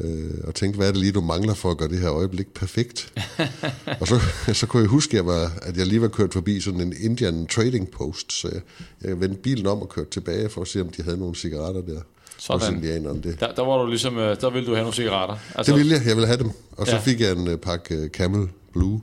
øh, 0.01 0.31
og 0.45 0.55
tænkte, 0.55 0.77
hvad 0.77 0.89
er 0.89 0.93
det 0.93 1.01
lige, 1.01 1.13
du 1.13 1.21
mangler 1.21 1.55
for 1.55 1.71
at 1.71 1.79
gøre 1.79 1.89
det 1.89 1.99
her 1.99 2.13
øjeblik 2.13 2.55
perfekt? 2.55 3.13
og 4.01 4.09
så, 4.09 4.21
så 4.53 4.67
kunne 4.67 4.81
jeg 4.81 4.89
huske, 4.89 5.11
at 5.11 5.15
jeg, 5.15 5.27
var, 5.27 5.53
at 5.63 5.77
jeg 5.77 5.87
lige 5.87 6.03
var 6.03 6.09
kørt 6.09 6.33
forbi 6.33 6.61
sådan 6.61 6.81
en 6.81 6.95
Indian 7.01 7.47
Trading 7.47 7.91
Post, 7.91 8.33
så 8.33 8.49
jeg, 8.53 8.61
jeg 9.09 9.21
vendte 9.21 9.37
bilen 9.37 9.67
om 9.67 9.83
og 9.83 9.89
kørte 9.89 10.11
tilbage 10.11 10.49
for 10.49 10.61
at 10.61 10.69
se, 10.69 10.81
om 10.81 10.89
de 10.89 11.03
havde 11.03 11.19
nogle 11.19 11.35
cigaretter 11.35 11.81
der. 11.81 12.01
Sådan. 12.39 12.83
Det. 12.83 13.41
Der, 13.41 13.55
der 13.55 13.65
var 13.65 13.83
du 13.83 13.87
ligesom, 13.87 14.19
øh, 14.19 14.41
der 14.41 14.51
ville 14.51 14.67
du 14.67 14.73
have 14.73 14.83
nogle 14.83 14.95
cigaretter. 14.95 15.37
Altså... 15.55 15.73
Det 15.73 15.79
ville 15.79 15.95
jeg, 15.95 16.07
jeg 16.07 16.17
ville 16.17 16.27
have 16.27 16.39
dem. 16.39 16.51
Og 16.73 16.87
så 16.87 16.93
ja. 16.93 17.01
fik 17.01 17.21
jeg 17.21 17.33
en 17.33 17.49
uh, 17.49 17.57
pakke 17.57 18.03
uh, 18.03 18.09
Camel 18.09 18.49
Blue. 18.73 19.01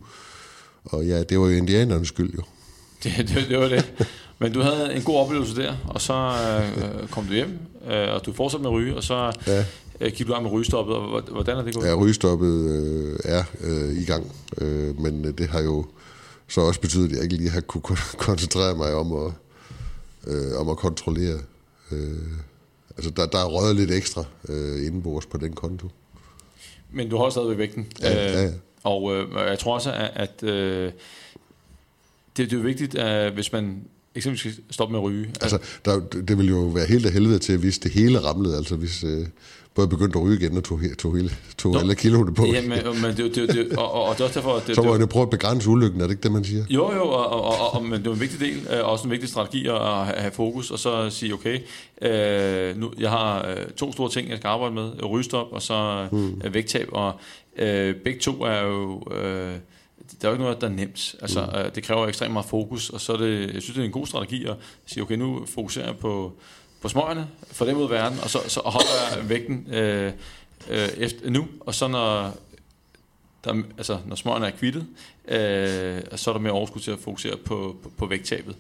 Og 0.84 1.06
ja, 1.06 1.24
det 1.24 1.40
var 1.40 1.48
jo 1.48 1.58
indianernes 1.58 2.08
skyld 2.08 2.34
jo. 2.34 2.42
Det, 3.04 3.14
det, 3.18 3.46
det 3.50 3.60
var 3.60 3.68
det. 3.68 4.08
Men 4.40 4.54
du 4.54 4.62
havde 4.62 4.94
en 4.94 5.02
god 5.02 5.16
oplevelse 5.16 5.56
der, 5.56 5.74
og 5.88 6.02
så 6.02 6.14
øh, 6.14 7.08
kom 7.08 7.26
du 7.26 7.34
hjem, 7.34 7.60
øh, 7.88 8.14
og 8.14 8.26
du 8.26 8.34
fortsatte 8.34 8.64
med 8.64 8.70
at 8.72 8.74
ryge, 8.74 8.96
og 8.96 9.04
så 9.04 9.34
ja. 9.48 9.66
Øh, 10.02 10.12
gik 10.12 10.28
du 10.28 10.34
af 10.34 10.42
med 10.42 10.52
rygestoppet, 10.52 10.96
og 10.96 11.22
hvordan 11.22 11.58
er 11.58 11.62
det 11.62 11.76
gået? 11.76 11.86
Ja, 11.86 11.96
rygestoppet 11.96 12.70
øh, 12.70 13.20
er 13.24 13.44
øh, 13.62 14.02
i 14.02 14.06
gang, 14.06 14.32
øh, 14.62 15.00
men 15.00 15.26
øh, 15.26 15.38
det 15.38 15.48
har 15.48 15.62
jo 15.62 15.86
så 16.48 16.62
også 16.62 16.82
betydet, 16.82 17.10
at 17.10 17.16
jeg 17.16 17.24
ikke 17.24 17.36
lige 17.36 17.50
har 17.50 17.62
kunne 17.62 17.98
koncentrere 18.28 18.76
mig 18.76 18.94
om 18.94 19.14
at, 19.14 19.32
øh, 20.28 20.60
om 20.60 20.70
at 20.70 20.78
kontrollere. 20.78 21.40
Øh, 21.92 22.18
altså, 22.98 23.12
der, 23.12 23.26
der 23.26 23.40
er 23.40 23.46
røget 23.46 23.76
lidt 23.76 23.92
ekstra 23.92 24.24
øh, 24.50 24.86
indenbords 24.86 25.26
på 25.26 25.38
den 25.38 25.54
konto. 25.54 25.88
Men 26.92 27.10
du 27.10 27.18
holder 27.18 27.32
stadigvæk 27.32 27.58
vægten. 27.58 27.88
Ja, 28.02 28.14
ja, 28.14 28.42
ja. 28.42 28.46
Øh, 28.46 28.54
og 28.84 29.16
øh, 29.16 29.28
jeg 29.36 29.60
tror 29.60 29.74
også, 29.74 29.92
at, 29.92 30.12
at 30.16 30.44
øh, 30.44 30.92
det, 32.38 32.52
det 32.52 32.54
er 32.54 32.58
jo 32.58 32.64
vigtigt, 32.64 32.96
at 32.96 33.34
hvis 33.34 33.52
man 33.52 33.84
eksempelvis 34.16 34.60
stoppe 34.70 34.92
med 34.92 35.00
at 35.00 35.04
ryge. 35.04 35.34
Altså, 35.42 35.60
der, 35.86 36.00
det 36.00 36.38
vil 36.38 36.48
jo 36.48 36.60
være 36.60 36.86
helt 36.86 37.06
af 37.06 37.12
helvede 37.12 37.40
til, 37.40 37.58
hvis 37.58 37.80
det 37.80 37.92
hele 37.92 38.20
ramlede, 38.20 38.58
altså 38.58 38.76
hvis 38.76 39.04
øh, 39.04 39.28
både 39.76 39.88
begyndte 39.88 40.20
at 40.20 40.26
ryge 40.26 40.38
igen 40.40 40.58
og 40.58 40.64
tog, 40.64 40.80
tog, 40.98 41.16
hele, 41.16 41.32
tog 41.58 41.74
Nå, 41.74 41.80
alle 41.80 41.96
kiloene 41.96 42.34
på. 42.34 42.46
Ja, 42.46 42.62
men, 42.62 43.02
men 43.02 43.18
det, 43.18 43.36
det, 43.36 43.50
det, 43.50 43.78
og, 43.78 43.94
og, 43.94 44.04
og 44.04 44.14
det 44.14 44.22
er 44.22 44.26
også 44.26 44.40
derfor... 44.40 44.60
Det, 44.68 44.76
så 44.76 44.82
må 44.82 44.92
man 44.92 45.00
jo 45.00 45.06
prøve 45.06 45.24
at 45.24 45.30
begrænse 45.30 45.70
ulykken, 45.70 46.02
er 46.02 46.06
det 46.06 46.12
ikke 46.12 46.24
det, 46.24 46.32
man 46.32 46.44
siger? 46.44 46.66
Jo, 46.70 46.94
jo, 46.94 47.04
og, 47.04 47.28
og, 47.30 47.44
og, 47.44 47.74
og, 47.74 47.84
men 47.84 48.00
det 48.00 48.08
er 48.08 48.14
en 48.14 48.20
vigtig 48.20 48.40
del, 48.40 48.70
og 48.70 48.92
også 48.92 49.06
en 49.06 49.12
vigtig 49.12 49.30
strategi 49.30 49.68
at 49.68 50.06
have 50.06 50.32
fokus, 50.32 50.72
og 50.72 50.80
så 50.80 51.10
sige, 51.10 51.34
okay, 51.34 51.60
øh, 52.02 52.78
nu, 52.78 52.94
jeg 53.00 53.10
har 53.10 53.48
øh, 53.48 53.66
to 53.78 53.92
store 53.92 54.10
ting, 54.10 54.30
jeg 54.30 54.38
skal 54.38 54.48
arbejde 54.48 54.76
med, 54.76 55.04
rygestop 55.04 55.48
og 55.52 55.62
så 55.62 56.08
hmm. 56.12 56.42
øh, 56.46 56.54
vægttab, 56.54 56.90
og 56.92 57.14
øh, 57.58 57.96
begge 57.96 58.20
to 58.20 58.42
er 58.42 58.62
jo... 58.62 59.04
Øh, 59.12 59.56
der 60.22 60.28
er 60.28 60.32
jo 60.32 60.34
ikke 60.34 60.44
noget, 60.44 60.62
der 60.62 60.68
er 60.68 60.72
nemt. 60.72 61.16
Altså, 61.22 61.46
mm. 61.46 61.60
øh, 61.60 61.76
det 61.76 61.84
kræver 61.84 62.08
ekstremt 62.08 62.34
meget 62.34 62.46
fokus, 62.46 62.90
og 62.90 63.02
så 63.02 63.14
er 63.14 63.18
det, 63.18 63.54
jeg 63.54 63.62
synes, 63.62 63.76
det 63.76 63.82
er 63.82 63.86
en 63.86 63.92
god 63.92 64.08
strategi 64.08 64.46
at 64.46 64.56
sige, 64.86 65.04
okay, 65.04 65.16
nu 65.16 65.46
fokuserer 65.46 65.86
jeg 65.86 65.98
på, 65.98 66.34
på 66.82 66.90
smøgerne, 66.90 67.28
for 67.52 67.66
dem 67.66 67.78
ud 67.78 67.84
af 67.84 67.90
verden, 67.90 68.20
og 68.24 68.30
så, 68.30 68.40
så 68.48 68.60
holder 68.60 69.18
jeg 69.18 69.30
vægten 69.30 69.74
øh, 69.74 70.14
øh, 70.70 70.90
efter, 70.98 71.30
nu, 71.30 71.48
og 71.60 71.76
så 71.76 71.88
når, 71.88 72.38
der, 73.44 73.64
altså, 73.78 74.00
når 74.06 74.16
smøgerne 74.16 74.48
er 74.48 74.52
kvittet, 74.52 74.88
øh, 75.28 76.02
så 76.16 76.32
er 76.32 76.34
der 76.34 76.40
mere 76.40 76.54
overskud 76.54 76.82
til 76.82 76.92
at 76.92 77.00
fokusere 77.00 77.38
på, 77.38 77.76
på, 77.84 77.92
på 77.98 78.06
vægttabet. 78.06 78.56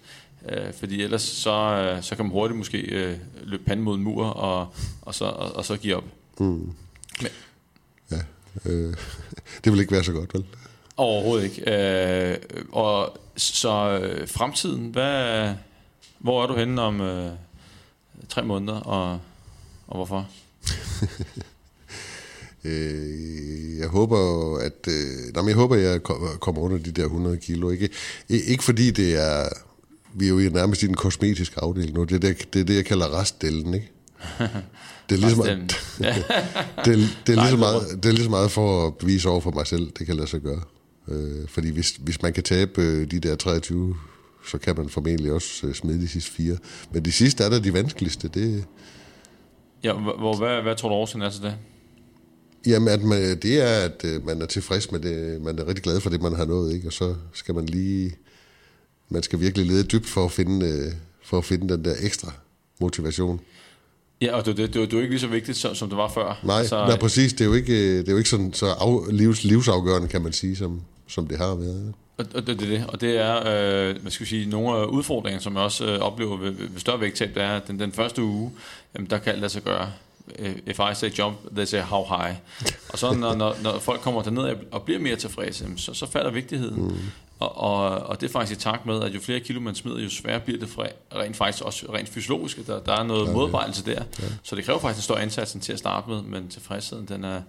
Øh, 0.50 0.74
fordi 0.74 1.02
ellers 1.04 1.22
så, 1.22 1.52
øh, 1.52 2.04
så 2.04 2.16
kan 2.16 2.26
man 2.26 2.32
hurtigt 2.32 2.58
måske 2.58 2.78
øh, 2.78 3.18
løbe 3.44 3.64
panden 3.64 3.86
mod 3.86 3.96
en 3.96 4.04
mur, 4.04 4.26
og, 4.26 4.74
og, 5.02 5.16
så, 5.16 5.26
og, 5.26 5.56
og 5.56 5.66
så 5.66 5.78
give 5.78 5.96
op. 5.96 6.04
Mm. 6.40 6.74
Men, 7.22 7.32
ja, 8.12 8.18
øh, 8.66 8.94
det 9.64 9.72
vil 9.72 9.80
ikke 9.80 9.92
være 9.92 10.04
så 10.04 10.12
godt, 10.12 10.34
vel? 10.34 10.46
Overhovedet 10.98 11.44
ikke. 11.44 11.72
Øh, 11.72 12.38
og 12.72 13.18
så 13.36 14.00
øh, 14.02 14.28
fremtiden, 14.28 14.90
hvad, 14.90 15.54
hvor 16.20 16.44
er 16.44 16.48
du 16.48 16.56
henne 16.56 16.82
om 16.82 17.02
øh, 17.02 17.32
tre 18.30 18.46
måneder, 18.46 18.74
og, 18.74 19.20
og 19.88 19.96
hvorfor? 19.96 20.28
øh, 22.66 23.80
jeg 23.80 23.88
håber, 23.88 24.58
at 24.58 24.88
øh, 24.88 25.34
nej, 25.34 25.48
jeg 25.48 25.56
håber, 25.56 25.76
at 25.76 25.82
jeg 25.82 26.04
kommer 26.40 26.62
under 26.62 26.78
de 26.78 26.92
der 26.92 27.04
100 27.04 27.38
kilo. 27.38 27.70
Ikke, 27.70 27.90
ikke 28.30 28.64
fordi 28.64 28.92
det 28.92 29.16
er, 29.16 29.50
vi 30.14 30.26
er 30.26 30.30
jo 30.30 30.50
nærmest 30.50 30.84
i 30.84 30.88
den 30.88 30.96
kosmetiske 30.96 31.60
afdeling 31.60 31.94
nu. 31.94 32.04
Det 32.04 32.16
er 32.16 32.20
det, 32.20 32.54
det, 32.54 32.62
er 32.62 32.66
det 32.66 32.76
jeg 32.76 32.86
kalder 32.86 33.20
restdelen, 33.20 33.74
ikke? 33.74 33.92
Det 35.10 35.18
er 35.18 35.22
lige 35.22 35.32
så 35.32 35.38
meget, 35.38 35.60
det, 36.86 37.18
det, 37.28 37.38
er 37.38 37.42
lige 37.42 37.50
så 37.50 37.58
meget, 37.58 38.04
det 38.04 38.10
er 38.10 38.14
lige 38.14 38.24
så 38.24 38.30
meget 38.30 38.52
for 38.52 38.88
at 38.88 38.98
bevise 38.98 39.30
over 39.30 39.42
for 39.42 39.52
mig 39.52 39.68
selv, 39.68 39.92
det 40.00 40.08
kan 40.08 40.16
lade 40.16 40.28
sig 40.28 40.42
gøre. 40.42 40.62
Øh, 41.08 41.48
fordi 41.48 41.70
hvis, 41.70 41.96
hvis 42.00 42.22
man 42.22 42.34
kan 42.34 42.44
tabe 42.44 42.82
øh, 42.82 43.12
de 43.12 43.20
der 43.20 43.36
23, 43.36 43.96
så 44.46 44.58
kan 44.58 44.78
man 44.78 44.89
formentlig 44.89 45.32
også 45.32 45.68
øh, 45.68 45.74
smide 45.74 46.02
de 46.02 46.08
sidste 46.08 46.32
fire. 46.32 46.58
Men 46.92 47.06
de 47.06 47.12
sidste 47.12 47.44
er 47.44 47.50
der 47.50 47.60
de 47.60 47.74
vanskeligste. 47.74 48.28
Det, 48.28 48.66
ja, 49.84 49.94
hvor, 49.94 50.38
hvad, 50.38 50.62
hvad 50.62 50.76
tror 50.76 50.89
du 50.89 50.96
årsagen 50.96 51.22
er 51.22 51.30
til 51.30 51.42
det? 51.42 51.56
Jamen, 52.68 52.88
at 52.88 53.04
man, 53.04 53.39
det 53.42 53.62
er, 53.62 53.86
at 53.86 54.06
øh, 54.06 54.26
man 54.26 54.42
er 54.42 54.46
tilfreds 54.46 54.92
med 54.92 55.00
det. 55.00 55.42
Man 55.42 55.60
er 55.60 55.68
rigtig 55.68 55.84
glad 55.84 56.00
for 56.00 56.10
det, 56.10 56.22
man 56.22 56.36
har 56.36 56.46
nået. 56.46 56.74
Ikke? 56.74 56.88
Og 56.88 56.94
så 56.94 57.16
skal 57.34 57.56
man 57.56 57.66
lige... 57.66 58.16
Man 59.10 59.24
skal 59.24 59.39
virkelig 59.39 59.68
lede 59.68 59.84
dybt 59.84 60.06
for 60.06 60.26
at 60.26 60.32
finde, 60.32 60.66
øh, 60.66 60.92
for 61.24 61.38
at 61.38 61.46
finde 61.46 61.70
den 61.74 61.86
der 61.86 61.96
ekstra 62.02 62.32
motivation. 62.80 63.39
Ja, 64.22 64.36
og 64.36 64.46
det, 64.46 64.58
det, 64.58 64.74
det, 64.74 64.76
det 64.76 64.94
er 64.94 64.98
jo 64.98 65.02
ikke 65.02 65.10
lige 65.10 65.20
så 65.20 65.28
vigtigt, 65.28 65.58
som, 65.58 65.76
som 65.76 65.89
det 65.89 65.98
var 65.98 66.10
før. 66.10 66.39
Nej, 66.44 66.66
så, 66.66 66.76
nej, 66.76 66.98
præcis. 66.98 67.34
Det 67.34 67.42
er 67.42 67.46
jo 67.46 67.54
ikke, 67.54 67.98
det 67.98 68.08
er 68.08 68.12
jo 68.12 68.18
ikke 68.18 68.30
sådan, 68.30 68.54
så 68.54 68.66
af, 68.66 69.18
livs, 69.18 69.44
livsafgørende, 69.44 70.08
kan 70.08 70.22
man 70.22 70.34
sige, 70.34 70.56
som, 70.56 70.82
som 71.08 71.28
det 71.28 71.38
har 71.38 71.56
været. 71.56 71.94
Og, 72.22 72.28
og 72.36 72.48
det, 72.48 72.60
det, 72.60 72.68
det, 72.70 72.86
og 72.88 73.02
det 73.02 73.18
er, 73.18 73.38
øh, 73.38 74.02
hvad 74.02 74.12
skal 74.12 74.24
vi 74.24 74.30
sige, 74.30 74.50
nogle 74.50 74.78
af 74.78 74.86
udfordringerne, 74.86 75.44
som 75.44 75.56
jeg 75.56 75.64
også 75.64 75.86
øh, 75.86 76.00
oplever 76.00 76.38
ved, 76.38 76.52
ved 76.52 76.80
større 76.80 77.02
vægttab, 77.02 77.36
det 77.36 77.44
er, 77.44 77.56
at 77.56 77.68
den, 77.68 77.80
den 77.80 77.92
første 77.92 78.24
uge, 78.24 78.52
jamen, 78.96 79.10
der 79.10 79.18
kan 79.18 79.34
alt 79.34 79.42
lade 79.42 79.52
sig 79.52 79.64
gøre. 79.64 79.92
Øh, 80.40 80.56
if 80.68 80.80
I 80.92 80.96
say 80.96 81.10
jump, 81.10 81.38
they 81.56 81.66
say 81.66 81.82
how 81.82 82.06
high. 82.06 82.36
Og 82.90 83.00
så 83.00 83.14
når, 83.14 83.36
når, 83.36 83.56
når 83.64 83.80
folk 83.80 84.02
kommer 84.02 84.22
derned 84.22 84.56
og 84.72 84.84
bliver 84.84 85.00
mere 85.00 85.16
tilfredse, 85.16 85.68
så, 85.78 85.94
så 85.94 86.12
falder 86.12 86.32
vigtigheden. 86.32 86.82
Mm. 86.82 86.98
Og, 87.40 87.58
og, 87.58 87.90
og 87.90 88.22
det 88.22 88.28
er 88.28 88.32
faktisk 88.32 88.60
i 88.60 88.62
takt 88.62 88.86
med, 88.86 89.04
at 89.04 89.16
jo 89.16 89.20
flere 89.20 89.40
kilo 89.40 89.60
man 89.60 89.76
smider, 89.76 90.00
jo 90.00 90.10
sværere 90.10 90.40
bliver 90.40 90.60
det 90.60 90.70
for, 90.70 90.88
rent 91.16 91.38
faktisk 91.38 91.64
også 91.64 91.86
rent 91.94 92.10
fysiologisk. 92.10 92.68
Der, 92.68 92.80
der 92.80 92.94
er 92.94 93.04
noget 93.04 93.28
ja, 93.28 93.32
modarbejdelse 93.32 93.86
der. 93.86 94.04
Ja. 94.20 94.26
Så 94.44 94.56
det 94.56 94.66
kræver 94.66 94.80
faktisk 94.80 95.00
en 95.00 95.04
stor 95.04 95.18
indsats 95.18 95.58
til 95.62 95.74
at 95.74 95.80
starte 95.80 96.10
med, 96.10 96.22
men 96.22 96.50
tilfredsheden, 96.50 97.06
den 97.06 97.24
er, 97.24 97.42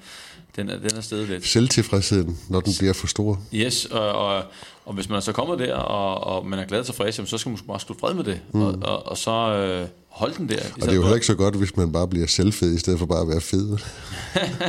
den 0.57 0.69
er, 0.69 0.79
den 0.79 0.97
er 0.97 1.01
stedet 1.01 1.29
lidt. 1.29 1.47
Selvtilfredsheden, 1.47 2.39
når 2.49 2.61
den 2.61 2.73
bliver 2.79 2.93
for 2.93 3.07
stor. 3.07 3.43
Yes, 3.55 3.85
og, 3.85 4.13
og, 4.13 4.45
og 4.85 4.95
hvis 4.95 5.09
man 5.09 5.17
er 5.17 5.21
så 5.21 5.33
kommet 5.33 5.59
der, 5.59 5.75
og, 5.75 6.37
og 6.37 6.47
man 6.47 6.59
er 6.59 6.65
glad 6.65 6.81
og 6.81 6.87
tilfreds, 6.87 7.29
så 7.29 7.39
skal 7.39 7.51
man 7.51 7.59
bare 7.67 7.81
slutte 7.81 8.01
fred 8.01 8.15
med 8.15 8.25
det, 8.25 8.41
mm. 8.55 8.63
og, 8.63 8.79
og, 8.83 9.07
og 9.07 9.19
så 9.19 9.31
øh, 9.31 9.89
holde 10.09 10.35
den 10.35 10.49
der. 10.49 10.63
Og 10.75 10.81
det 10.81 10.89
er 10.89 10.95
jo 10.95 11.03
heller 11.03 11.15
ikke 11.15 11.27
så 11.27 11.35
godt, 11.35 11.57
hvis 11.57 11.77
man 11.77 11.93
bare 11.93 12.09
bliver 12.09 12.27
selvfed, 12.27 12.75
i 12.75 12.79
stedet 12.79 12.99
for 12.99 13.07
bare 13.07 13.21
at 13.21 13.29
være 13.29 13.41
fed. 13.41 13.79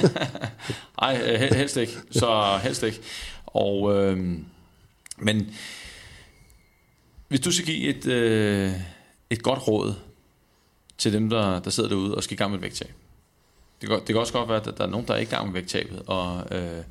Nej, 1.01 1.38
helst 1.53 1.77
ikke. 1.77 1.93
Så 2.11 2.59
helst 2.63 2.84
ikke. 2.84 2.99
Og... 3.45 3.95
Øh, 3.95 4.38
men 5.17 5.47
hvis 7.27 7.39
du 7.39 7.51
skal 7.51 7.65
give 7.65 7.84
et, 7.84 8.05
øh, 8.05 8.71
et 9.29 9.43
godt 9.43 9.67
råd 9.67 9.93
til 10.97 11.13
dem, 11.13 11.29
der, 11.29 11.59
der 11.59 11.69
sidder 11.69 11.89
derude 11.89 12.15
og 12.15 12.23
skal 12.23 12.34
i 12.34 12.38
gang 12.38 12.51
med 12.51 12.59
vægttab. 12.59 12.91
Det 13.84 13.89
kan, 13.89 13.99
det 13.99 14.07
kan 14.07 14.17
også 14.17 14.34
godt 14.34 14.49
være, 14.49 14.57
at 14.57 14.77
der 14.77 14.84
er 14.84 14.89
nogen, 14.89 15.07
der 15.07 15.13
er 15.13 15.19
i 15.19 15.25
gang 15.25 15.45
med 15.45 15.53
vægttabet, 15.53 16.01
og, 16.07 16.57
øh, 16.57 16.84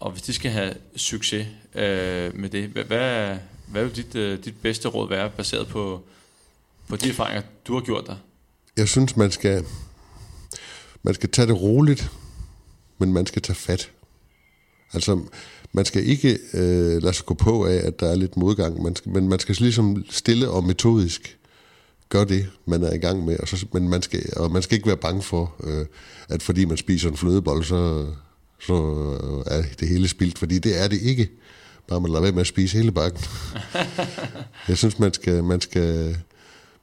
og 0.00 0.10
hvis 0.10 0.22
de 0.22 0.32
skal 0.32 0.50
have 0.50 0.74
succes 0.96 1.46
øh, 1.74 2.36
med 2.36 2.48
det, 2.48 2.68
hvad, 2.68 2.84
hvad, 2.84 3.36
hvad 3.66 3.84
vil 3.84 3.96
dit, 3.96 4.14
øh, 4.14 4.44
dit 4.44 4.54
bedste 4.62 4.88
råd 4.88 5.08
være, 5.08 5.30
baseret 5.30 5.68
på, 5.68 6.02
på 6.88 6.96
de 6.96 7.08
erfaringer, 7.08 7.42
du 7.66 7.74
har 7.74 7.80
gjort 7.80 8.06
dig? 8.06 8.16
Jeg 8.76 8.88
synes, 8.88 9.16
man 9.16 9.30
skal, 9.30 9.64
man 11.02 11.14
skal 11.14 11.30
tage 11.30 11.48
det 11.48 11.60
roligt, 11.60 12.10
men 12.98 13.12
man 13.12 13.26
skal 13.26 13.42
tage 13.42 13.56
fat. 13.56 13.90
Altså, 14.92 15.20
man 15.72 15.84
skal 15.84 16.08
ikke 16.08 16.38
øh, 16.54 17.02
lade 17.02 17.12
sig 17.12 17.26
gå 17.26 17.34
på 17.34 17.66
af, 17.66 17.76
at 17.86 18.00
der 18.00 18.10
er 18.10 18.14
lidt 18.14 18.36
modgang, 18.36 18.82
man 18.82 18.96
skal, 18.96 19.12
men 19.12 19.28
man 19.28 19.38
skal 19.38 19.56
ligesom 19.58 20.04
stille 20.10 20.50
og 20.50 20.64
metodisk 20.64 21.38
gøre 22.10 22.24
det, 22.24 22.50
man 22.66 22.82
er 22.82 22.92
i 22.92 22.98
gang 22.98 23.24
med, 23.24 23.36
og, 23.40 23.48
så, 23.48 23.66
men 23.72 23.88
man 23.88 24.02
skal, 24.02 24.22
og 24.36 24.50
man 24.50 24.62
skal 24.62 24.74
ikke 24.74 24.86
være 24.86 24.96
bange 24.96 25.22
for, 25.22 25.54
øh, 25.64 25.86
at 26.28 26.42
fordi 26.42 26.64
man 26.64 26.76
spiser 26.76 27.10
en 27.10 27.16
flødebold, 27.16 27.64
så, 27.64 28.06
så 28.60 28.74
er 29.46 29.62
det 29.80 29.88
hele 29.88 30.08
spildt, 30.08 30.38
fordi 30.38 30.58
det 30.58 30.82
er 30.82 30.88
det 30.88 31.02
ikke. 31.02 31.28
Bare 31.88 32.00
man 32.00 32.10
lader 32.10 32.22
være 32.22 32.32
med 32.32 32.40
at 32.40 32.46
spise 32.46 32.76
hele 32.76 32.92
bakken. 32.92 33.24
Jeg 34.68 34.78
synes, 34.78 34.98
man 34.98 35.14
skal, 35.14 35.44
man 35.44 35.60
skal, 35.60 36.16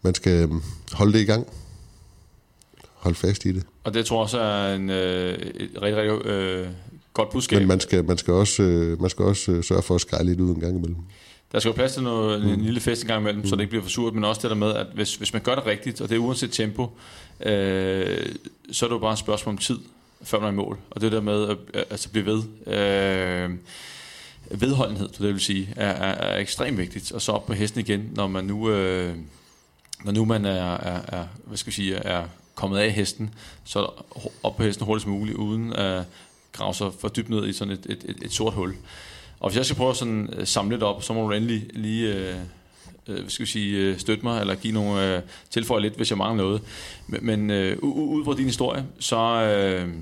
man 0.02 0.16
skal 0.16 0.50
holde 0.92 1.14
det 1.14 1.20
i 1.20 1.26
gang. 1.26 1.48
Hold 2.94 3.16
fast 3.16 3.46
i 3.46 3.52
det. 3.52 3.64
Og 3.84 3.94
det 3.94 4.06
tror 4.06 4.18
jeg 4.18 4.22
også 4.22 4.40
er 4.40 4.76
en 4.76 4.90
øh, 4.90 5.34
et 5.34 5.82
rigtig, 5.82 5.98
rigtig 5.98 6.32
øh, 6.32 6.68
Godt 7.18 7.30
budskab. 7.30 7.60
Men 7.60 7.68
man 7.68 7.80
skal, 7.80 8.06
man 8.06 8.18
skal 8.18 8.34
også, 8.34 8.64
øh, 8.64 9.02
man 9.02 9.10
skal 9.10 9.26
også 9.26 9.52
øh, 9.52 9.64
sørge 9.64 9.82
for 9.82 9.96
at 9.96 10.02
skære 10.02 10.24
lidt 10.24 10.40
ud 10.40 10.56
en 10.56 10.62
gang 10.62 10.76
imellem. 10.76 10.98
Der 11.58 11.62
skal 11.62 11.70
jo 11.70 11.76
plads 11.76 11.94
til 11.94 12.04
noget, 12.04 12.42
mm. 12.42 12.50
en 12.50 12.62
lille 12.62 12.80
fest 12.80 13.02
en 13.02 13.08
gang 13.08 13.22
imellem, 13.22 13.42
mm. 13.42 13.48
så 13.48 13.56
det 13.56 13.62
ikke 13.62 13.70
bliver 13.70 13.84
for 13.84 13.90
surt, 13.90 14.14
men 14.14 14.24
også 14.24 14.42
det 14.42 14.50
der 14.50 14.56
med, 14.56 14.74
at 14.74 14.88
hvis, 14.94 15.16
hvis 15.16 15.34
man 15.34 15.42
gør 15.42 15.56
det 15.56 15.66
rigtigt, 15.66 16.02
og 16.02 16.10
det 16.10 16.16
er 16.16 16.20
uanset 16.20 16.52
tempo, 16.52 16.92
øh, 17.40 18.36
så 18.72 18.86
er 18.86 18.90
det 18.90 18.94
jo 18.94 19.00
bare 19.00 19.14
et 19.14 19.20
spørgsmål 19.20 19.54
om 19.54 19.58
tid, 19.58 19.80
før 20.22 20.40
man 20.40 20.48
er 20.48 20.52
i 20.52 20.56
mål. 20.56 20.78
Og 20.90 21.02
det 21.02 21.12
der 21.12 21.22
med 21.22 21.50
at 21.50 21.86
altså 21.90 22.10
blive 22.10 22.26
ved. 22.26 22.44
Øh, 22.74 23.50
vedholdenhed, 24.60 25.08
det 25.08 25.20
vil 25.20 25.40
sige, 25.40 25.74
er, 25.76 25.90
er, 25.90 26.32
er 26.32 26.38
ekstremt 26.38 26.78
vigtigt. 26.78 27.12
Og 27.12 27.22
så 27.22 27.32
op 27.32 27.46
på 27.46 27.54
hesten 27.54 27.80
igen, 27.80 28.12
når 28.16 28.28
man 28.28 28.46
nu, 28.46 28.70
øh, 28.70 29.16
når 30.04 30.12
nu 30.12 30.26
man 30.26 30.46
er, 30.46 30.74
er, 30.74 31.02
er, 31.08 31.26
hvad 31.46 31.58
skal 31.58 31.72
vi 31.72 31.76
sige, 31.76 31.96
er 31.96 32.26
kommet 32.56 32.80
af 32.80 32.92
hesten, 32.92 33.34
så 33.64 33.90
op 34.44 34.58
på 34.58 34.64
hesten 34.64 34.86
hurtigst 34.86 35.08
muligt, 35.08 35.38
uden 35.38 35.74
at 35.74 36.04
grave 36.52 36.74
sig 36.74 36.92
for 37.00 37.08
dybt 37.08 37.30
ned 37.30 37.48
i 37.48 37.54
sådan 37.54 37.74
et, 37.74 37.86
et, 37.90 38.06
et, 38.06 38.18
et 38.22 38.32
sort 38.32 38.54
hul. 38.54 38.76
Og 39.40 39.50
hvis 39.50 39.58
jeg 39.58 39.66
skal 39.66 39.78
prøve 39.78 39.90
at 39.90 39.98
sådan, 39.98 40.30
uh, 40.38 40.46
samle 40.46 40.76
lidt 40.76 40.84
op, 40.84 41.04
så 41.04 41.14
må 41.14 41.28
du 41.28 41.32
endelig 41.32 41.70
lige 41.74 42.34
uh, 43.08 43.16
uh, 43.16 43.24
skal 43.28 43.46
vi 43.46 43.52
sige, 43.52 43.92
uh, 43.92 43.98
støtte 43.98 44.24
mig, 44.24 44.42
eller 44.42 44.56
give 44.56 44.74
nogle 44.74 45.18
uh, 45.18 45.24
tilføje 45.50 45.82
lidt, 45.82 45.96
hvis 45.96 46.10
jeg 46.10 46.18
mangler 46.18 46.44
noget. 46.44 46.62
Men, 47.08 47.26
men 47.26 47.50
uh, 47.50 47.90
ud 47.90 48.26
fra 48.26 48.36
din 48.36 48.46
historie, 48.46 48.86
så, 49.00 49.18
uh, 49.86 49.94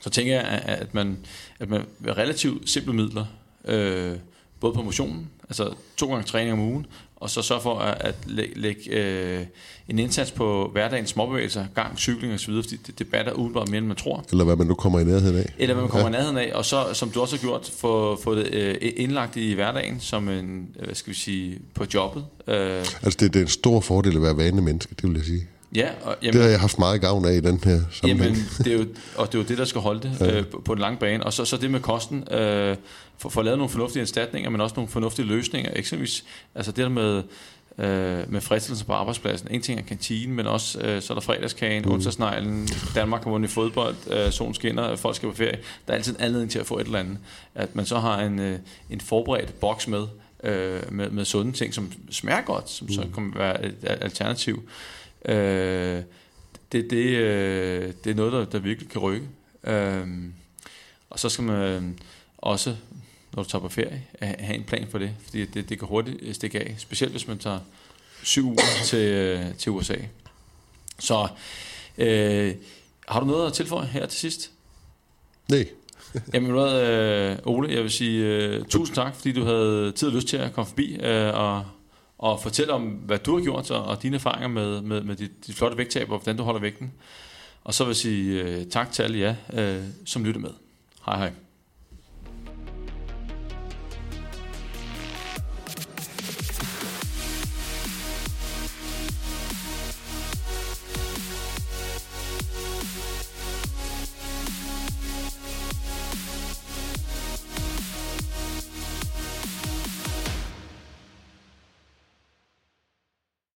så 0.00 0.10
tænker 0.10 0.34
jeg, 0.34 0.44
at 0.64 0.94
man, 0.94 1.18
at 1.58 1.70
man 1.70 1.82
med 1.98 2.16
relativt 2.16 2.70
simple 2.70 2.92
midler, 2.92 3.26
uh, 3.64 4.18
både 4.60 4.74
på 4.74 4.82
motionen, 4.82 5.30
altså 5.48 5.74
to 5.96 6.06
gange 6.06 6.22
træning 6.22 6.52
om 6.52 6.60
ugen, 6.60 6.86
og 7.22 7.30
så 7.30 7.42
sørge 7.42 7.60
for 7.60 7.78
at, 7.78 7.96
at 8.00 8.14
lægge, 8.26 8.60
lægge 8.60 8.90
øh, 8.90 9.44
en 9.88 9.98
indsats 9.98 10.30
på 10.30 10.70
hverdagens 10.72 11.10
småbevægelser, 11.10 11.66
gang, 11.74 11.98
cykling 11.98 12.34
osv., 12.34 12.54
fordi 12.62 12.76
det, 12.86 12.98
det 12.98 13.06
batter 13.06 13.32
udenbart 13.32 13.68
mere, 13.68 13.78
end 13.78 13.86
man 13.86 13.96
tror. 13.96 14.24
Eller 14.30 14.44
hvad 14.44 14.56
man 14.56 14.66
nu 14.66 14.74
kommer 14.74 15.00
i 15.00 15.04
nærheden 15.04 15.36
af. 15.36 15.54
Eller 15.58 15.74
hvad 15.74 15.82
man 15.82 15.90
kommer 15.90 16.08
ja. 16.08 16.14
i 16.14 16.16
nærheden 16.16 16.36
af, 16.36 16.50
og 16.54 16.64
så, 16.64 16.84
som 16.92 17.10
du 17.10 17.20
også 17.20 17.36
har 17.36 17.40
gjort, 17.40 17.72
få, 17.78 18.20
få 18.22 18.34
det 18.34 18.54
øh, 18.54 18.92
indlagt 18.96 19.36
i 19.36 19.52
hverdagen, 19.52 20.00
som 20.00 20.28
en, 20.28 20.68
hvad 20.84 20.94
skal 20.94 21.10
vi 21.10 21.18
sige, 21.18 21.58
på 21.74 21.84
jobbet. 21.94 22.24
Øh. 22.48 22.78
Altså 23.02 23.16
det, 23.20 23.34
det 23.34 23.36
er 23.36 23.42
en 23.42 23.48
stor 23.48 23.80
fordel 23.80 24.16
at 24.16 24.22
være 24.22 24.36
vane 24.36 24.62
menneske, 24.62 24.94
det 24.94 25.08
vil 25.08 25.16
jeg 25.16 25.24
sige. 25.24 25.46
Ja, 25.74 25.88
og, 26.02 26.16
jamen, 26.22 26.32
det 26.32 26.42
har 26.42 26.50
jeg 26.50 26.60
haft 26.60 26.78
meget 26.78 27.00
gavn 27.00 27.24
af 27.24 27.32
i 27.32 27.40
den 27.40 27.60
her 27.64 27.80
sammenhæng. 27.90 28.36
Jamen, 28.36 28.48
det 28.58 28.66
er 28.66 28.72
jo, 28.72 28.86
og 29.16 29.26
det 29.26 29.34
er 29.34 29.38
jo 29.38 29.48
det, 29.48 29.58
der 29.58 29.64
skal 29.64 29.80
holde 29.80 30.00
det 30.00 30.16
ja. 30.20 30.38
øh, 30.38 30.46
på, 30.64 30.74
den 30.74 30.80
lange 30.80 30.98
bane. 30.98 31.24
Og 31.24 31.32
så, 31.32 31.44
så 31.44 31.56
det 31.56 31.70
med 31.70 31.80
kosten, 31.80 32.32
øh, 32.32 32.76
for, 33.18 33.28
for 33.28 33.40
at 33.40 33.44
lave 33.44 33.56
nogle 33.56 33.70
fornuftige 33.70 34.02
erstatninger, 34.02 34.50
men 34.50 34.60
også 34.60 34.74
nogle 34.76 34.88
fornuftige 34.88 35.26
løsninger. 35.26 35.70
Eksempelvis, 35.74 36.24
altså 36.54 36.72
det 36.72 36.82
der 36.82 36.88
med, 36.88 37.22
øh, 37.78 38.32
med 38.32 38.40
fristelsen 38.40 38.86
på 38.86 38.92
arbejdspladsen. 38.92 39.48
En 39.50 39.62
ting 39.62 39.80
er 39.80 39.84
kantinen, 39.84 40.36
men 40.36 40.46
også 40.46 40.80
øh, 40.80 41.02
så 41.02 41.12
er 41.12 41.14
der 41.14 41.22
fredagskagen, 41.22 41.82
mm. 41.82 41.92
onsdagsneglen, 41.92 42.68
Danmark 42.94 43.24
har 43.24 43.30
vundet 43.30 43.48
i 43.48 43.52
fodbold, 43.52 43.96
øh, 44.10 44.32
solen 44.32 44.54
skinner, 44.54 44.96
folk 44.96 45.16
skal 45.16 45.28
på 45.28 45.34
ferie. 45.34 45.58
Der 45.86 45.92
er 45.92 45.96
altid 45.96 46.14
en 46.14 46.20
anledning 46.20 46.50
til 46.50 46.58
at 46.58 46.66
få 46.66 46.78
et 46.78 46.86
eller 46.86 46.98
andet. 46.98 47.18
At 47.54 47.76
man 47.76 47.86
så 47.86 47.98
har 47.98 48.20
en, 48.20 48.38
øh, 48.38 48.58
en 48.90 49.00
forberedt 49.00 49.60
boks 49.60 49.88
med, 49.88 50.06
øh, 50.44 50.80
med, 50.90 51.10
med 51.10 51.24
sunde 51.24 51.52
ting, 51.52 51.74
som 51.74 51.92
smager 52.10 52.42
godt, 52.42 52.70
som 52.70 52.86
mm. 52.86 52.92
så 52.92 53.04
kan 53.14 53.32
være 53.36 53.64
et 53.66 53.74
alternativ. 53.82 54.54
Øh, 54.54 54.70
det, 56.72 56.90
det, 56.90 56.92
øh, 56.92 57.92
det 58.04 58.10
er 58.10 58.14
noget, 58.14 58.32
der, 58.32 58.44
der 58.44 58.58
virkelig 58.58 58.90
kan 58.90 59.00
rykke. 59.00 59.28
Øh, 59.64 60.06
og 61.10 61.18
så 61.18 61.28
skal 61.28 61.44
man 61.44 61.98
også 62.38 62.76
når 63.36 63.42
du 63.42 63.48
tager 63.48 63.62
på 63.62 63.68
ferie, 63.68 64.02
have 64.20 64.54
en 64.54 64.64
plan 64.64 64.88
for 64.90 64.98
det, 64.98 65.10
fordi 65.24 65.44
det, 65.44 65.68
det 65.68 65.78
kan 65.78 65.88
hurtigt 65.88 66.36
stikke 66.36 66.60
af, 66.60 66.74
specielt 66.78 67.12
hvis 67.12 67.28
man 67.28 67.38
tager 67.38 67.58
syv 68.22 68.46
uger 68.46 68.84
til, 68.84 69.54
til 69.58 69.72
USA. 69.72 69.96
Så 70.98 71.28
øh, 71.98 72.54
har 73.08 73.20
du 73.20 73.26
noget 73.26 73.46
at 73.46 73.52
tilføje 73.52 73.86
her 73.86 74.06
til 74.06 74.18
sidst? 74.18 74.50
Nej. 75.48 75.68
Jamen, 76.34 76.50
hvad, 76.50 76.82
øh, 76.82 77.38
Ole, 77.44 77.74
jeg 77.74 77.82
vil 77.82 77.90
sige 77.90 78.26
øh, 78.26 78.64
tusind 78.64 78.94
tak, 78.96 79.14
fordi 79.14 79.32
du 79.32 79.44
havde 79.44 79.92
tid 79.92 80.08
og 80.08 80.14
lyst 80.14 80.28
til 80.28 80.36
at 80.36 80.52
komme 80.52 80.68
forbi 80.68 80.96
øh, 80.96 81.34
og, 81.34 81.64
og 82.22 82.40
fortælle 82.40 82.72
om, 82.72 82.82
hvad 82.82 83.18
du 83.18 83.36
har 83.36 83.42
gjort 83.42 83.70
og, 83.70 83.84
og 83.84 84.02
dine 84.02 84.14
erfaringer 84.16 84.48
med, 84.48 84.80
med, 84.80 85.02
med 85.02 85.16
dit, 85.16 85.46
dit 85.46 85.54
flotte 85.54 85.78
vægttab 85.78 86.10
og 86.10 86.18
hvordan 86.18 86.36
du 86.36 86.42
holder 86.42 86.60
vægten. 86.60 86.92
Og 87.64 87.74
så 87.74 87.84
vil 87.84 87.90
jeg 87.90 87.96
sige 87.96 88.42
øh, 88.42 88.66
tak 88.66 88.92
til 88.92 89.02
alle 89.02 89.18
jer, 89.18 89.34
øh, 89.52 89.84
som 90.06 90.24
lytter 90.24 90.40
med. 90.40 90.50
Hej 91.06 91.18
hej. 91.18 91.32